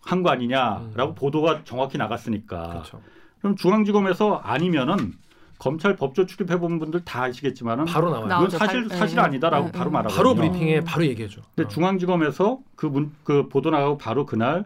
[0.03, 1.15] 한 거 아니냐라고 음.
[1.15, 2.69] 보도가 정확히 나갔으니까.
[2.71, 3.01] 그렇죠.
[3.41, 5.13] 그럼 중앙지검에서 아니면은
[5.59, 8.27] 검찰 법조 출입해 본 분들 다 아시겠지만은 바로 나와요.
[8.27, 8.41] 나와.
[8.41, 8.59] 이건 나오죠.
[8.59, 9.93] 사실 발- 사실 예, 아니다라고 예, 바로 예.
[9.93, 10.17] 말하거든요.
[10.17, 11.43] 바로 브리핑에 바로 얘기해줘.
[11.55, 11.69] 근데 어.
[11.69, 14.65] 중앙지검에서 그, 문, 그 보도 나가고 바로 그날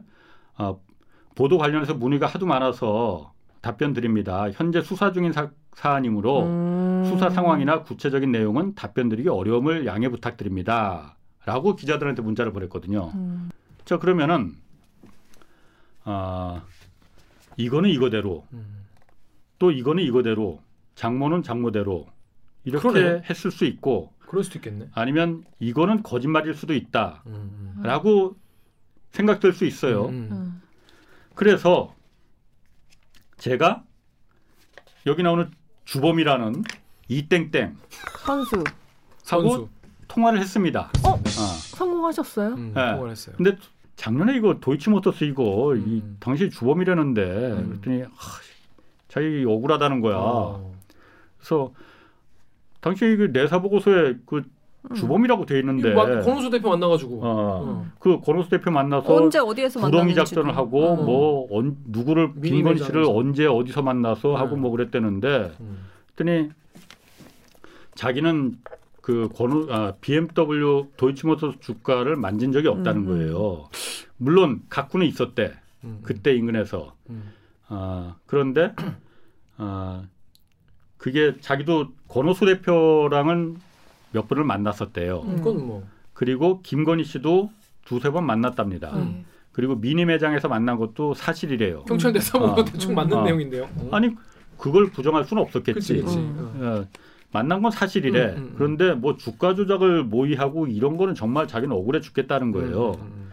[0.57, 0.81] 어,
[1.35, 4.47] 보도 관련해서 문의가 하도 많아서 답변 드립니다.
[4.53, 7.05] 현재 수사 중인 사, 사안이므로 음.
[7.07, 11.17] 수사 상황이나 구체적인 내용은 답변 드리기 어려움을 양해 부탁드립니다.
[11.45, 13.11] 라고 기자들한테 문자를 보냈거든요.
[13.15, 13.51] 음.
[13.85, 14.57] 자, 그러면은,
[16.05, 16.63] 아,
[17.57, 18.87] 이거는 이거대로, 음.
[19.59, 20.61] 또 이거는 이거대로,
[20.95, 22.07] 장모는 장모대로,
[22.65, 23.23] 이렇게 그러네.
[23.29, 24.89] 했을 수 있고, 그럴 수도 있겠네.
[24.95, 27.23] 아니면 이거는 거짓말일 수도 있다.
[27.27, 28.37] 음, 라고
[29.13, 30.07] 생각될 수 있어요.
[30.07, 30.29] 음.
[30.33, 30.63] 음.
[31.35, 31.95] 그래서
[33.37, 33.85] 제가
[35.07, 35.51] 여기 나오는
[35.85, 36.65] 주범이라는
[37.09, 37.77] 이땡땡
[38.25, 38.65] 선수
[39.19, 39.69] 선수.
[40.09, 40.91] 통화를 했습니다.
[41.05, 41.11] 어?
[41.11, 41.17] 어.
[41.25, 42.49] 성공하셨어요?
[42.55, 42.91] 음, 네.
[42.93, 43.35] 통화를 했어요.
[43.37, 43.57] 근데
[43.97, 46.17] 작년에 이거 도이치모터스 이거 이 음.
[46.21, 47.69] 당시 주범이라는데 음.
[47.69, 48.41] 그랬더니 하,
[49.09, 50.17] 자기 억울하다는 거야.
[50.19, 50.75] 어.
[51.39, 51.73] 그래서
[52.81, 54.45] 당시 그 내사 보고서에 그 음.
[54.95, 57.21] 주범이라고 돼 있는데 막 권호수 대표 만나가지고.
[57.23, 57.87] 어, 어.
[57.99, 60.15] 그 권오수 대표 만나서 언제 어디에서 구덩이.
[60.15, 60.97] 작전을 하고 어.
[60.97, 63.05] 뭐 언, 누구를 김건희 씨를.
[63.09, 64.61] 언제 어디서 만나서 하고 네.
[64.63, 65.79] 뭐 그랬대는데 음.
[66.15, 66.51] 그랬더니
[67.95, 68.59] 자기는
[69.01, 73.19] 그 권우 아, BMW 도이치모터스 주가를 만진 적이 없다는 음, 음.
[73.19, 73.69] 거예요.
[74.17, 75.53] 물론 갖고는 있었대
[75.85, 76.01] 음.
[76.03, 76.95] 그때 인근에서.
[77.11, 77.33] 음.
[77.69, 78.75] 아, 그런데
[79.57, 80.03] 아,
[80.97, 83.57] 그게 자기도 권오수 대표랑은
[84.15, 85.23] 몇 번을 만났었대요.
[85.27, 85.37] 음.
[85.37, 85.85] 그건 뭐.
[86.13, 87.51] 그리고 김건희 씨도
[87.85, 88.97] 두세 번 만났답니다.
[88.97, 89.25] 네.
[89.53, 91.85] 그리고 미니 매장에서 만난 것도 사실이래요.
[91.85, 92.65] 경찰 대사 보고 어.
[92.65, 93.19] 대충 맞는 음.
[93.19, 93.25] 어.
[93.25, 93.65] 내용인데요.
[93.65, 93.89] 어.
[93.91, 94.15] 아니
[94.57, 95.75] 그걸 부정할 수는 없었겠지.
[95.75, 96.19] 그치 그치.
[96.19, 96.57] 음.
[96.61, 96.65] 어.
[96.65, 96.87] 어,
[97.33, 98.27] 만난 건 사실이래.
[98.27, 98.55] 음, 음, 음.
[98.57, 102.93] 그런데 뭐 주가 조작을 모의하고 이런 거는 정말 자기는 억울해 죽겠다는 거예요.
[102.93, 103.31] 음, 음,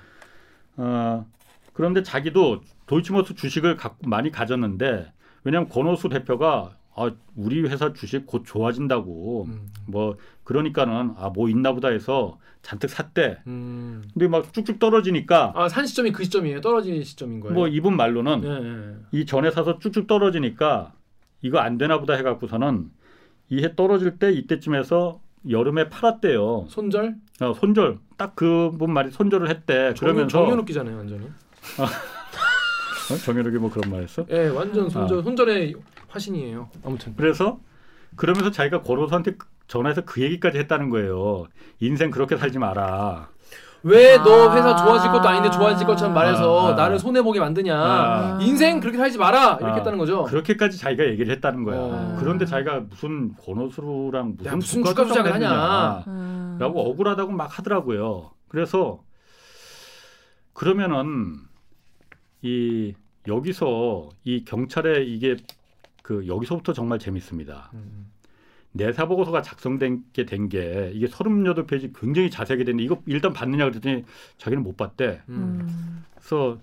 [0.78, 1.26] 어,
[1.74, 5.14] 그런데 자기도 도이치모터 주식을 갖고 많이 가졌는데
[5.44, 11.72] 왜냐하면 권오수 대표가 아, 우리 회사 주식 곧 좋아진다고 음, 뭐 그러니까는 아 뭐 있나
[11.74, 13.40] 보다 해서 잔뜩 샀대.
[13.48, 14.04] 음.
[14.14, 16.62] 근데 막 쭉쭉 떨어지니까 아, 산 시점이 그 시점이에요.
[16.62, 17.54] 떨어진 시점인 거예요.
[17.56, 19.20] 뭐 이분 말로는 예, 예.
[19.20, 20.94] 이 전에 사서 쭉쭉 떨어지니까
[21.42, 22.90] 이거 안 되나 보다 해갖고서는
[23.50, 25.20] 이 해 떨어질 때 이때쯤에서
[25.50, 26.68] 여름에 팔았대요.
[26.70, 27.16] 손절?
[27.42, 29.94] 어, 손절 딱 그분 말이 손절을 했대.
[29.96, 31.26] 정현, 그러면서 정현욱 기자네요, 완전히.
[31.82, 33.16] 어?
[33.26, 34.26] 정현욱이 뭐 그런 말했어?
[34.30, 35.22] 예, 완전 손절 아.
[35.24, 35.74] 손절의
[36.12, 36.70] 화신이에요.
[36.84, 37.14] 아무튼.
[37.16, 37.60] 그래서
[38.16, 39.36] 그러면서 자기가 고로수한테
[39.68, 41.48] 전화해서 그 얘기까지 했다는 거예요.
[41.80, 43.30] 인생 그렇게 살지 마라.
[43.84, 44.56] 왜너 아.
[44.56, 46.76] 회사 좋아질 것도 아닌데 좋아질 것처럼 말해서 아, 아.
[46.76, 47.76] 나를 손해 보게 만드냐?
[47.76, 48.38] 아.
[48.42, 49.76] 인생 그렇게 살지 마라 이렇게 아.
[49.76, 50.24] 했다는 거죠.
[50.26, 51.80] 그렇게까지 자기가 얘기를 했다는 거야.
[51.80, 52.18] 어.
[52.20, 56.04] 그런데 자기가 무슨 권오수랑 무슨, 야, 무슨 주가 조작을 조작을 하냐.
[56.08, 56.58] 음.
[56.60, 58.32] 라고 억울하다고 막 하더라고요.
[58.50, 59.02] 그래서
[60.54, 61.38] 그러면은
[62.44, 62.94] 이
[63.28, 65.38] 여기서 이 경찰에 이게
[66.02, 67.72] 그 여기서부터 정말 재밌습니다.
[67.74, 68.12] 음.
[68.74, 74.06] 내사 보고서가 작성된 게된게 이게 38페이지 굉장히 자세하게 되는데 이거 일단 봤느냐 그랬더니
[74.38, 75.22] 자기는 못 봤대.
[75.30, 75.36] 음.
[75.62, 76.04] 음.
[76.16, 76.58] 그래서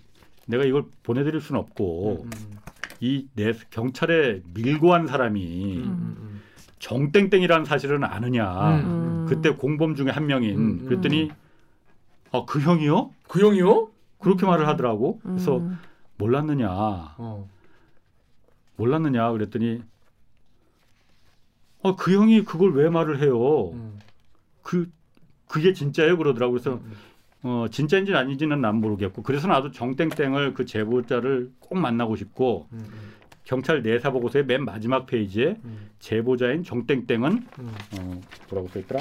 [0.47, 2.59] 내가 이걸 보내드릴 수는 없고 음, 음,
[3.01, 6.41] 이내 경찰에 밀고 한 사람이 음, 음,
[6.78, 8.78] 정땡땡이라는 사실은 아느냐.
[8.80, 9.26] 음.
[9.28, 10.84] 그때 공범 중에 한 명인 음, 음.
[10.86, 11.30] 그랬더니
[12.32, 13.11] 아 그 형이요?
[13.28, 13.91] 그 형이요?
[14.18, 15.20] 그렇게 말을 하더라고.
[15.22, 15.78] 그래서 음.
[16.16, 17.49] 몰랐느냐, 어.
[18.79, 19.83] 몰랐느냐 그랬더니
[21.83, 23.70] 어 그 형이 그걸 왜 말을 해요?
[23.72, 23.99] 음,
[24.62, 24.91] 그
[25.47, 26.53] 그게 진짜예요 그러더라고.
[26.53, 26.93] 그래서 음,
[27.43, 33.12] 어 진짜인지 아닌지는 난 모르겠고 그래서 나도 정땡땡을 그 제보자를 꼭 만나고 싶고 음, 음,
[33.45, 37.74] 경찰 내사 보고서의 맨 마지막 페이지에 음, 제보자인 정땡땡은 음.
[37.99, 38.20] 어,
[38.51, 39.01] 뭐라고 써 있더라?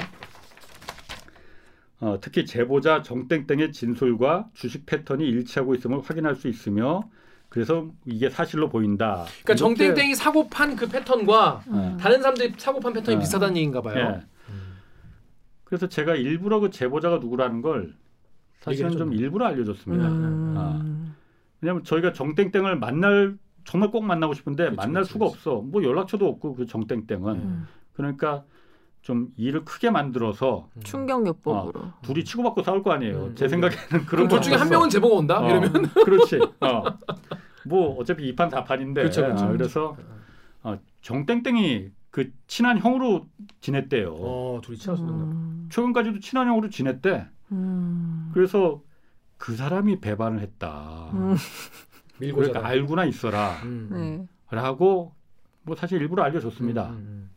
[2.00, 7.10] 어, 특히 제보자 정땡땡의 진술과 주식 패턴이 일치하고 있음을 확인할 수 있으며
[7.48, 9.24] 그래서 이게 사실로 보인다.
[9.42, 13.20] 그러니까 정땡땡이 사고 판 그 패턴과 어, 다른 사람들이 사고 판 패턴이 네.
[13.20, 13.96] 비슷하다는 얘기인가 봐요.
[13.96, 14.52] 예.
[14.52, 14.76] 음.
[15.64, 17.94] 그래서 제가 일부러 그 제보자가 누구라는 걸
[18.60, 19.12] 사실은 좀.
[19.14, 20.08] 일부러 알려줬습니다.
[20.08, 20.54] 음.
[20.58, 21.14] 아.
[21.60, 25.36] 왜냐하면 저희가 정땡땡을 만날 정말 꼭 만나고 싶은데 그치, 만날 그치, 수가 그치.
[25.36, 25.62] 없어.
[25.62, 27.66] 뭐 연락처도 없고 그 정땡땡은 음.
[27.94, 28.44] 그러니까
[29.02, 30.82] 좀 일을 크게 만들어서 음.
[30.82, 31.92] 충격요법으로.
[32.02, 33.26] 둘이 치고받고 싸울 거 아니에요.
[33.26, 33.48] 음, 제 음.
[33.48, 34.68] 생각에는 그런 그럼 둘 중에 한.
[34.68, 35.40] 명은 제보가 온다?
[35.40, 35.70] 어, 이러면
[36.04, 36.38] 그렇지.
[36.60, 36.82] 어.
[37.68, 39.44] 뭐 어차피 2판 4판인데 그렇죠, 그렇죠.
[39.44, 39.96] 어, 그래서
[40.62, 43.26] 어, 정땡땡이 그 친한 형으로
[43.60, 44.14] 지냈대요.
[44.14, 45.12] 어 둘이 친하셨나?
[45.12, 45.68] 음.
[45.70, 47.26] 최근까지도 친한 형으로 지냈대.
[47.52, 48.30] 음.
[48.32, 48.82] 그래서
[49.36, 51.10] 그 사람이 배반을 했다.
[51.14, 51.36] 음.
[52.18, 52.66] 그러니까.
[52.66, 53.52] 알고나 있어라.
[53.62, 53.88] 음.
[53.92, 54.56] 네.
[54.56, 55.14] 라고
[55.62, 56.88] 뭐 사실 일부러 알려줬습니다.
[56.88, 57.30] 음, 음,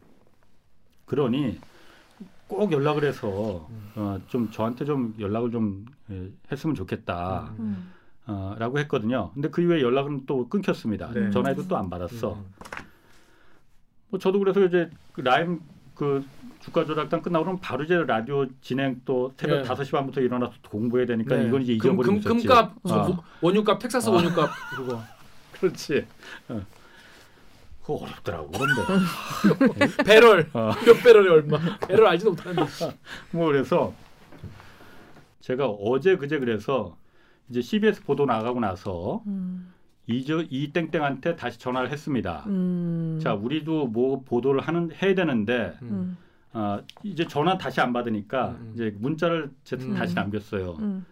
[1.05, 1.59] 그러니
[2.47, 3.91] 꼭 연락을 해서 음.
[3.95, 7.53] 어, 좀 저한테 좀 연락을 좀 예, 했으면 좋겠다.
[7.59, 7.91] 음.
[8.27, 8.33] 음.
[8.33, 9.31] 어, 라고 했거든요.
[9.33, 11.11] 근데 그 이후에 연락은 또 끊겼습니다.
[11.11, 11.31] 네.
[11.31, 12.33] 전화해도 또 안 받았어.
[12.33, 12.45] 음.
[14.09, 15.59] 뭐 저도 그래서 이제 그 라임
[15.95, 16.23] 그
[16.59, 19.67] 주가 조작단 끝나고 그러면 바로 이제 라디오 진행 또 새벽 네.
[19.67, 21.47] 5시 반부터 일어나서 공부해야 되니까 네.
[21.47, 22.47] 이건 이제 금, 잊어버리고 금, 있었지.
[22.47, 24.11] 금값, 어, 저 원유값, 텍사스 아.
[24.13, 25.01] 원유값 그거.
[25.53, 26.05] 그렇지.
[26.49, 26.61] 어.
[27.81, 28.51] 그거 어렵더라고.
[28.51, 30.71] 그런데 배럴 어.
[30.85, 31.57] 몇 배럴이 얼마?
[31.87, 32.71] 배럴 알지도 못하는데.
[33.31, 33.93] 뭐 그래서
[35.39, 36.95] 제가 어제 그제 그래서
[37.51, 39.71] 이제 CBS 보도 나가고 나서 음.
[40.07, 42.45] 이저 이 땡땡한테 다시 전화를 했습니다.
[42.47, 43.19] 음.
[43.21, 46.17] 자, 우리도 뭐 보도를 하는 해야 되는데 음.
[46.53, 48.71] 어, 이제 전화 다시 안 받으니까 음, 음.
[48.73, 49.93] 이제 문자를 제 음.
[49.93, 50.77] 다시 남겼어요.
[50.79, 51.05] 음.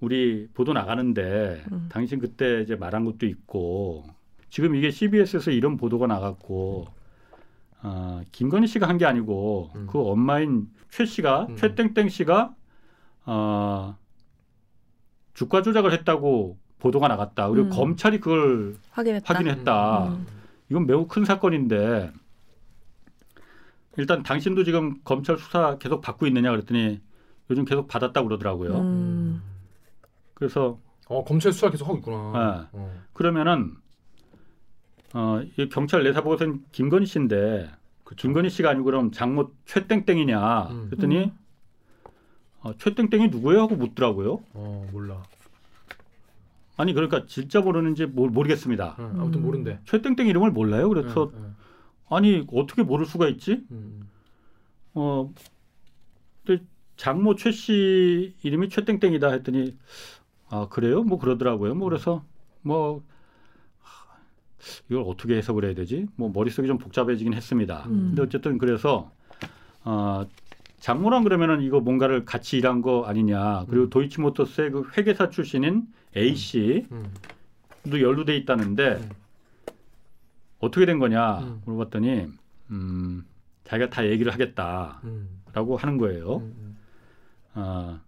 [0.00, 1.88] 우리 보도 나가는데 음.
[1.90, 4.04] 당신 그때 이제 말한 것도 있고
[4.50, 6.86] 지금 이게 CBS에서 이런 보도가 나갔고
[7.82, 9.86] 어, 김건희 씨가 한 게 아니고 음.
[9.88, 11.56] 그 엄마인 최 씨가 음.
[11.56, 12.54] 최땡땡 씨가
[13.26, 13.96] 어,
[15.34, 17.48] 주가 조작을 했다고 보도가 나갔다.
[17.48, 17.70] 그리고 음.
[17.70, 19.34] 검찰이 그걸 확인했다.
[19.34, 20.08] 확인했다.
[20.08, 20.26] 음.
[20.70, 22.12] 이건 매우 큰 사건인데
[23.96, 27.00] 일단 당신도 지금 검찰 수사 계속 받고 있느냐 그랬더니
[27.50, 28.78] 요즘 계속 받았다고 그러더라고요.
[28.78, 29.42] 음.
[30.34, 32.32] 그래서 어 검찰 수사 계속 하고 있구나.
[32.32, 32.68] 네.
[32.72, 33.02] 어.
[33.12, 33.74] 그러면은
[35.14, 37.70] 어, 이 경찰 내사 보고서는 김건희 씨인데
[38.02, 38.16] 그쵸.
[38.16, 40.86] 김건희 씨가 아니고 그럼 장모 최땡땡이냐 음.
[40.90, 41.38] 그랬더니 음.
[42.64, 44.40] 어, 최땡땡이 누구예요 하고 묻더라고요.
[44.54, 45.22] 어 몰라.
[46.76, 48.96] 아니 그러니까 진짜 모르는지 모르, 모르겠습니다.
[48.98, 49.42] 어, 아무튼 음.
[49.42, 49.78] 모른대.
[49.84, 50.88] 최땡땡 이름을 몰라요.
[50.88, 51.54] 그래서 응, 응,
[52.10, 53.64] 아니 어떻게 모를 수가 있지?
[53.70, 54.00] 응,
[54.94, 55.32] 어,
[56.44, 56.64] 근데
[56.96, 59.76] 장모 최 씨 이름이 최땡땡이다 했더니
[60.48, 61.02] 아 그래요?
[61.02, 61.74] 뭐 그러더라고요.
[61.74, 62.24] 뭐 그래서
[62.62, 63.02] 뭐
[63.80, 64.16] 하,
[64.88, 66.06] 이걸 어떻게 해석을 해야 되지?
[66.16, 67.84] 뭐 머릿속이 좀 복잡해지긴 했습니다.
[67.86, 68.06] 음.
[68.14, 69.12] 근데 어쨌든 그래서
[69.84, 70.24] 어,
[70.84, 73.64] 장모랑 그러면은 이거 뭔가를 같이 일한 거 아니냐.
[73.70, 73.90] 그리고 음.
[73.90, 77.10] 도이치모터스의 그 회계사 출신인 A 씨도 음.
[77.86, 79.08] 연루돼 있다는데 음.
[80.58, 81.62] 어떻게 된 거냐 음.
[81.64, 82.26] 물어봤더니
[82.70, 83.24] 음,
[83.64, 85.76] 자기가 다 얘기를 하겠다라고 음.
[85.78, 86.36] 하는 거예요.
[86.36, 86.76] 음.
[87.54, 87.98] 어,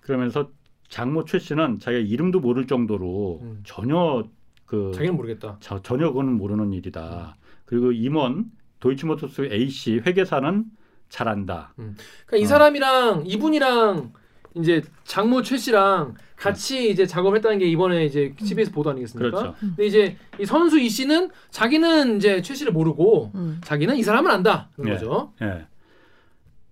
[0.00, 0.50] 그러면서
[0.88, 3.60] 장모 최 씨는 자기가 이름도 모를 정도로 음.
[3.62, 4.24] 전혀
[4.66, 5.58] 그 자기는 모르겠다.
[5.60, 7.36] 저, 전혀 그거는 모르는 일이다.
[7.66, 8.46] 그리고 임원
[8.80, 10.79] 도이치모터스 A 씨 회계사는
[11.10, 11.74] 잘 안다.
[11.76, 12.46] 그러니까 이 어.
[12.46, 14.12] 사람이랑 이분이랑
[14.54, 19.30] 이제 장모 최 씨랑 같이 이제 작업했다는 게 이번에 이제 CBS 보도 아니겠습니까?
[19.38, 19.54] 그렇죠.
[19.60, 23.60] 근데 이제 이 선수 이 씨는 자기는 이제 최 씨를 모르고 음.
[23.62, 24.70] 자기는 이 사람은 안다.
[24.74, 24.92] 그런 예.
[24.94, 25.32] 거죠.
[25.42, 25.66] 예.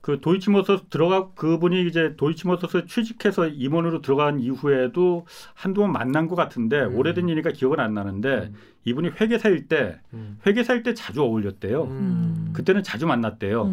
[0.01, 6.97] 그 도이치모터스 들어가 그분이 이제 도이치모터스에 취직해서 임원으로 들어간 이후에도 한동안 만난 것 같은데 음.
[6.97, 8.55] 오래된 일이니까 기억은 안 나는데 음.
[8.87, 10.39] 이분이 회계사일 때 음.
[10.47, 11.85] 회계사일 때 자주 어울렸대요.
[11.85, 12.51] 음.
[12.55, 13.65] 그때는 자주 만났대요.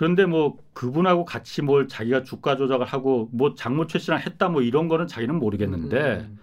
[0.00, 0.04] 음.
[0.04, 0.06] 음.
[0.14, 4.62] 그런데 뭐 그분하고 같이 뭘 자기가 주가 조작을 하고 뭐 장모 최 씨랑 했다 뭐
[4.62, 6.38] 이런 거는 자기는 모르겠는데 음.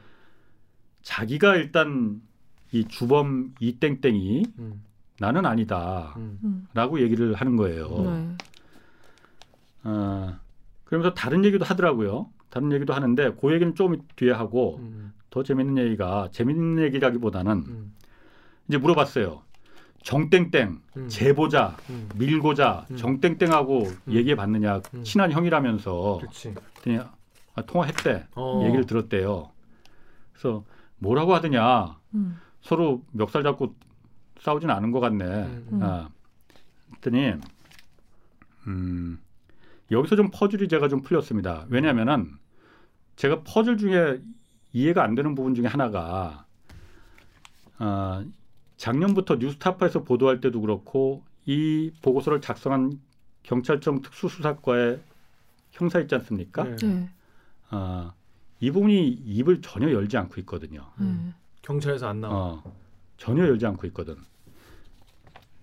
[1.02, 2.22] 자기가 일단
[2.72, 4.84] 이 주범 이 땡땡이 음.
[5.20, 6.40] 나는 아니다라고 음.
[6.44, 6.98] 음.
[6.98, 7.88] 얘기를 하는 거예요.
[7.88, 8.38] 네.
[9.86, 10.36] 어,
[10.86, 12.30] 그러면서 다른 얘기도 하더라고요.
[12.50, 15.14] 다른 얘기도 하는데 그 얘기는 좀 뒤에 하고 음.
[15.30, 17.94] 더 재밌는 얘기가 재밌는 얘기라기보다는 음.
[18.68, 19.42] 이제 물어봤어요.
[20.08, 21.10] 정땡땡 음.
[21.10, 22.08] 제보자 음.
[22.16, 22.96] 밀고자 음.
[22.96, 24.14] 정땡땡하고 음.
[24.14, 25.04] 얘기해 봤느냐 음.
[25.04, 26.54] 친한 형이라면서 그렇지.
[26.54, 27.00] 그랬더니
[27.56, 28.62] 아, 통화했대 어.
[28.64, 29.52] 얘기를 들었대요.
[30.32, 30.64] 그래서
[31.00, 32.40] 뭐라고 하더냐 음.
[32.62, 33.76] 서로 멱살 잡고
[34.40, 35.26] 싸우진 않은 것 같네.
[35.82, 36.08] 아,
[37.02, 37.34] 그랬더니
[38.68, 39.20] 음,
[39.92, 41.66] 여기서 좀 퍼즐이 제가 좀 풀렸습니다.
[41.68, 42.32] 왜냐하면은
[43.18, 44.22] 제가 퍼즐 중에
[44.72, 46.46] 이해가 안 되는 부분 중에 하나가
[47.78, 48.24] 아,
[48.78, 53.00] 작년부터 뉴스타파에서 보도할 때도 그렇고 이 보고서를 작성한
[53.44, 55.00] 경찰청 특수수사과의
[55.72, 56.64] 형사 있지 않습니까?
[56.64, 56.76] 네.
[56.78, 57.10] 네.
[57.70, 58.14] 아,
[58.60, 60.86] 이 부분이 입을 전혀 열지 않고 있거든요.
[61.00, 61.34] 음.
[61.62, 62.36] 경찰에서 안 나와.
[62.36, 62.64] 어,
[63.18, 64.16] 전혀 열지 않고 있거든.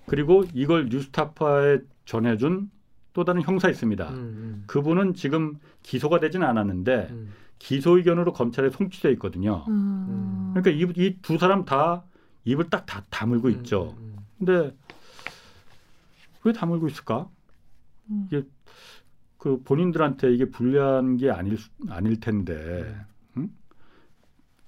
[0.07, 2.71] 그리고 이걸 뉴스타파에 전해준
[3.15, 4.11] 또 다른 형사 있습니다.
[4.11, 4.15] 음.
[4.17, 4.65] 음.
[4.67, 7.33] 그분은 지금 기소가 되지는 않았는데 음.
[7.59, 9.65] 기소 의견으로 검찰에 송치돼 있거든요.
[9.69, 10.53] 음.
[10.55, 12.05] 그러니까 이 두 사람 다
[12.45, 13.95] 입을 딱 다 다물고 있죠.
[13.99, 14.17] 음.
[14.39, 14.75] 근데
[16.45, 17.29] 왜 다물고 있을까?
[18.11, 18.27] 음.
[18.31, 18.47] 이게
[19.39, 23.05] 그 본인들한테 이게 불리한 게 아닐 수- 아닐 텐데, 응?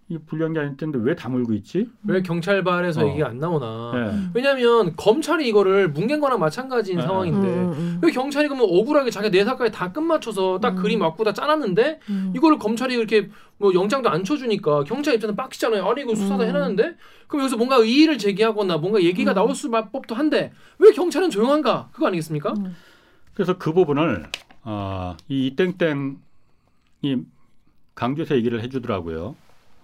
[0.09, 1.89] 이 불리한 게 아닐 텐데 왜 다물고 있지?
[2.05, 3.09] 왜 경찰발에서 어.
[3.09, 3.93] 얘기가 안 나오나?
[3.97, 4.31] 예.
[4.35, 7.05] 왜냐하면 검찰이 이거를 뭉갠 거랑 마찬가지인 네.
[7.05, 10.83] 상황인데 음, 음, 왜 경찰이 그러면 억울하게 자기 내사까지 다 끝맞춰서 딱 음.
[10.83, 12.33] 그림 맞고 다 짜놨는데 음.
[12.37, 15.85] 이거를 검찰이 이렇게 뭐 영장도 안 쳐주니까 경찰 입장은 빡치잖아요.
[15.85, 16.49] 아니 이거 수사 다 음.
[16.51, 16.97] 해놨는데
[17.27, 19.35] 그럼 여기서 뭔가 의의를 제기하거나 뭔가 얘기가 음.
[19.35, 21.89] 나올 수 법도 한데 왜 경찰은 조용한가?
[21.93, 22.53] 그거 아니겠습니까?
[22.53, 22.77] 음.
[23.35, 24.27] 그래서 그 부분을
[24.63, 26.17] 어, 이 이땡땡이
[27.97, 29.35] 강조해서 얘기를 해주더라고요.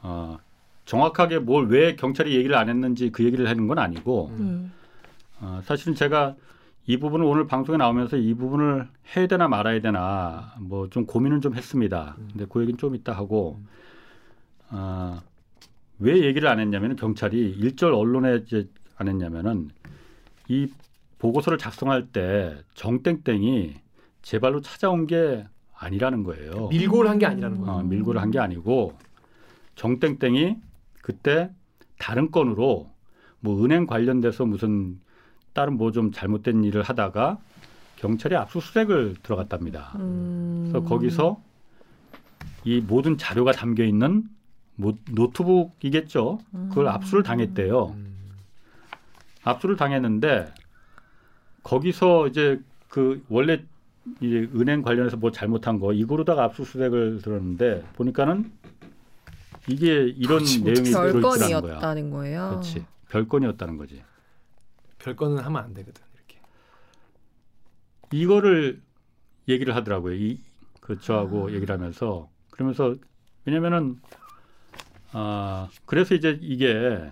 [0.03, 0.39] 어,
[0.85, 4.73] 정확하게 뭘 왜 경찰이 얘기를 안 했는지 그 얘기를 하는 건 아니고 음.
[5.41, 6.35] 어, 사실은 제가
[6.87, 11.55] 이 부분을 오늘 방송에 나오면서 이 부분을 해야 되나 말아야 되나 뭐 좀 고민을 좀
[11.55, 12.17] 했습니다.
[12.19, 12.29] 음.
[12.33, 13.67] 근데 그 얘기는 좀 이따 하고 음.
[14.71, 15.21] 어,
[15.99, 19.71] 왜 얘기를 안 했냐면 경찰이 일절 언론에 이제 안 했냐면은
[20.49, 20.69] 이
[21.19, 23.75] 보고서를 작성할 때 정땡땡이
[24.23, 25.45] 제 발로 찾아온 게
[25.77, 26.69] 아니라는 거예요.
[26.69, 27.73] 밀고를 한 게 아니라는 거예요.
[27.73, 28.97] 어, 밀고를 한 게 아니고
[29.77, 30.57] 정땡땡이
[31.03, 31.51] 그때
[31.99, 32.91] 다른 건으로
[33.41, 35.01] 뭐 은행 관련돼서 무슨
[35.53, 37.39] 다른 뭐 좀 잘못된 일을 하다가
[37.97, 39.93] 경찰이 압수수색을 들어갔답니다.
[39.97, 40.69] 음.
[40.71, 41.43] 그래서 거기서
[42.65, 44.25] 이 모든 자료가 담겨 있는
[44.77, 46.39] 뭐 노트북이겠죠.
[46.71, 47.89] 그걸 압수를 당했대요.
[47.89, 48.15] 음.
[49.45, 50.53] 압수를 당했는데
[51.63, 53.63] 거기서 이제 그 원래
[54.21, 58.51] 이제 은행 관련해서 뭐 잘못한 거 이거로다가 압수수색을 들었는데 보니까는
[59.69, 61.13] 이게 이런 그렇지, 내용이 거야.
[61.13, 62.49] 별건이었다는 거예요.
[62.51, 62.85] 그렇지.
[63.11, 64.03] 별건이었다는 거지.
[64.99, 66.41] 별거는 하면 안 되거든 이렇게.
[68.13, 68.81] 이거를
[69.49, 70.15] 얘기를 하더라고요.
[70.15, 70.41] 이
[70.81, 72.97] 그 저하고 얘기를 하면서 그러면서
[73.45, 74.01] 왜냐면은
[75.13, 77.09] 아 그래서 이제 이게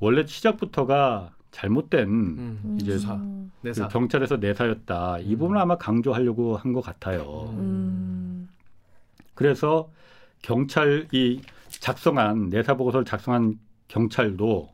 [0.00, 2.78] 원래 시작부터가 잘못된 음.
[2.80, 3.52] 이제 수사, 음.
[3.62, 3.86] 그 내사.
[3.86, 5.20] 경찰에서 내사였다.
[5.20, 5.38] 이 음.
[5.38, 7.48] 부분을 아마 강조하려고 한 것 같아요.
[7.56, 8.48] 음.
[9.34, 9.88] 그래서
[10.42, 11.40] 경찰 이
[11.80, 13.58] 작성한 내사 보고서를 작성한
[13.88, 14.70] 경찰도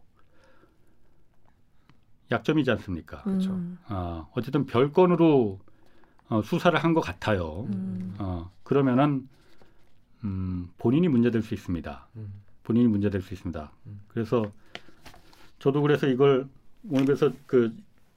[2.30, 3.22] 약점이지 않습니까?
[3.22, 3.50] 그렇죠.
[3.52, 3.78] 음.
[3.88, 5.58] 어, 어쨌든 별건으로
[6.28, 7.66] 어, 수사를 한 것 같아요.
[7.72, 8.14] 음.
[8.18, 9.28] 어, 그러면은
[10.24, 12.08] 음, 본인이 문제될 수 있습니다.
[12.16, 12.32] 음.
[12.64, 13.72] 본인이 문제될 수 있습니다.
[13.86, 14.00] 음.
[14.08, 14.50] 그래서
[15.58, 16.48] 저도 그래서 이걸
[16.90, 17.74] 오늘 그래서 그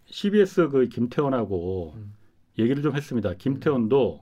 [0.08, 2.14] CBS 그 김태원하고 음.
[2.60, 3.34] 얘기를 좀 했습니다.
[3.36, 4.22] 김태원도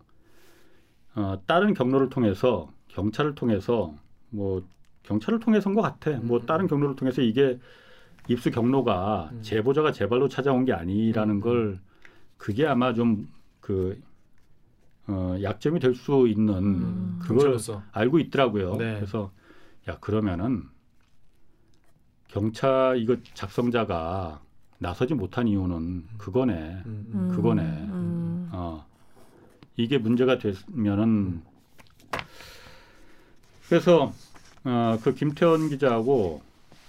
[1.16, 3.96] 어, 다른 경로를 통해서 경찰을 통해서
[4.30, 4.64] 뭐
[5.04, 6.12] 경찰을 통해서인 것 같아.
[6.20, 6.46] 뭐 음.
[6.46, 7.60] 다른 경로를 통해서 이게
[8.28, 9.42] 입수 경로가 음.
[9.42, 11.42] 제보자가 제발로 찾아온 게 아니라는 음.
[11.42, 11.80] 걸
[12.38, 14.02] 그게 아마 좀그
[15.08, 17.20] 어, 약점이 될 수 있는 음.
[17.22, 17.84] 그걸 경찰로서.
[17.92, 18.76] 알고 있더라고요.
[18.76, 18.96] 네.
[18.96, 19.32] 그래서
[19.88, 20.64] 야 그러면은
[22.28, 24.42] 경찰 이거 작성자가
[24.78, 26.54] 나서지 못한 이유는 그거네.
[26.54, 27.12] 음, 음.
[27.14, 27.62] 음, 그거네.
[27.64, 28.50] 음.
[28.52, 28.86] 어
[29.76, 31.42] 이게 문제가 되면은
[33.70, 34.12] 그래서
[34.64, 36.42] 어, 그 김태원 기자하고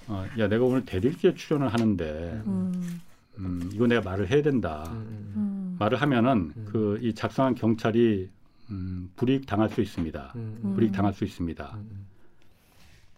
[0.08, 3.00] 어, 야 내가 오늘 대리기에 출연을 하는데 음.
[3.38, 4.84] 음, 이거 내가 말을 해야 된다.
[4.90, 5.32] 음, 음.
[5.36, 5.76] 음.
[5.78, 6.64] 말을 하면은 음.
[6.70, 8.28] 그이 작성한 경찰이
[8.70, 10.32] 음, 불이익 당할 수 있습니다.
[10.36, 10.74] 음, 음.
[10.74, 11.72] 불이익 당할 수 있습니다.
[11.76, 12.06] 음,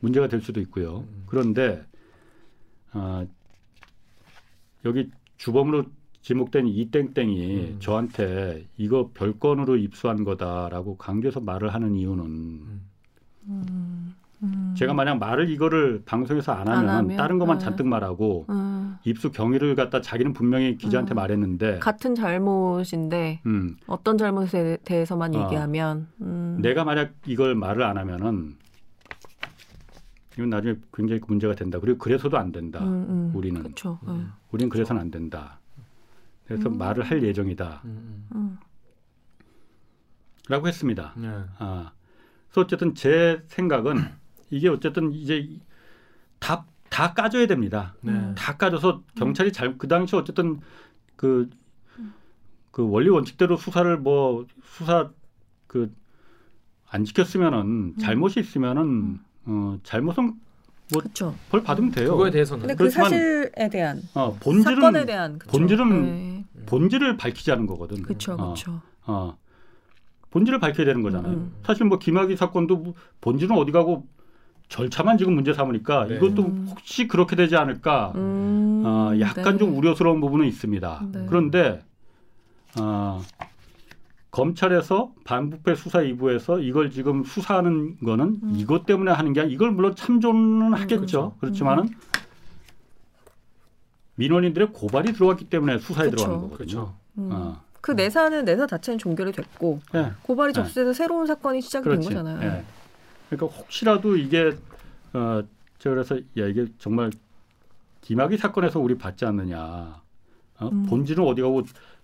[0.01, 0.99] 문제가 될 수도 있고요.
[1.09, 1.23] 음.
[1.27, 1.85] 그런데
[2.93, 3.27] 어,
[4.85, 5.85] 여기 주범으로
[6.23, 7.77] 지목된 이 땡땡이 음.
[7.81, 12.92] 저한테 이거 별건으로 입수한 거다라고 강조해서 말을 하는 이유는
[13.49, 13.65] 음.
[13.69, 14.15] 음.
[14.43, 14.75] 음.
[14.77, 17.17] 제가 만약 말을 이거를 방송에서 안 하면, 안 하면?
[17.17, 17.65] 다른 것만 네.
[17.65, 18.97] 잔뜩 말하고 음.
[19.05, 21.17] 입수 경위를 갖다 자기는 분명히 기자한테 음.
[21.17, 25.45] 말했는데 같은 잘못인데 음, 어떤 잘못에 대해서만 어.
[25.45, 26.59] 얘기하면 음.
[26.61, 28.57] 내가 만약 이걸 말을 안 하면은
[30.35, 31.79] 이건 나중에 굉장히 문제가 된다.
[31.79, 32.83] 그리고 그래서도 안 된다.
[32.83, 33.33] 음, 음.
[33.35, 33.63] 우리는.
[34.09, 34.33] 음.
[34.51, 35.61] 우리는 그래서는 안 된다.
[36.47, 36.79] 그래서 음.
[36.79, 37.83] 말을 할 예정이다.
[37.85, 38.59] 음, 음.
[40.49, 41.13] 라고 했습니다.
[41.19, 41.23] 음.
[41.23, 41.29] 네.
[41.59, 41.93] 아,
[42.53, 43.97] 그래서 어쨌든 제 생각은
[44.51, 45.49] 이게 어쨌든 이제
[46.39, 47.95] 다, 다 까줘야 됩니다.
[48.03, 48.13] 네.
[48.13, 48.35] 음.
[48.37, 50.61] 다 까줘서 경찰이 잘, 그 당시 어쨌든
[51.17, 51.49] 그,
[52.71, 55.11] 그 원리 원칙대로 수사를 뭐 수사
[55.67, 56.03] 그
[56.93, 60.35] 안 지켰으면은 잘못이 있으면은 어, 잘못은
[60.93, 61.35] 그렇죠.
[61.49, 62.11] 벌 받으면 돼요.
[62.11, 65.51] 그거에 대해서는 근데 그 사실에 대한 어, 본질은 사건에 대한 그쵸.
[65.53, 66.45] 본질은 네.
[66.67, 68.03] 본질을 밝히자는 거거든.
[68.03, 68.83] 그렇죠, 어, 그렇죠.
[69.07, 69.39] 어.
[70.33, 71.33] 본질을 밝혀야 되는 거잖아요.
[71.33, 71.53] 음.
[71.63, 74.07] 사실 뭐 김학의 사건도 뭐 본질은 어디 가고
[74.69, 76.17] 절차만 지금 문제 삼으니까 네.
[76.17, 76.67] 이것도 음.
[76.71, 79.59] 혹시 그렇게 되지 않을까 음, 어, 약간 네.
[79.59, 81.07] 좀 우려스러운 부분은 있습니다.
[81.13, 81.27] 네.
[81.29, 81.83] 그런데
[82.81, 83.21] 어,
[84.31, 88.55] 검찰에서 반부패 수사 2부에서 이걸 지금 수사하는 거는 음.
[88.57, 90.97] 이것 때문에 하는 게 아니라 이걸 물론 참조는 하겠죠.
[90.97, 91.37] 그렇죠.
[91.41, 91.91] 그렇지만은
[94.15, 96.25] 민원인들의 고발이 들어왔기 때문에 수사에 그렇죠.
[96.25, 96.57] 들어가는 거거든요.
[96.57, 96.95] 그렇죠.
[97.19, 97.29] 음.
[97.31, 97.61] 어.
[97.83, 100.13] 그 내사는 내사 자체는 종결이 됐고 예.
[100.23, 100.61] 고발이 네.
[100.61, 102.09] 접수돼서 새로운 사건이 시작이 그렇지.
[102.09, 102.49] 된 거잖아요.
[102.49, 102.65] 예.
[103.29, 104.53] 그러니까 혹시라도 이게
[105.13, 105.43] 어,
[105.79, 107.11] 제가 그래서 야 이게 정말
[108.03, 110.01] 김학의 사건에서 우리 받지 않느냐.
[110.61, 110.69] 어?
[110.69, 110.87] 음.
[110.87, 111.63] 본질은 어디 가고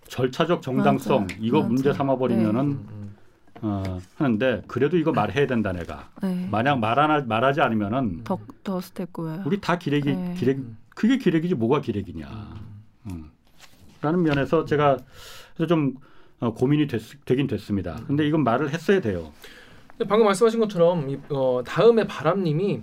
[0.09, 1.35] 절차적 정당성 맞아.
[1.39, 1.67] 이거 맞아.
[1.69, 3.15] 문제 삼아 버리면은 음, 음.
[3.61, 6.09] 어, 하는데 그래도 이거 말해야 된다 내가.
[6.21, 6.45] 네.
[6.51, 9.43] 만약 말 안 말하지 않으면은 더, 더 스테고요.
[9.45, 10.35] 우리 다 기레기 네.
[10.37, 12.27] 기레기 그게 기레기지 뭐가 기레기냐.
[13.11, 13.31] 음.
[14.01, 14.97] 라는 면에서 제가
[15.59, 15.95] 그래서 좀
[16.39, 18.01] 어, 고민이 됐, 되긴 됐습니다.
[18.07, 19.33] 근데 이건 말을 했어야 돼요.
[19.89, 22.81] 근데 방금 말씀하신 것처럼 이, 어, 다음에 바람님이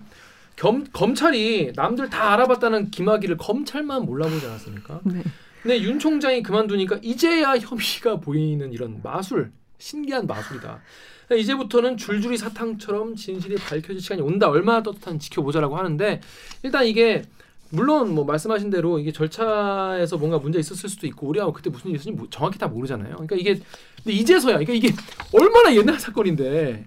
[0.57, 5.01] 겸, 검찰이 남들 다 알아봤다는 김학의를 검찰만 몰라보지 않았습니까?
[5.05, 5.23] 네.
[5.62, 10.81] 근데 윤 총장이 그만두니까 이제야 혐의가 보이는 이런 마술 신기한 마술이다.
[11.27, 14.51] 그러니까 이제부터는 줄줄이 사탕처럼 진실이 밝혀질 시간이 온다.
[14.51, 16.20] 얼마나 떳떳한지 지켜보자라고 하는데
[16.62, 17.23] 일단 이게
[17.70, 21.98] 물론 뭐 말씀하신 대로 이게 절차에서 뭔가 문제 있었을 수도 있고 우리가 그때 무슨 일이
[21.98, 23.12] 있었는지 모- 정확히 다 모르잖아요.
[23.16, 23.55] 그러니까 이게
[24.02, 24.93] 근데 이제서야 그러니까 이게
[25.32, 26.86] 얼마나 옛날 사건인데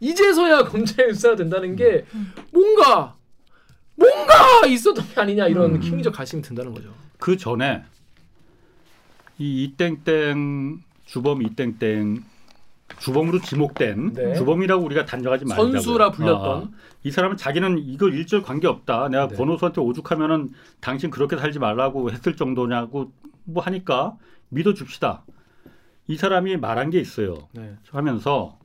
[0.00, 2.04] 이제서야 검찰 수사가 된다는 게
[2.52, 3.16] 뭔가
[3.94, 5.80] 뭔가 있었던 게 아니냐 이런 음.
[5.80, 6.92] 킹리적 가심이 든다는 거죠.
[7.18, 7.82] 그 전에
[9.38, 12.24] 이 이땡땡 주범 이땡땡
[12.98, 14.34] 주범으로 지목된 네.
[14.34, 15.72] 주범이라고 우리가 단정하지 말자고요.
[15.72, 16.70] 선수라 불렸던 어, 어.
[17.02, 19.08] 이 사람은 자기는 이거 일절 관계 없다.
[19.08, 19.36] 내가 네.
[19.36, 20.50] 권호수한테 오죽하면은
[20.80, 23.12] 당신 그렇게 살지 말라고 했을 정도냐고
[23.44, 24.16] 뭐 하니까
[24.48, 25.24] 믿어 줍시다.
[26.08, 27.48] 이 사람이 말한 게 있어요.
[27.52, 27.74] 네.
[27.90, 28.58] 하면서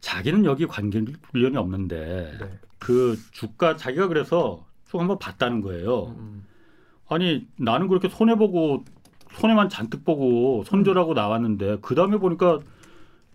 [0.00, 1.02] 자기는 여기 관계
[1.32, 2.58] 관련이 없는데 네.
[2.78, 6.14] 그 주가 자기가 그래서 쭉 한번 봤다는 거예요.
[6.18, 6.44] 음.
[7.08, 8.84] 아니 나는 그렇게 손해 보고
[9.32, 12.60] 손해만 잔뜩 보고 손절하고 나왔는데 그 다음에 보니까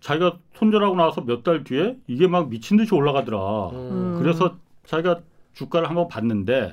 [0.00, 3.68] 자기가 손절하고 나와서 몇 달 뒤에 이게 막 미친 듯이 올라가더라.
[3.70, 4.16] 음.
[4.20, 4.56] 그래서
[4.86, 5.20] 자기가
[5.54, 6.72] 주가를 한번 봤는데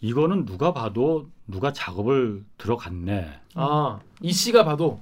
[0.00, 3.40] 이거는 누가 봐도 누가 작업을 들어갔네.
[3.54, 5.00] 아, 이 씨가 봐도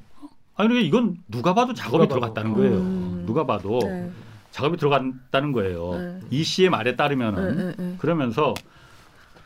[0.54, 2.14] 아니 그러니까 이건 누가 봐도 작업이 누가 봐도.
[2.14, 2.76] 들어갔다는 거예요.
[2.78, 3.24] 음.
[3.26, 4.10] 누가 봐도 네.
[4.52, 5.90] 작업이 들어갔다는 거예요.
[5.98, 6.20] 네.
[6.30, 7.96] 이 씨의 말에 따르면은 네, 네, 네.
[7.98, 8.54] 그러면서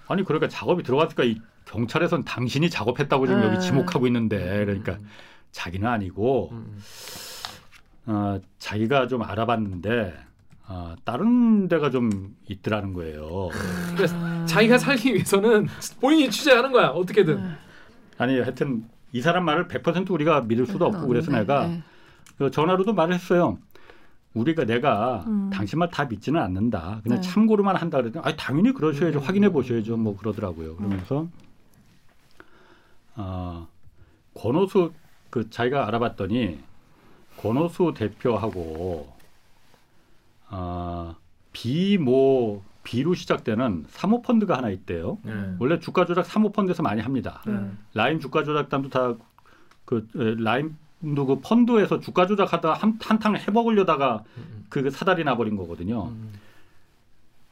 [0.07, 3.47] 아니 그러니까 작업이 들어갔으니까 이 경찰에선 당신이 작업했다고 지금 네.
[3.49, 4.99] 여기 지목하고 있는데 그러니까
[5.51, 6.79] 자기는 아니고 음.
[8.07, 10.15] 어, 자기가 좀 알아봤는데
[10.69, 13.49] 어, 다른 데가 좀 있더라는 거예요.
[13.97, 15.67] 그러니까 자기가 살기 위해서는
[16.01, 17.41] 본인이 취재하는 거야 어떻게든.
[18.19, 21.83] 아니 하여튼 이 사람 말을 100% 우리가 믿을 수도 없고 그래서 네, 내가 네.
[22.39, 23.59] 그 전화로도 말을 했어요.
[24.35, 25.51] 우리가 내가 음.
[25.53, 27.01] 당신 말 다 믿지는 않는다.
[27.03, 27.29] 그냥 네.
[27.29, 29.19] 참고로만 한다 그랬더니 아 당연히 그러셔야죠.
[29.19, 29.25] 음.
[29.25, 29.97] 확인해 보셔야죠.
[29.97, 30.77] 뭐 그러더라고요.
[30.77, 31.27] 그러면서
[33.17, 33.67] 아
[34.35, 34.93] 권오수
[35.31, 36.61] 그 자기가 알아봤더니
[37.41, 39.09] 권오수 대표하고
[40.49, 41.15] 아
[41.53, 45.19] 비모 비로 시작되는 사모펀드가 하나 있대요.
[45.23, 45.33] 네.
[45.59, 47.43] 원래 주가 조작 사모펀드에서 많이 합니다.
[47.47, 47.71] 네.
[47.95, 49.17] 라임 주가 조작단도 다
[49.91, 56.07] 그 라임도 그 펀드에서 주가 조작하다가 한, 한탕 해먹으려다가 음, 그 사달이 나버린 거거든요.
[56.11, 56.33] 음.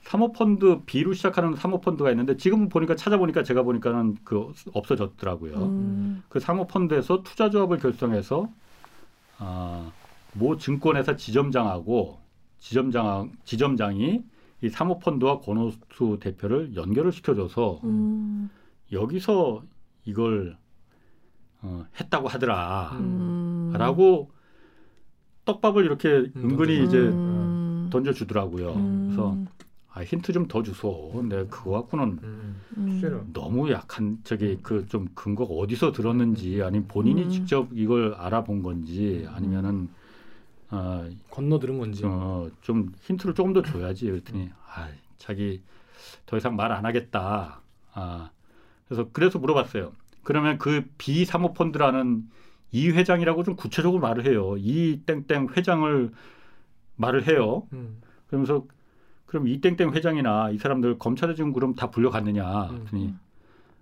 [0.05, 5.55] 사모펀드 B로 시작하는 사모펀드가 있는데 지금 보니까 찾아보니까 제가 보니까는 그 없어졌더라고요.
[5.57, 6.23] 음.
[6.29, 8.49] 그 사모펀드에서 투자조합을 결성해서
[9.39, 9.91] 아,
[10.35, 12.19] 모 증권회사 지점장하고
[12.59, 14.23] 지점장 지점장이
[14.63, 18.51] 이 사모펀드와 권오수 대표를 연결을 시켜줘서 음.
[18.91, 19.63] 여기서
[20.05, 20.57] 이걸
[21.63, 22.97] 어, 했다고 하더라.
[23.01, 23.73] 음.
[23.75, 24.31] 라고
[25.45, 27.89] 떡밥을 이렇게 은근히 이제 음.
[27.91, 28.73] 던져주더라고요.
[28.75, 29.07] 음.
[29.07, 29.37] 그래서
[29.93, 31.25] 아, 힌트 좀 더 주소.
[31.29, 32.61] 내가 그거 갖고는 음.
[32.77, 32.89] 음.
[32.91, 33.25] 실제로.
[33.33, 37.31] 너무 약한 저기 그 좀 근거가 어디서 들었는지 아니면 본인이 음.
[37.31, 39.89] 직접 이걸 알아본 건지 아니면은
[40.71, 42.03] 어, 건너 들은 건지.
[42.05, 44.89] 어, 좀 힌트를 조금 더 줘야지 그랬더니 아,
[45.19, 45.63] 자기
[46.27, 47.61] 더 이상 말 안 하겠다.
[47.95, 48.31] 아,
[48.87, 49.93] 그래서 그래서 물어봤어요.
[50.23, 52.29] 그러면 그 비사모펀드라는
[52.73, 54.57] 이 회장이라고 좀 구체적으로 말을 해요.
[54.59, 56.13] 이 땡땡 회장을
[56.97, 57.67] 말을 해요.
[57.73, 58.01] 음.
[58.29, 58.67] 그러면서
[59.29, 62.69] 그럼 이 땡땡 회장이나 이 사람들 검찰에 지금 그럼 다 불려갔느냐?
[62.69, 63.15] 그랬더니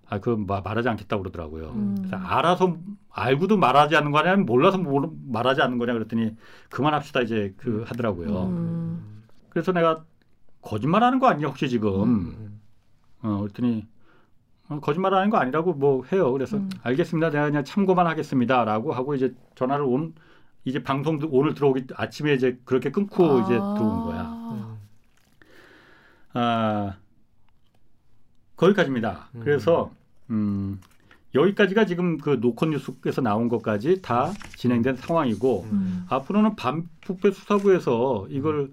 [0.09, 1.69] 아, 그 말하지 않겠다고 그러더라고요.
[1.69, 1.95] 음.
[1.99, 2.77] 그래서 알아서
[3.09, 6.35] 알고도 말하지 않는 거냐, 아니면 몰라서 모르- 말하지 않는 거냐 그랬더니
[6.69, 8.43] 그만합시다 이제 그 하더라고요.
[8.47, 9.23] 음.
[9.49, 10.03] 그래서 내가
[10.61, 12.03] 거짓말하는 거 아니냐 혹시 지금?
[12.03, 12.59] 음.
[13.21, 13.87] 어, 그랬더니
[14.67, 16.31] 어, 거짓말하는 거 아니라고 뭐 해요.
[16.33, 16.69] 그래서 음.
[16.83, 17.29] 알겠습니다.
[17.29, 20.13] 내가 그냥 참고만 하겠습니다라고 하고 이제 전화를 온
[20.65, 24.76] 이제 방송 오늘 들어오기 아침에 이제 그렇게 끊고 이제 들어온 거야.
[26.37, 26.39] 음.
[26.39, 26.95] 아,
[28.55, 29.29] 거기까지입니다.
[29.35, 29.41] 음.
[29.43, 29.91] 그래서
[30.29, 30.79] 음,
[31.33, 36.05] 여기까지가 지금 그 노컷 뉴스에서 나온 것까지 다 진행된 상황이고 음.
[36.09, 38.71] 앞으로는 반부패 수사부에서 이걸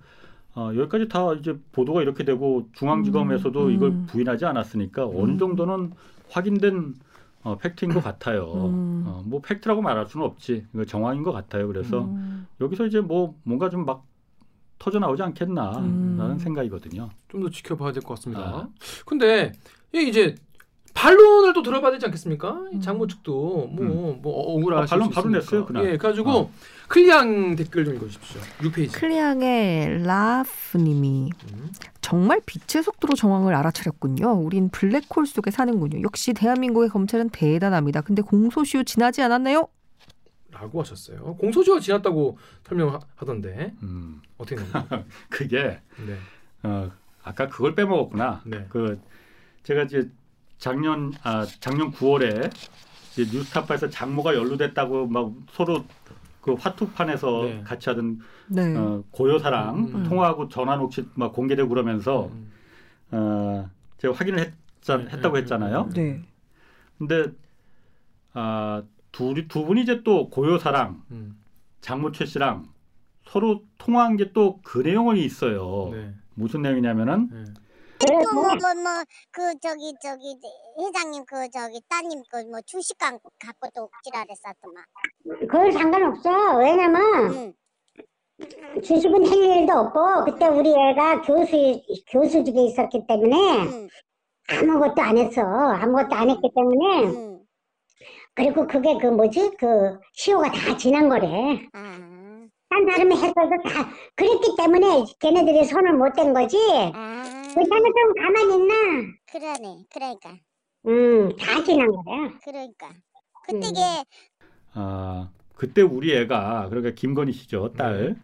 [0.55, 4.07] 어, 여기까지 다 이제 보도가 이렇게 되고 중앙지검에서도 음, 이걸 음.
[4.09, 5.93] 부인하지 않았으니까 어느 정도는
[6.31, 6.95] 확인된
[7.43, 8.53] 어, 팩트인 것 같아요.
[8.55, 9.05] 음.
[9.07, 10.66] 어, 뭐 팩트라고 말할 수는 없지.
[10.73, 11.66] 이거 정황인 것 같아요.
[11.66, 12.47] 그래서 음.
[12.61, 14.07] 여기서 이제 뭐 뭔가 좀막
[14.78, 15.84] 터져 나오지 않겠나라는
[16.20, 16.38] 음.
[16.38, 17.10] 생각이거든요.
[17.28, 18.42] 좀 더 지켜봐야 될 것 같습니다.
[18.42, 18.68] 아.
[19.06, 19.52] 근데
[19.92, 20.34] 이제
[20.94, 22.66] 반론을 또 들어봐야 되지 않겠습니까?
[22.72, 22.80] 이 음.
[22.80, 25.38] 장모 측도 뭐, 뭐 억울하실 아, 반론 수 바로 있으니까.
[25.40, 25.82] 냈어요, 그날.
[25.84, 26.51] 예, 그래가지고 어.
[26.88, 28.40] 클리앙 댓글 좀 읽어주십시오.
[28.60, 28.92] 6페이지.
[28.92, 31.72] 클리앙의 라프님이 음.
[32.01, 34.32] 정말 빛의 속도로 정황을 알아차렸군요.
[34.34, 36.02] 우린 블랙홀 속에 사는군요.
[36.02, 38.02] 역시 대한민국의 검찰은 대단합니다.
[38.02, 39.66] 근데 공소시효 지나지 않았나요?
[40.65, 41.36] 라고 하셨어요.
[41.36, 45.05] 공소시효가 지났다고 설명하던데 음, 어떻게 됩니까?
[45.28, 46.19] 그게 네.
[46.62, 46.91] 어,
[47.23, 48.43] 아까 그걸 빼먹었구나.
[48.47, 48.66] 네.
[48.70, 48.99] 그
[49.62, 50.11] 제가 이제
[50.59, 52.51] 작년 아 작년 9월에
[53.12, 55.85] 이제 뉴스타파에서 장모가 연루됐다고 막 서로
[56.41, 57.62] 그 화투판에서 네.
[57.62, 58.74] 같이 하던 네.
[58.77, 60.03] 어, 고요사랑 음.
[60.05, 62.51] 통화하고 전화 녹취 막 공개되고 그러면서 음.
[63.11, 64.39] 어, 제가 확인을
[64.81, 65.91] 했자, 음, 했다고 음, 했잖아요.
[65.95, 66.23] 네.
[66.99, 67.27] 근데
[68.32, 68.82] 아
[69.15, 71.41] 둘이 두 분이 이제 또 고요사랑 음.
[71.81, 72.65] 장모 최 씨랑
[73.28, 75.91] 서로 통화한 게 또 그 내용이 있어요.
[75.93, 76.12] 네.
[76.35, 77.45] 무슨 내용이냐면은 네.
[78.11, 80.35] 뭐그 저기 저기
[80.78, 84.85] 회장님 그 저기 따님 그 뭐 주식 갖고 갖고 또 지랄했었더만.
[85.47, 86.59] 그걸 상관없어.
[86.59, 87.55] 왜냐면 응.
[88.82, 91.57] 주식은 할 일도 없고 그때 우리 애가 교수
[92.11, 93.89] 교수직에 있었기 때문에 응.
[94.51, 95.41] 아무것도 안 했어.
[95.43, 97.34] 아무것도 안 했기 때문에 응.
[98.35, 101.28] 그리고 그게 그 뭐지 그 시효가 다 지난 거래.
[101.73, 102.47] 아.
[102.69, 106.56] 딴 사람이 했어도 다 그랬기 때문에 걔네들이 손을 못 댄 거지.
[106.93, 107.23] 아.
[107.55, 108.74] 그렇다면 좀 가만히 있나?
[109.31, 109.85] 그러네.
[109.93, 110.31] 그러니까.
[110.86, 112.31] 음, 다 지난 거야.
[112.44, 112.89] 그러니까.
[112.89, 113.61] 음.
[113.61, 113.81] 그때게
[114.73, 118.16] 아 그때 우리 애가 그러니까 김건희 씨죠 딸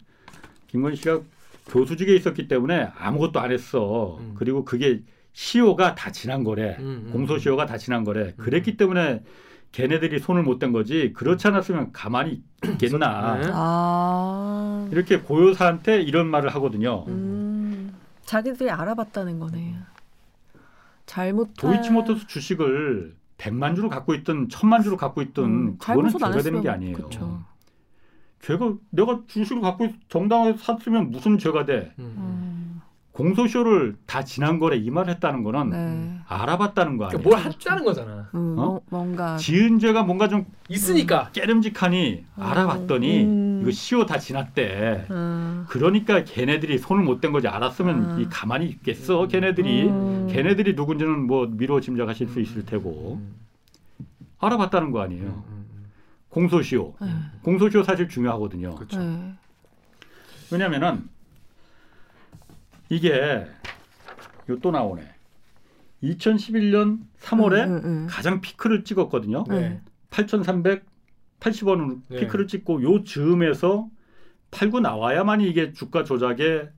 [0.67, 1.21] 김건희 씨가
[1.69, 4.17] 교수직에 있었기 때문에 아무것도 안 했어.
[4.19, 4.33] 음.
[4.37, 5.01] 그리고 그게
[5.33, 6.75] 시효가 다 지난 거래.
[6.79, 7.09] 음, 음.
[7.13, 8.33] 공소시효가 다 지난 거래.
[8.35, 9.23] 그랬기 때문에
[9.71, 11.13] 걔네들이 손을 못 댄 거지.
[11.13, 13.35] 그렇지 않았으면 가만히 있겠나.
[13.37, 13.49] 네.
[13.53, 14.87] 아.
[14.91, 17.05] 이렇게 고요사한테 이런 말을 하거든요.
[17.07, 17.93] 음.
[18.25, 19.75] 자기들이 알아봤다는 거네.
[21.05, 26.61] 잘못 도이치모터스 주식을 100만 주를 갖고 있든 1000만 주를 갖고 있든 음, 그거는 죄가 되는
[26.61, 26.95] 게 아니에요.
[26.97, 27.41] 그쵸.
[28.41, 31.93] 죄가 내가 주식을 갖고 있- 정당하게 샀으면 무슨 죄가 돼?
[31.99, 32.60] 음.
[33.11, 33.13] 음.
[33.13, 36.19] 공소시효를 다 지난 거래 이 말을 했다는 거는 네.
[36.27, 37.21] 알아봤다는 거 아니에요.
[37.21, 38.29] 그러니까 뭘 했다는 거잖아.
[38.33, 38.65] 음, 어?
[38.65, 41.29] 뭐- 뭔가 지은 죄가 뭔가 좀 있으니까.
[41.33, 43.59] 깨름직하니 알아봤더니 음.
[43.61, 45.07] 이거 시효 다 지났대.
[45.11, 45.65] 음.
[45.69, 48.21] 그러니까 걔네들이 손을 못 댄 거지 알았으면 음.
[48.21, 50.27] 이 가만히 있겠어 걔네들이 음.
[50.31, 53.35] 걔네들이 누군지는 뭐 미뤄 짐작하실 수 있을 테고 음,
[54.39, 55.65] 알아봤다는 거 음, 아니에요 음,
[56.29, 57.07] 공소시효 네.
[57.43, 58.97] 공소시효 사실 중요하거든요 그렇죠.
[58.99, 59.33] 네.
[60.49, 61.07] 왜냐면은
[62.91, 63.47] 이게
[64.47, 65.01] 이거 또 나오네
[66.03, 68.07] 2011년 3월에 음, 음, 음.
[68.09, 69.81] 가장 피크를 찍었거든요 네.
[70.09, 72.19] 8,380원으로 네.
[72.19, 73.89] 피크를 찍고 요 즈음에서
[74.51, 76.69] 팔고 나와야만이 이게 주가 조작의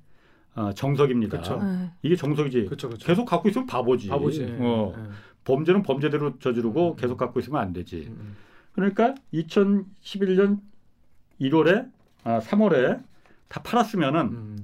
[0.55, 1.39] 어, 정석입니다.
[1.39, 1.59] 그쵸.
[1.63, 1.89] 네.
[2.03, 2.65] 이게 정석이지.
[2.65, 3.07] 그렇죠, 그렇죠.
[3.07, 4.07] 계속 갖고 있으면 바보지.
[4.09, 4.43] 바보지.
[4.59, 5.07] 어, 예, 예.
[5.45, 6.95] 범죄는 범죄대로 저지르고 음.
[6.95, 8.05] 계속 갖고 있으면 안 되지.
[8.07, 8.35] 음,
[8.73, 10.59] 그러니까 2011년
[11.41, 11.89] 1월에
[12.23, 13.03] 아 3월에
[13.47, 14.63] 다 팔았으면은 음.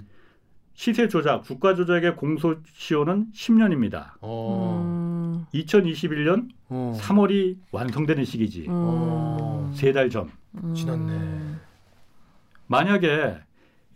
[0.80, 4.12] 시세 조작, 주가 조작의 공소시효는 10년입니다.
[4.22, 4.82] 어.
[4.82, 5.46] 음.
[5.54, 6.98] 2021년 어.
[6.98, 8.68] 3월이 완성되는 시기지.
[8.70, 9.70] 어.
[9.76, 10.32] 세달 전.
[10.64, 10.74] 음.
[10.74, 11.56] 지났네.
[12.68, 13.40] 만약에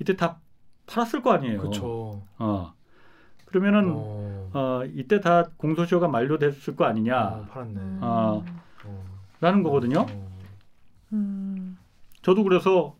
[0.01, 0.41] 이때 다
[0.85, 1.59] 팔았을 거 아니에요.
[1.59, 2.21] 그렇죠.
[2.37, 2.73] 어.
[3.45, 4.49] 그러면은 어.
[4.53, 7.47] 어, 이때 다 공소시효가 만료됐을 거 어, 아니냐.
[7.49, 7.79] 팔았네.
[8.01, 8.43] 어,
[8.83, 9.05] 어.
[9.39, 10.01] 라는 거거든요.
[10.01, 10.37] 어.
[11.13, 11.77] 음.
[12.23, 12.97] 저도 그래서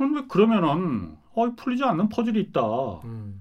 [0.00, 2.60] 왜 그러면은 어, 풀리지 않는 퍼즐이 있다.
[3.04, 3.40] 음.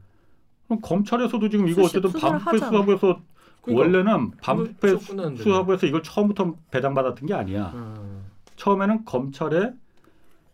[0.68, 2.58] 그럼 검찰에서도 지금 이거 수시- 어쨌든 반부패.
[2.58, 3.20] 수사부에서
[3.62, 5.36] 그러니까 원래는 반부패 수사.
[5.36, 7.72] 수사부에서 이걸 처음부터 배당받았던 게 아니야.
[7.76, 8.24] 음.
[8.56, 9.74] 처음에는 검찰의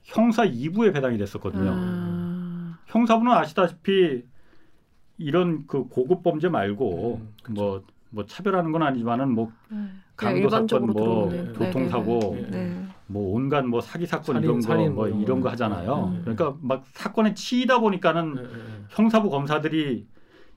[0.03, 1.69] 형사 2부에 배당이 됐었거든요.
[1.71, 2.75] 음.
[2.87, 4.23] 형사부는 아시다시피
[5.17, 7.53] 이런 그 고급 범죄 말고 음, 그쵸.
[7.61, 9.77] 뭐, 뭐 차별하는 건 아니지만은 뭐 네.
[10.15, 11.53] 강도 사건, 뭐 들어오는.
[11.53, 12.87] 교통사고, 네, 네, 네.
[13.11, 15.45] 뭐 온갖 뭐 사기 사건 살인, 이런 거 살인 뭐뭐 이런 거.
[15.45, 16.11] 거 하잖아요.
[16.13, 16.21] 음.
[16.21, 18.83] 그러니까 막 사건에 치이다 보니까는 예, 예, 예.
[18.89, 20.05] 형사부 검사들이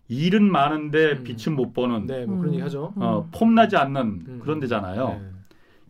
[0.08, 1.24] 일은 많은데 음.
[1.24, 2.92] 빛은 못 보는 네, 뭐 그런 얘기 하죠.
[2.96, 3.30] 어, 음.
[3.32, 4.40] 폼나지 않는 음.
[4.42, 5.08] 그런 데잖아요.
[5.08, 5.30] 네.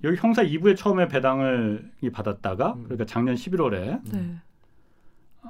[0.04, 2.84] 여기 형사 2부에 처음에 배당을 이 받았다가 음.
[2.84, 4.36] 그러니까 작년 11월에 네.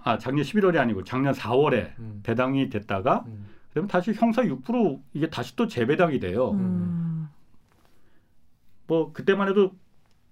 [0.05, 2.21] 아 작년 11월이 아니고 작년 4월에 음.
[2.23, 3.49] 배당이 됐다가 음.
[3.69, 6.53] 그다음에 다시 형사 6% 이게 다시 또 재배당이 돼요.
[6.53, 7.29] 음.
[8.87, 9.73] 뭐 그때만 해도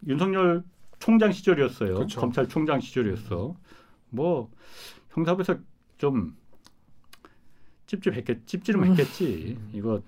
[0.07, 0.63] 윤석열
[0.99, 1.95] 총장 시절이었어요.
[1.95, 2.21] 그렇죠.
[2.21, 3.55] 검찰총장 시절이었어.
[4.11, 4.51] 뭐
[5.11, 5.57] 형사부에서
[5.99, 6.37] 좀
[7.87, 9.57] 찝찝했겠 찝찝했겠지.
[9.59, 9.71] 음.
[9.73, 10.01] 이거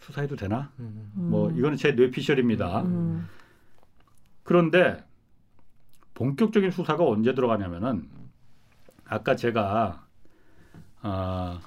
[0.00, 0.70] 수사해도 되나?
[0.78, 1.10] 음.
[1.14, 2.82] 뭐 이거는 제 뇌피셜입니다.
[2.82, 3.28] 음.
[4.42, 5.04] 그런데
[6.14, 8.08] 본격적인 수사가 언제 들어가냐면은
[9.06, 10.04] 아까 제가
[11.02, 11.60] 아,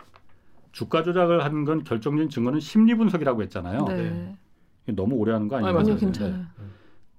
[0.71, 3.85] 주가 조작을 한 건 결정적인 증거는 심리 분석이라고 했잖아요.
[3.85, 4.37] 네.
[4.87, 5.73] 너무 오래 하는 거 아니, 아니에요?
[5.79, 5.93] 맞아요.
[5.95, 6.45] 아니요, 괜찮아요.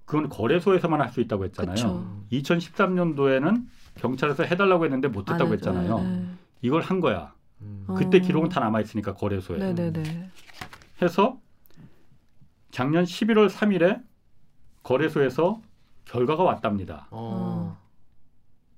[0.06, 1.74] 그건 거래소에서만 할 수 있다고 했잖아요.
[1.74, 2.06] 그쵸.
[2.32, 3.66] 2013년도에는
[3.96, 5.98] 경찰에서 해달라고 했는데 못했다고 했잖아요.
[5.98, 6.26] 네.
[6.62, 7.34] 이걸 한 거야.
[7.60, 7.84] 음.
[7.88, 7.94] 어.
[7.94, 9.58] 그때 기록은 다 남아 있으니까 거래소에.
[9.58, 10.30] 네, 네, 네.
[11.02, 11.38] 해서
[12.70, 14.02] 작년 11월 3일에
[14.82, 15.60] 거래소에서
[16.04, 17.08] 결과가 왔답니다.
[17.10, 17.76] 어.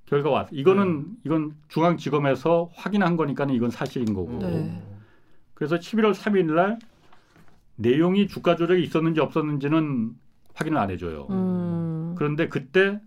[0.06, 0.48] 결과 왔.
[0.52, 1.14] 이거는 네.
[1.24, 4.38] 이건 중앙지검에서 확인한 거니까는 이건 사실인 거고.
[4.38, 4.82] 네.
[5.52, 6.78] 그래서 11월 3일 날
[7.76, 10.12] 내용이 주가 조작이 있었는지 없었는지는
[10.58, 11.26] 확인을 안 해줘요.
[11.30, 12.14] 음.
[12.16, 13.00] 그런데 그때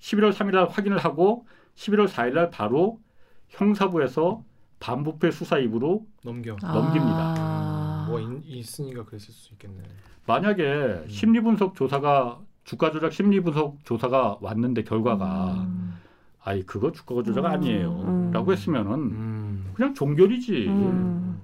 [0.00, 1.46] 11월 3일 날 확인을 하고
[1.76, 3.00] 11월 4일 날 바로
[3.48, 4.42] 형사부에서
[4.80, 6.56] 반부패 수사 입으로 넘겨.
[6.60, 7.34] 넘깁니다.
[7.38, 8.06] 아.
[8.08, 9.82] 뭐 있, 있으니까 그랬을 수 있겠네.
[10.26, 15.94] 만약에 심리 분석 조사가 주가 조작 심리 분석 조사가 왔는데 결과가 음.
[16.42, 17.46] 아이 그거 주가 조작 음.
[17.46, 18.52] 아니에요라고 음.
[18.52, 19.70] 했으면은 음.
[19.74, 20.66] 그냥 종결이지.
[20.68, 21.40] 음.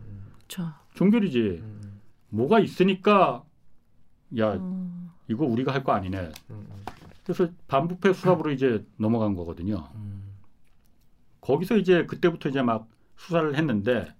[0.94, 1.38] 종결이지.
[1.62, 2.00] 음.
[2.30, 3.44] 뭐가 있으니까
[4.38, 4.99] 야 음.
[5.30, 6.18] 이거 우리가 할 거 아니네.
[6.18, 6.32] 음.
[6.50, 6.66] 음.
[7.24, 9.88] 그래서 반부패 수사부로 이제 넘어간 거거든요.
[9.94, 10.34] 음.
[11.40, 14.12] 거기서 이제 그때부터 이제 막 수사를 했는데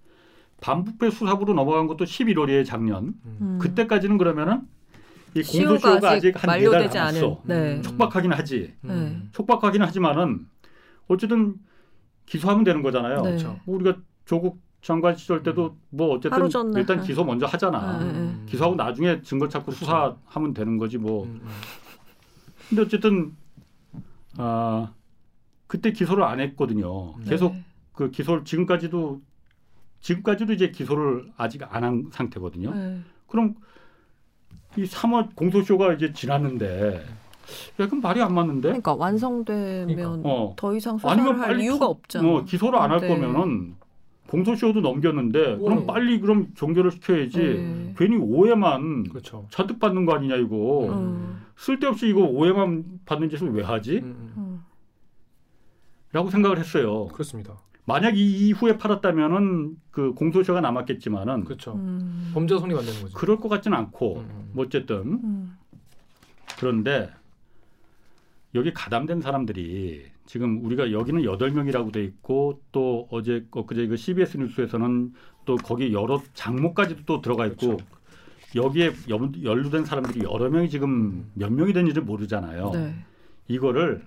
[0.61, 3.13] 반부패 수사부로 넘어간 것도 11월이에요 작년.
[3.25, 3.59] 음.
[3.61, 4.61] 그때까지는 그러면은
[5.35, 7.41] 이 시효가 공소시효가 아직 아직 한네달 남았어.
[7.45, 7.75] 네.
[7.77, 7.81] 음.
[7.83, 8.73] 촉박하긴 하지.
[8.85, 9.29] 음.
[9.33, 10.47] 촉박하긴 하지만은
[11.07, 11.55] 어쨌든
[12.25, 13.17] 기소하면 되는 거잖아요.
[13.17, 13.31] 네.
[13.31, 13.59] 그렇죠.
[13.65, 16.49] 뭐 우리가 조국 장관 시절 때도 뭐 어쨌든.
[16.75, 17.05] 일단 네.
[17.05, 17.99] 기소 먼저 하잖아.
[17.99, 18.19] 네, 네.
[18.19, 18.45] 음.
[18.49, 19.79] 기소하고 나중에 증거 찾고 그렇죠.
[19.85, 21.23] 수사하면 되는 거지 뭐.
[21.25, 21.39] 음.
[21.43, 21.49] 음.
[22.69, 23.35] 근데 어쨌든
[24.37, 24.91] 아
[25.67, 27.13] 그때 기소를 안 했거든요.
[27.25, 27.63] 계속 네.
[27.93, 29.21] 그 기소를 지금까지도
[30.01, 32.73] 지금까지도 이제 기소를 아직 안 한 상태거든요.
[32.73, 32.99] 네.
[33.27, 33.55] 그럼
[34.77, 37.05] 이 3월 공소시효가 이제 지났는데
[37.79, 38.69] 야 그럼 말이 안 맞는데?
[38.69, 40.29] 그러니까 완성되면 그러니까.
[40.29, 40.53] 어.
[40.57, 42.27] 더 이상 수사를 아니면 할 빨리 이유가 터- 없잖아.
[42.27, 43.07] 어, 기소를 안할 네.
[43.09, 43.75] 거면은
[44.31, 45.85] 공소시효도 넘겼는데 그럼 네.
[45.85, 47.37] 빨리 그럼 종결을 시켜야지.
[47.37, 47.93] 네.
[47.97, 49.45] 괜히 오해만 그렇죠.
[49.51, 50.87] 잔뜩 받는 거 아니냐 이거.
[50.89, 51.41] 음.
[51.57, 53.97] 쓸데없이 이거 오해만 받는 짓을 왜 하지?
[53.97, 54.03] 음.
[54.03, 54.33] 음.
[54.37, 54.63] 음.
[56.13, 57.07] 라고 생각을 했어요.
[57.07, 57.57] 그렇습니다.
[57.83, 61.73] 만약 이 이후에 팔았다면은 그 공소시효가 남았겠지만은 그렇죠.
[61.73, 62.31] 음.
[62.33, 63.13] 범죄가 성립 안 되는 거죠.
[63.17, 64.49] 그럴 것 같지는 않고 음, 음.
[64.53, 65.57] 뭐 어쨌든 음.
[66.57, 67.09] 그런데
[68.55, 74.37] 여기 가담된 사람들이 지금 우리가 여기는 여덟 명이라고 돼 있고 또 어제 엊그제 그 CBS
[74.37, 75.11] 뉴스에서는
[75.43, 77.85] 또 거기 여러 장모까지도 또 들어가 있고 그렇죠.
[78.55, 82.71] 여기에 연- 연루된 사람들이 여러 명이 지금 몇 명이 된지를 모르잖아요.
[82.73, 82.95] 네.
[83.49, 84.03] 이거를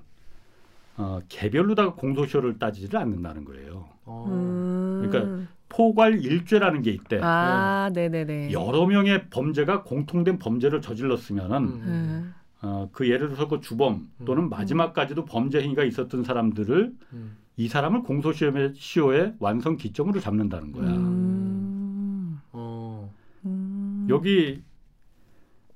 [0.96, 3.84] 어, 개별로다가 공소시효를 따지지를 않는다는 거예요.
[4.06, 4.24] 어.
[4.30, 5.06] 음.
[5.06, 7.20] 그러니까 포괄 일죄라는 게 있대.
[7.22, 8.50] 아, 네네네.
[8.52, 12.34] 여러 명의 범죄가 공통된 범죄를 저질렀으면은 음.
[12.64, 12.70] 네.
[12.70, 14.48] 어, 그 예를 들어서 그 주범 또는 음.
[14.48, 17.36] 마지막까지도 범죄 행위가 있었던 사람들을 음.
[17.56, 20.90] 이 사람을 공소시효의 시효의 완성 기점으로 잡는다는 거야.
[20.90, 22.40] 음.
[22.52, 23.12] 어.
[23.44, 24.06] 음.
[24.08, 24.62] 여기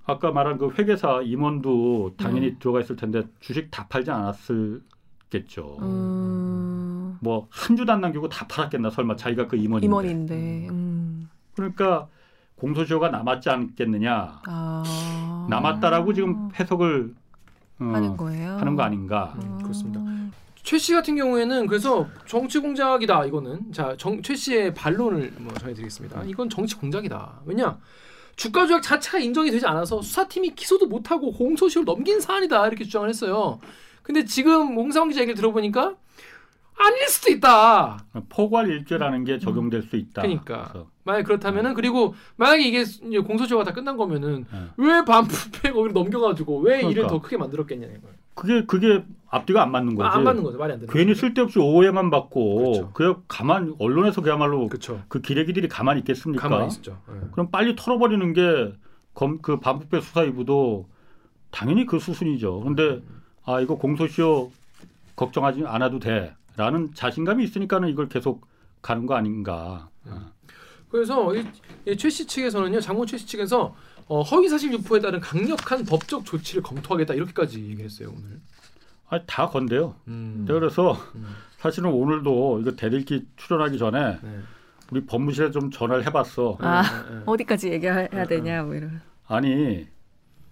[0.05, 2.57] 아까 말한 그 회계사 임원도 당연히 음.
[2.59, 5.79] 들어가 있을 텐데 주식 다 팔지 않았을겠죠.
[5.83, 7.19] 음.
[7.21, 9.87] 뭐한 주도 안 남기고 다 팔았겠나 설마 자기가 그 임원인데.
[9.87, 10.69] 임원인데.
[10.71, 11.29] 음.
[11.55, 12.09] 그러니까
[12.59, 14.41] 공소시효가 남았지 않겠느냐.
[14.47, 15.47] 아.
[15.51, 17.15] 남았다라고 지금 해석을
[17.81, 18.57] 어, 하는 거예요.
[18.59, 19.35] 하는 거 아닌가.
[19.43, 20.01] 음, 그렇습니다.
[20.63, 26.25] 최 씨 같은 경우에는 그래서 정치 공작이다 이거는 자최 씨의 반론을 뭐 전해드리겠습니다.
[26.25, 27.41] 이건 정치 공작이다.
[27.47, 27.79] 왜냐
[28.37, 33.61] 주가 조작 자체가 인정이 되지 않아서 수사팀이 기소도 못하고 공소시효를 넘긴 사안이다 이렇게 주장을 했어요.
[34.03, 35.95] 근데 지금 홍사원 기자 얘기를 들어보니까
[36.79, 37.99] 아닐 수도 있다.
[38.29, 40.23] 포괄 일죄라는 게 적용될 수 있다.
[40.23, 40.69] 그러니까.
[40.71, 42.85] 그래서, 만약 그렇다면은 그리고 만약에 이게
[43.21, 44.59] 공소시효가 다 끝난 거면은 예.
[44.77, 47.09] 왜 반부패 거기를 넘겨가지고 왜 일을 그러니까.
[47.15, 48.15] 더 크게 만들었겠냐 이거예요.
[48.35, 50.07] 그게 그게 앞뒤가 안 맞는 거지.
[50.07, 50.59] 아, 안 맞는 거죠.
[50.59, 50.93] 말이 안 되는.
[50.93, 52.91] 괜히 쓸데없이 오해만 받고 그렇죠.
[52.93, 55.01] 그냥 가만 언론에서 그야말로 그렇죠.
[55.09, 56.47] 그 기레기들이 가만히 있겠습니까?
[56.47, 56.99] 가만히 있었죠.
[57.11, 57.27] 예.
[57.33, 58.73] 그럼 빨리 털어버리는 게
[59.15, 60.87] 검 그 반부패 수사이부도
[61.51, 62.61] 당연히 그 수순이죠.
[62.61, 63.03] 근데
[63.47, 64.53] 아 이거 공소시효
[65.17, 68.47] 걱정하지 않아도 돼라는 자신감이 있으니까는 이걸 계속
[68.83, 69.89] 가는 거 아닌가.
[70.07, 70.33] 아.
[70.91, 71.33] 그래서
[71.99, 73.75] 최씨 측에서는요, 장모 최씨 측에서
[74.07, 78.41] 어, 허위 사실 유포에 따른 강력한 법적 조치를 검토하겠다 이렇게까지 얘기했어요 오늘.
[79.11, 79.95] 아, 다 건데요.
[80.09, 80.45] 음.
[80.47, 81.27] 그래서 음.
[81.59, 84.39] 사실은 오늘도 이거 대들기 출연하기 전에 네.
[84.91, 86.57] 우리 법무실에 좀 전화를 해봤어.
[86.61, 86.83] 아.
[86.83, 87.23] 네, 네.
[87.27, 89.01] 어디까지 얘기해야 되냐 뭐 이런.
[89.27, 89.87] 아니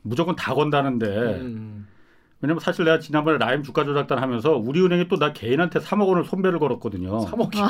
[0.02, 1.06] 무조건 다 건다는데
[1.40, 1.86] 음.
[2.40, 6.58] 왜냐면 사실 내가 지난번에 라임 주가 조작단 하면서 우리은행이 또 나 개인한테 3억 원을 손배를
[6.58, 7.24] 걸었거든요.
[7.26, 7.68] 3억이요.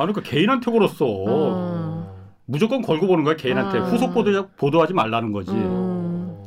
[0.00, 1.04] 아 그러니까 개인한테 걸었어.
[1.06, 2.20] 어.
[2.46, 3.84] 무조건 걸고 보는 거야 개인한테 아.
[3.84, 5.50] 후속 보도 보도하지 말라는 거지.
[5.52, 6.44] 음.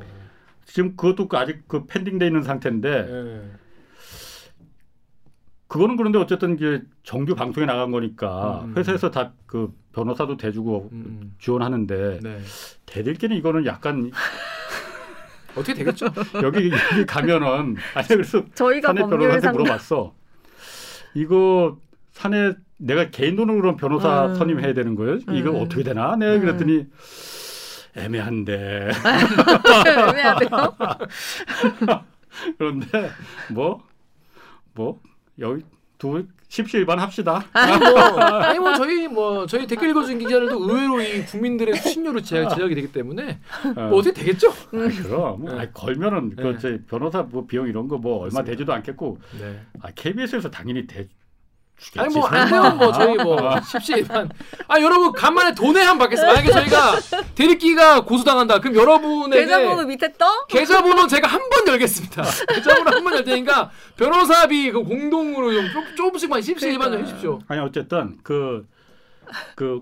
[0.66, 3.52] 지금 그것도 아직 그 펜딩돼 있는 상태인데 네.
[5.68, 8.74] 그거는 그런데 어쨌든 이제 정규 방송에 나간 거니까 음.
[8.78, 11.36] 회사에서 다 그 변호사도 대주고 음.
[11.40, 12.40] 지원하는데 네.
[12.88, 14.10] 대들기는 이거는 약간
[15.56, 16.08] 어떻게 되겠죠?
[16.42, 20.16] 여기 여기 가면은 아니 그래서 저희가 사내 변호사한테 상담 물어봤어.
[21.14, 21.78] 이거
[22.14, 24.36] 사내 내가 개인 돈으로 그럼 변호사 음.
[24.36, 25.20] 선임해야 되는 거예요?
[25.32, 25.62] 이거 음.
[25.62, 26.16] 어떻게 되나?
[26.16, 26.42] 내가 음.
[26.42, 26.86] 그랬더니
[27.96, 28.90] 애매한데
[30.10, 30.50] 애매하대요.
[32.58, 33.10] 그런데
[33.52, 35.00] 뭐뭐
[35.40, 35.64] 여기
[35.98, 37.46] 두 십시일반 합시다.
[37.54, 42.48] 아니 뭐 아니 뭐 저희 뭐 저희 댓글 읽어준 기자들도 의외로 이 국민들의 수신료로 제-
[42.50, 43.40] 제작이 되기 때문에
[43.76, 43.82] 어.
[43.90, 44.50] 뭐 어떻게 되겠죠?
[44.50, 45.60] 아, 그럼 뭐, 네.
[45.60, 46.44] 아니, 걸면은 네.
[46.44, 48.44] 그저 변호사 뭐 비용 이런 거 뭐 얼마.
[48.44, 49.62] 되지도 않겠고 네.
[49.82, 51.08] 아, KBS에서 당연히 대
[51.78, 52.00] 주겠지.
[52.00, 52.42] 아니 뭐 설마.
[52.42, 54.30] 안 되면 뭐 저희 뭐 십시일반
[54.68, 56.34] 아 여러분 간만에 돈에 한 받겠습니다.
[56.34, 57.00] 만약에 저희가
[57.36, 58.60] 대리기가 고소당한다.
[58.60, 60.26] 그럼 여러분에게 계좌번호 밑에 떠?
[60.48, 62.24] 계좌번호 제가 한 번 열겠습니다.
[62.54, 67.08] 계좌번호 한 번 열 테니까 변호사비 그 공동으로 좀 조- 조금씩만 십시일반 좀 그러니까.
[67.08, 67.40] 해주십시오.
[67.48, 68.66] 아니 어쨌든 그
[69.56, 69.82] 그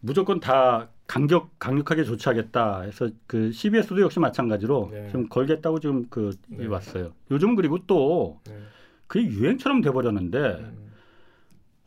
[0.00, 5.08] 무조건 다 강력 강력하게 조치하겠다 해서 그 CBS도 역시 마찬가지로 네.
[5.12, 6.66] 좀 걸겠다고 지금 그 네.
[6.66, 7.12] 왔어요.
[7.30, 8.54] 요즘 그리고 또 네.
[9.06, 10.81] 그게 유행처럼 돼버렸는데 음.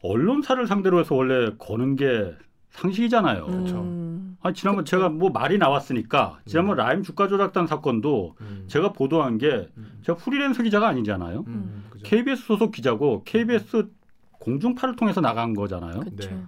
[0.10, 2.34] 언론사를 상대로 해서 원래 거는 게
[2.70, 3.46] 상식이잖아요.
[3.46, 3.82] 그렇죠.
[3.82, 4.38] 음.
[4.42, 4.98] 아니 지난번 그쵸.
[4.98, 8.66] 제가 뭐 말이 나왔으니까 지난번 라임 주가 조작단 사건도 음.
[8.68, 10.00] 제가 보도한 게 음.
[10.04, 11.46] 제가 프리랜서 기자가 아니잖아요.
[11.48, 11.86] 음.
[11.90, 12.04] 그죠.
[12.06, 13.90] KBS 소속 기자고 KBS
[14.34, 16.02] 공중파를 통해서 나간 거잖아요.
[16.02, 16.30] 그렇죠.
[16.30, 16.44] 네.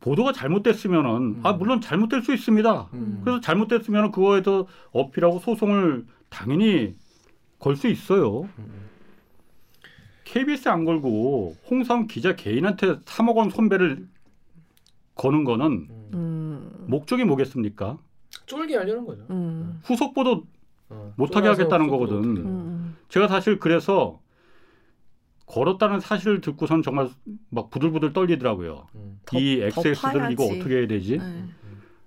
[0.00, 1.40] 보도가 잘못됐으면은 음.
[1.42, 2.88] 아 물론 잘못될 수 있습니다.
[2.94, 3.20] 음.
[3.22, 6.94] 그래서 잘못됐으면 그거에 더 어필하고 소송을 당연히
[7.58, 8.48] 걸 수 있어요.
[10.30, 10.32] 음.
[10.32, 14.06] KBS 안 걸고 홍사훈 기자 개인한테 3억 원 손배를
[15.16, 16.10] 거는 거는 음.
[16.14, 16.84] 음.
[16.86, 17.98] 목적이 뭐겠습니까?
[18.46, 19.26] 쫄게 하려는 거죠.
[19.30, 19.80] 음.
[19.84, 20.46] 후속 보도
[20.88, 21.12] 어.
[21.16, 22.34] 못하게 하겠다는 거거든.
[22.34, 22.46] 돼요?
[22.46, 22.96] 음.
[23.08, 24.20] 제가 사실 그래서
[25.46, 27.10] 걸었다는 사실을 듣고선 정말
[27.48, 28.86] 막 부들부들 떨리더라고요.
[28.94, 29.20] 음.
[29.34, 30.60] 이더 XS들을 이거 파야지.
[30.60, 31.18] 어떻게 해야 되지?
[31.18, 31.44] 네.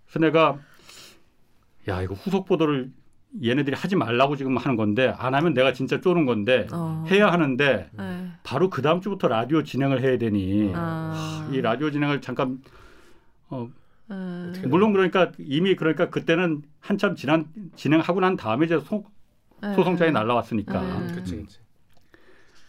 [0.05, 0.59] 그래서 내가
[1.89, 2.91] 야 이거 후속 보도를
[3.41, 7.03] 얘네들이 하지 말라고 지금 하는 건데 안 하면 내가 진짜 쪼는 건데 어.
[7.09, 8.27] 해야 하는데 네.
[8.43, 11.49] 바로 그 다음 주부터 라디오 진행을 해야 되니 아.
[11.51, 12.59] 이 라디오 진행을 잠깐
[13.49, 13.69] 어,
[14.11, 14.47] 음.
[14.49, 19.05] 어떻게 물론 그러니까 이미 그러니까 그때는 한참 지난 진행하고 난 다음에 이제 소,
[19.61, 19.73] 네.
[19.73, 21.11] 소송장이 날라왔으니까 음.
[21.15, 21.63] 그치 그치.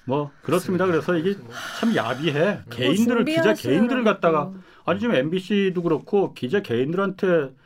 [0.06, 0.86] 뭐 그렇습니다.
[0.86, 2.54] 그래서 이게 뭐참 야비해.
[2.54, 4.56] 뭐 개인들을 기자 개인들을 갖다가 라고.
[4.84, 7.56] 아니 지금 MBC도 그렇고 기자 개인들한테 음.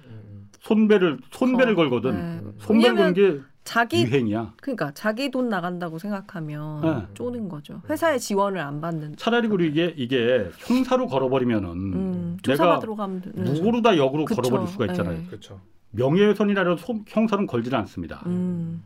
[0.72, 2.12] 손배를 손배를 거- 걸거든.
[2.12, 2.50] 네.
[2.58, 4.54] 손배를 왜냐면 거는 게 자기 유행이야.
[4.60, 7.06] 그러니까 자기 돈 나간다고 생각하면 네.
[7.14, 7.82] 쪼는 거죠.
[7.88, 9.16] 회사의 지원을 안 받는.
[9.16, 13.52] 차라리 그리고 이게 이게 형사로 걸어버리면은 음, 내가 조사받으러 가면 되는 거죠.
[13.54, 14.40] 누구로 다 역으로 그쵸.
[14.42, 15.18] 걸어버릴 수가 있잖아요.
[15.18, 15.24] 네.
[15.26, 15.60] 그렇죠.
[15.90, 18.22] 명예훼손이라는 소- 형사는 걸지는 않습니다.
[18.26, 18.84] 음.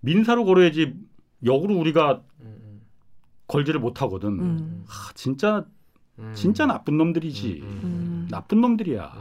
[0.00, 0.94] 민사로 걸어야지
[1.44, 2.80] 역으로 우리가 음,
[3.48, 4.28] 걸지를 못하거든.
[4.40, 4.84] 음.
[4.88, 5.64] 아, 진짜
[6.18, 6.32] 음.
[6.34, 7.60] 진짜 나쁜 놈들이지.
[7.62, 8.28] 음, 음.
[8.30, 9.12] 나쁜 놈들이야.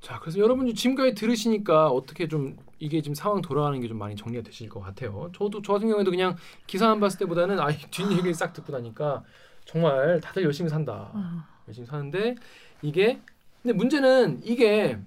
[0.00, 4.42] 자, 그래서 여러분이 지금까지 들으시니까 어떻게 좀 이게 지금 상황 돌아가는 게 좀 많이 정리가
[4.42, 5.30] 되실 것 같아요.
[5.36, 6.36] 저도 저 같은 경우에도 그냥
[6.66, 9.22] 기사만 봤을 때보다는 아이 뒷 얘기를 싹 듣고 나니까
[9.66, 11.10] 정말 다들 열심히 산다.
[11.14, 11.46] 아.
[11.68, 12.34] 열심히 사는데
[12.82, 13.20] 이게
[13.62, 14.98] 근데 문제는 이게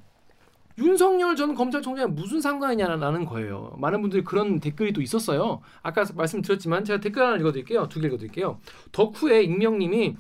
[0.78, 3.74] 윤석열 전 검찰총장이 무슨 상관이냐라는 거예요.
[3.78, 5.62] 많은 분들이 그런 댓글이 또 있었어요.
[5.84, 7.88] 아까 말씀드렸지만 제가 댓글 하나 읽어드릴게요.
[7.90, 8.60] 두 개 읽어드릴게요.
[8.92, 10.16] 덕후의 익명님이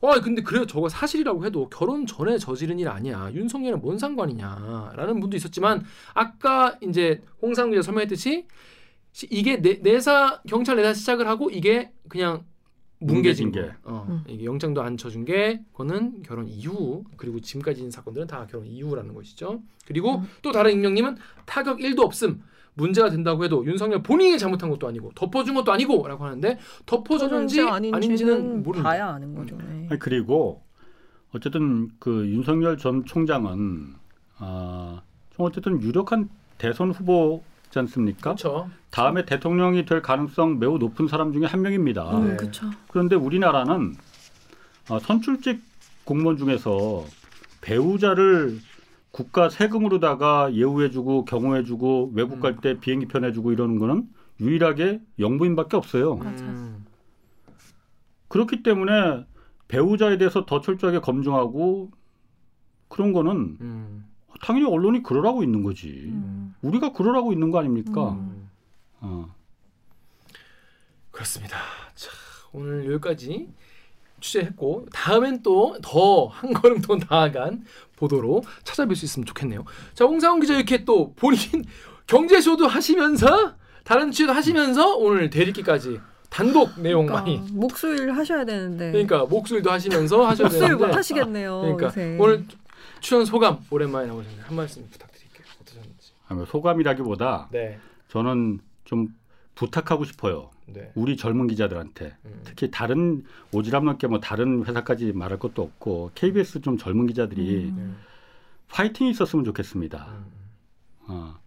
[0.00, 3.30] 어 근데 그래 저거 사실이라고 해도 결혼 전에 저지른 일 아니야.
[3.32, 5.84] 윤석열은 뭔 상관이냐 라는 분도 있었지만
[6.14, 8.46] 아까 이제 홍상 기자 설명했듯이
[9.12, 12.44] 시- 이게 내, 내사 경찰 내사 시작을 하고 이게 그냥
[13.00, 13.70] 뭉개진 게.
[13.84, 14.24] 어, 음.
[14.28, 19.14] 이게 영장도 안 쳐준 게 그거는 결혼 이후 그리고 지금까지 있는 사건들은 다 결혼 이후라는
[19.14, 19.62] 것이죠.
[19.86, 20.28] 그리고 음.
[20.42, 21.16] 또 다른 익명님은
[21.46, 22.42] 타격 1도 없음
[22.78, 28.62] 문제가 된다고 해도 윤석열 본인이 잘못한 것도 아니고 덮어준 것도 아니고라고 하는데 덮어줬는지 아닌지는, 아닌지는
[28.62, 28.88] 모른다.
[28.88, 29.56] 봐야 아는 거죠.
[29.56, 29.88] 네.
[29.90, 30.62] 아니, 그리고
[31.32, 33.94] 어쨌든 그 윤석열 전 총장은
[34.38, 35.02] 아,
[35.36, 38.30] 좀 어쨌든 유력한 대선 후보지 않습니까?
[38.30, 38.70] 그렇죠.
[38.90, 42.16] 다음에 대통령이 될 가능성 매우 높은 사람 중에 한 명입니다.
[42.16, 42.36] 음, 네.
[42.36, 42.70] 그렇죠.
[42.88, 43.94] 그런데 우리나라는
[44.88, 45.60] 아, 선출직
[46.04, 47.04] 공무원 중에서
[47.60, 48.60] 배우자를
[49.10, 54.08] 국가 세금으로다가 예우해주고 경호해주고 외국 갈 때 비행기 편해주고 이러는 거는
[54.40, 56.14] 유일하게 영부인밖에 없어요.
[56.14, 56.84] 음.
[58.28, 59.26] 그렇기 때문에
[59.68, 61.90] 배우자에 대해서 더 철저하게 검증하고
[62.88, 64.04] 그런 거는 음.
[64.42, 65.88] 당연히 언론이 그러라고 있는 거지.
[66.12, 66.54] 음.
[66.62, 68.12] 우리가 그러라고 있는 거 아닙니까?
[68.12, 68.50] 음.
[69.00, 69.34] 어.
[71.10, 71.56] 그렇습니다.
[71.94, 72.10] 자,
[72.52, 73.48] 오늘 여기까지
[74.20, 77.64] 취재했고 다음엔 또 더 한 걸음 더 나아간
[77.96, 79.64] 보도로 찾아뵐 수 있으면 좋겠네요.
[79.94, 81.38] 자, 홍상훈 기자 이렇게 또 본인
[82.06, 83.54] 경제쇼도 하시면서
[83.84, 86.00] 다른 취재도 하시면서 오늘 대리기까지
[86.30, 91.60] 단독 내용 그러니까 많이 목소리를 하셔야 되는데 그러니까 목소리도 하시면서 하셔야 목소리 되는데 못 하시겠네요.
[91.62, 92.16] 그러니까 요새.
[92.20, 92.44] 오늘
[93.00, 95.44] 출연 소감 오랜만에 나오셨는데 한 말씀 부탁드릴게요.
[95.62, 96.12] 어떠셨는지.
[96.28, 97.78] 아니, 소감이라기보다 네.
[98.10, 99.08] 저는 좀
[99.54, 100.50] 부탁하고 싶어요.
[100.72, 100.92] 네.
[100.94, 102.40] 우리 젊은 기자들한테 음.
[102.44, 107.76] 특히 다른 오지랖 넓게 뭐 다른 회사까지 말할 것도 없고 KBS 좀 젊은 기자들이 음.
[107.76, 108.04] 네.
[108.68, 110.06] 파이팅이 있었으면 좋겠습니다.
[110.10, 110.26] 음.
[111.08, 111.38] 어.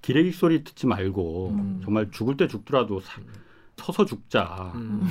[0.00, 1.80] 기레기 소리 듣지 말고 음.
[1.84, 3.20] 정말 죽을 때 죽더라도 사-
[3.76, 4.72] 서서 죽자.
[4.74, 5.08] 음.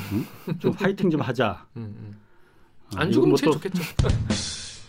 [0.48, 0.60] 응?
[0.60, 1.66] 좀 파이팅 좀 하자.
[1.78, 1.96] 음.
[1.98, 2.20] 음.
[2.96, 3.82] 어, 안 죽으면 뭐 제일 또 좋겠죠.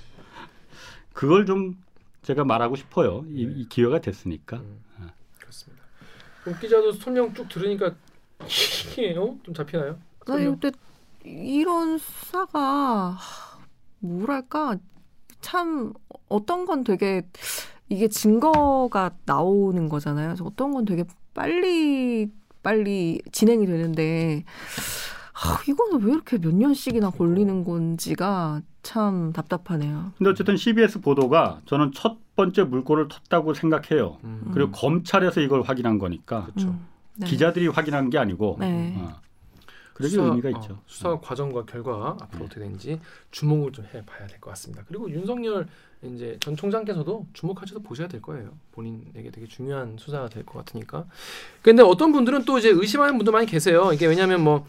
[1.12, 1.76] 그걸 좀
[2.22, 3.24] 제가 말하고 싶어요.
[3.28, 3.52] 이, 네.
[3.56, 4.58] 이 기회가 됐으니까.
[4.58, 4.80] 음,
[5.38, 5.82] 그렇습니다.
[6.44, 7.94] 그 기자도 손령 쭉 들으니까
[8.46, 9.36] 이게요?
[9.42, 9.98] 좀 잡히나요?
[10.26, 10.58] 아니 손령.
[10.60, 10.78] 근데
[11.24, 13.58] 이런 수사가 하,
[14.00, 14.76] 뭐랄까
[15.40, 15.92] 참
[16.28, 17.22] 어떤 건 되게
[17.88, 20.28] 이게 증거가 나오는 거잖아요.
[20.28, 21.04] 그래서 어떤 건 되게
[21.34, 22.30] 빨리
[22.62, 24.44] 빨리 진행이 되는데
[25.32, 30.12] 하, 이거는 왜 이렇게 몇 년씩이나 걸리는 건지가 참 답답하네요.
[30.18, 34.18] 근데 어쨌든 CBS 보도가 저는 첫 번째 물꼬를 텄다고 생각해요.
[34.24, 34.50] 음.
[34.54, 36.68] 그리고 검찰에서 이걸 확인한 거니까 그렇죠.
[36.68, 36.86] 음,
[37.16, 37.26] 네.
[37.26, 38.94] 기자들이 확인한 게 아니고 네.
[38.98, 39.20] 어.
[39.94, 40.72] 그래서 의미가 있죠.
[40.72, 42.98] 어, 수사 과정과 결과 앞으로 어떻게 되는지
[43.30, 44.82] 주목을 좀 해봐야 될 것 같습니다.
[44.88, 45.66] 그리고 윤석열
[46.02, 48.50] 이제 전 총장께서도 주목하셔서 보셔야 될 거예요.
[48.72, 51.04] 본인에게 되게 중요한 수사가 될 것 같으니까.
[51.60, 53.92] 근데 어떤 분들은 또 이제 의심하는 분도 많이 계세요.
[53.92, 54.66] 이게 왜냐하면 뭐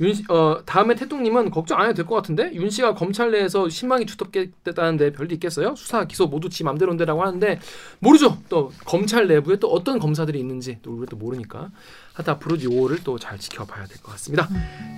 [0.00, 3.68] 윤, 씨- 어, 다음에 태동님은 걱정 안 해도 될 것 같은데 윤 씨가 검찰 내에서
[3.68, 5.74] 신망이 두텁겠다는데 별일 있겠어요?
[5.76, 7.58] 수사 기소 모두 지 맘대로인데라고 하는데
[8.00, 8.36] 모르죠.
[8.50, 11.70] 또 검찰 내부에 또 어떤 검사들이 있는지 또 우리가 또 모르니까
[12.12, 14.48] 하여튼 앞으로 요거를 또 잘 지켜봐야 될 것 같습니다.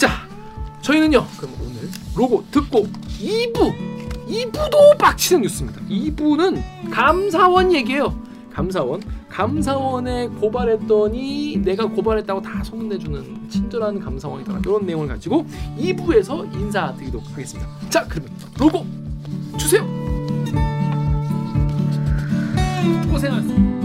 [0.00, 0.28] 자,
[0.82, 1.24] 저희는요.
[1.38, 2.86] 그럼 오늘 로고 듣고
[3.20, 3.98] 2부
[4.28, 5.80] 2부도 빡치는 뉴스입니다.
[5.82, 8.20] 2부는 감사원 얘기예요.
[8.58, 15.46] 감사원 감사원에 고발했더니 내가 고발했다고 다 소문내주는 친절한 감사원이다 이런 내용을 가지고
[15.78, 17.70] 2부에서 인사드리도록 하겠습니다.
[17.88, 18.84] 자 그러면 로고
[19.56, 19.86] 주세요.
[23.12, 23.77] 고생하셨습니다.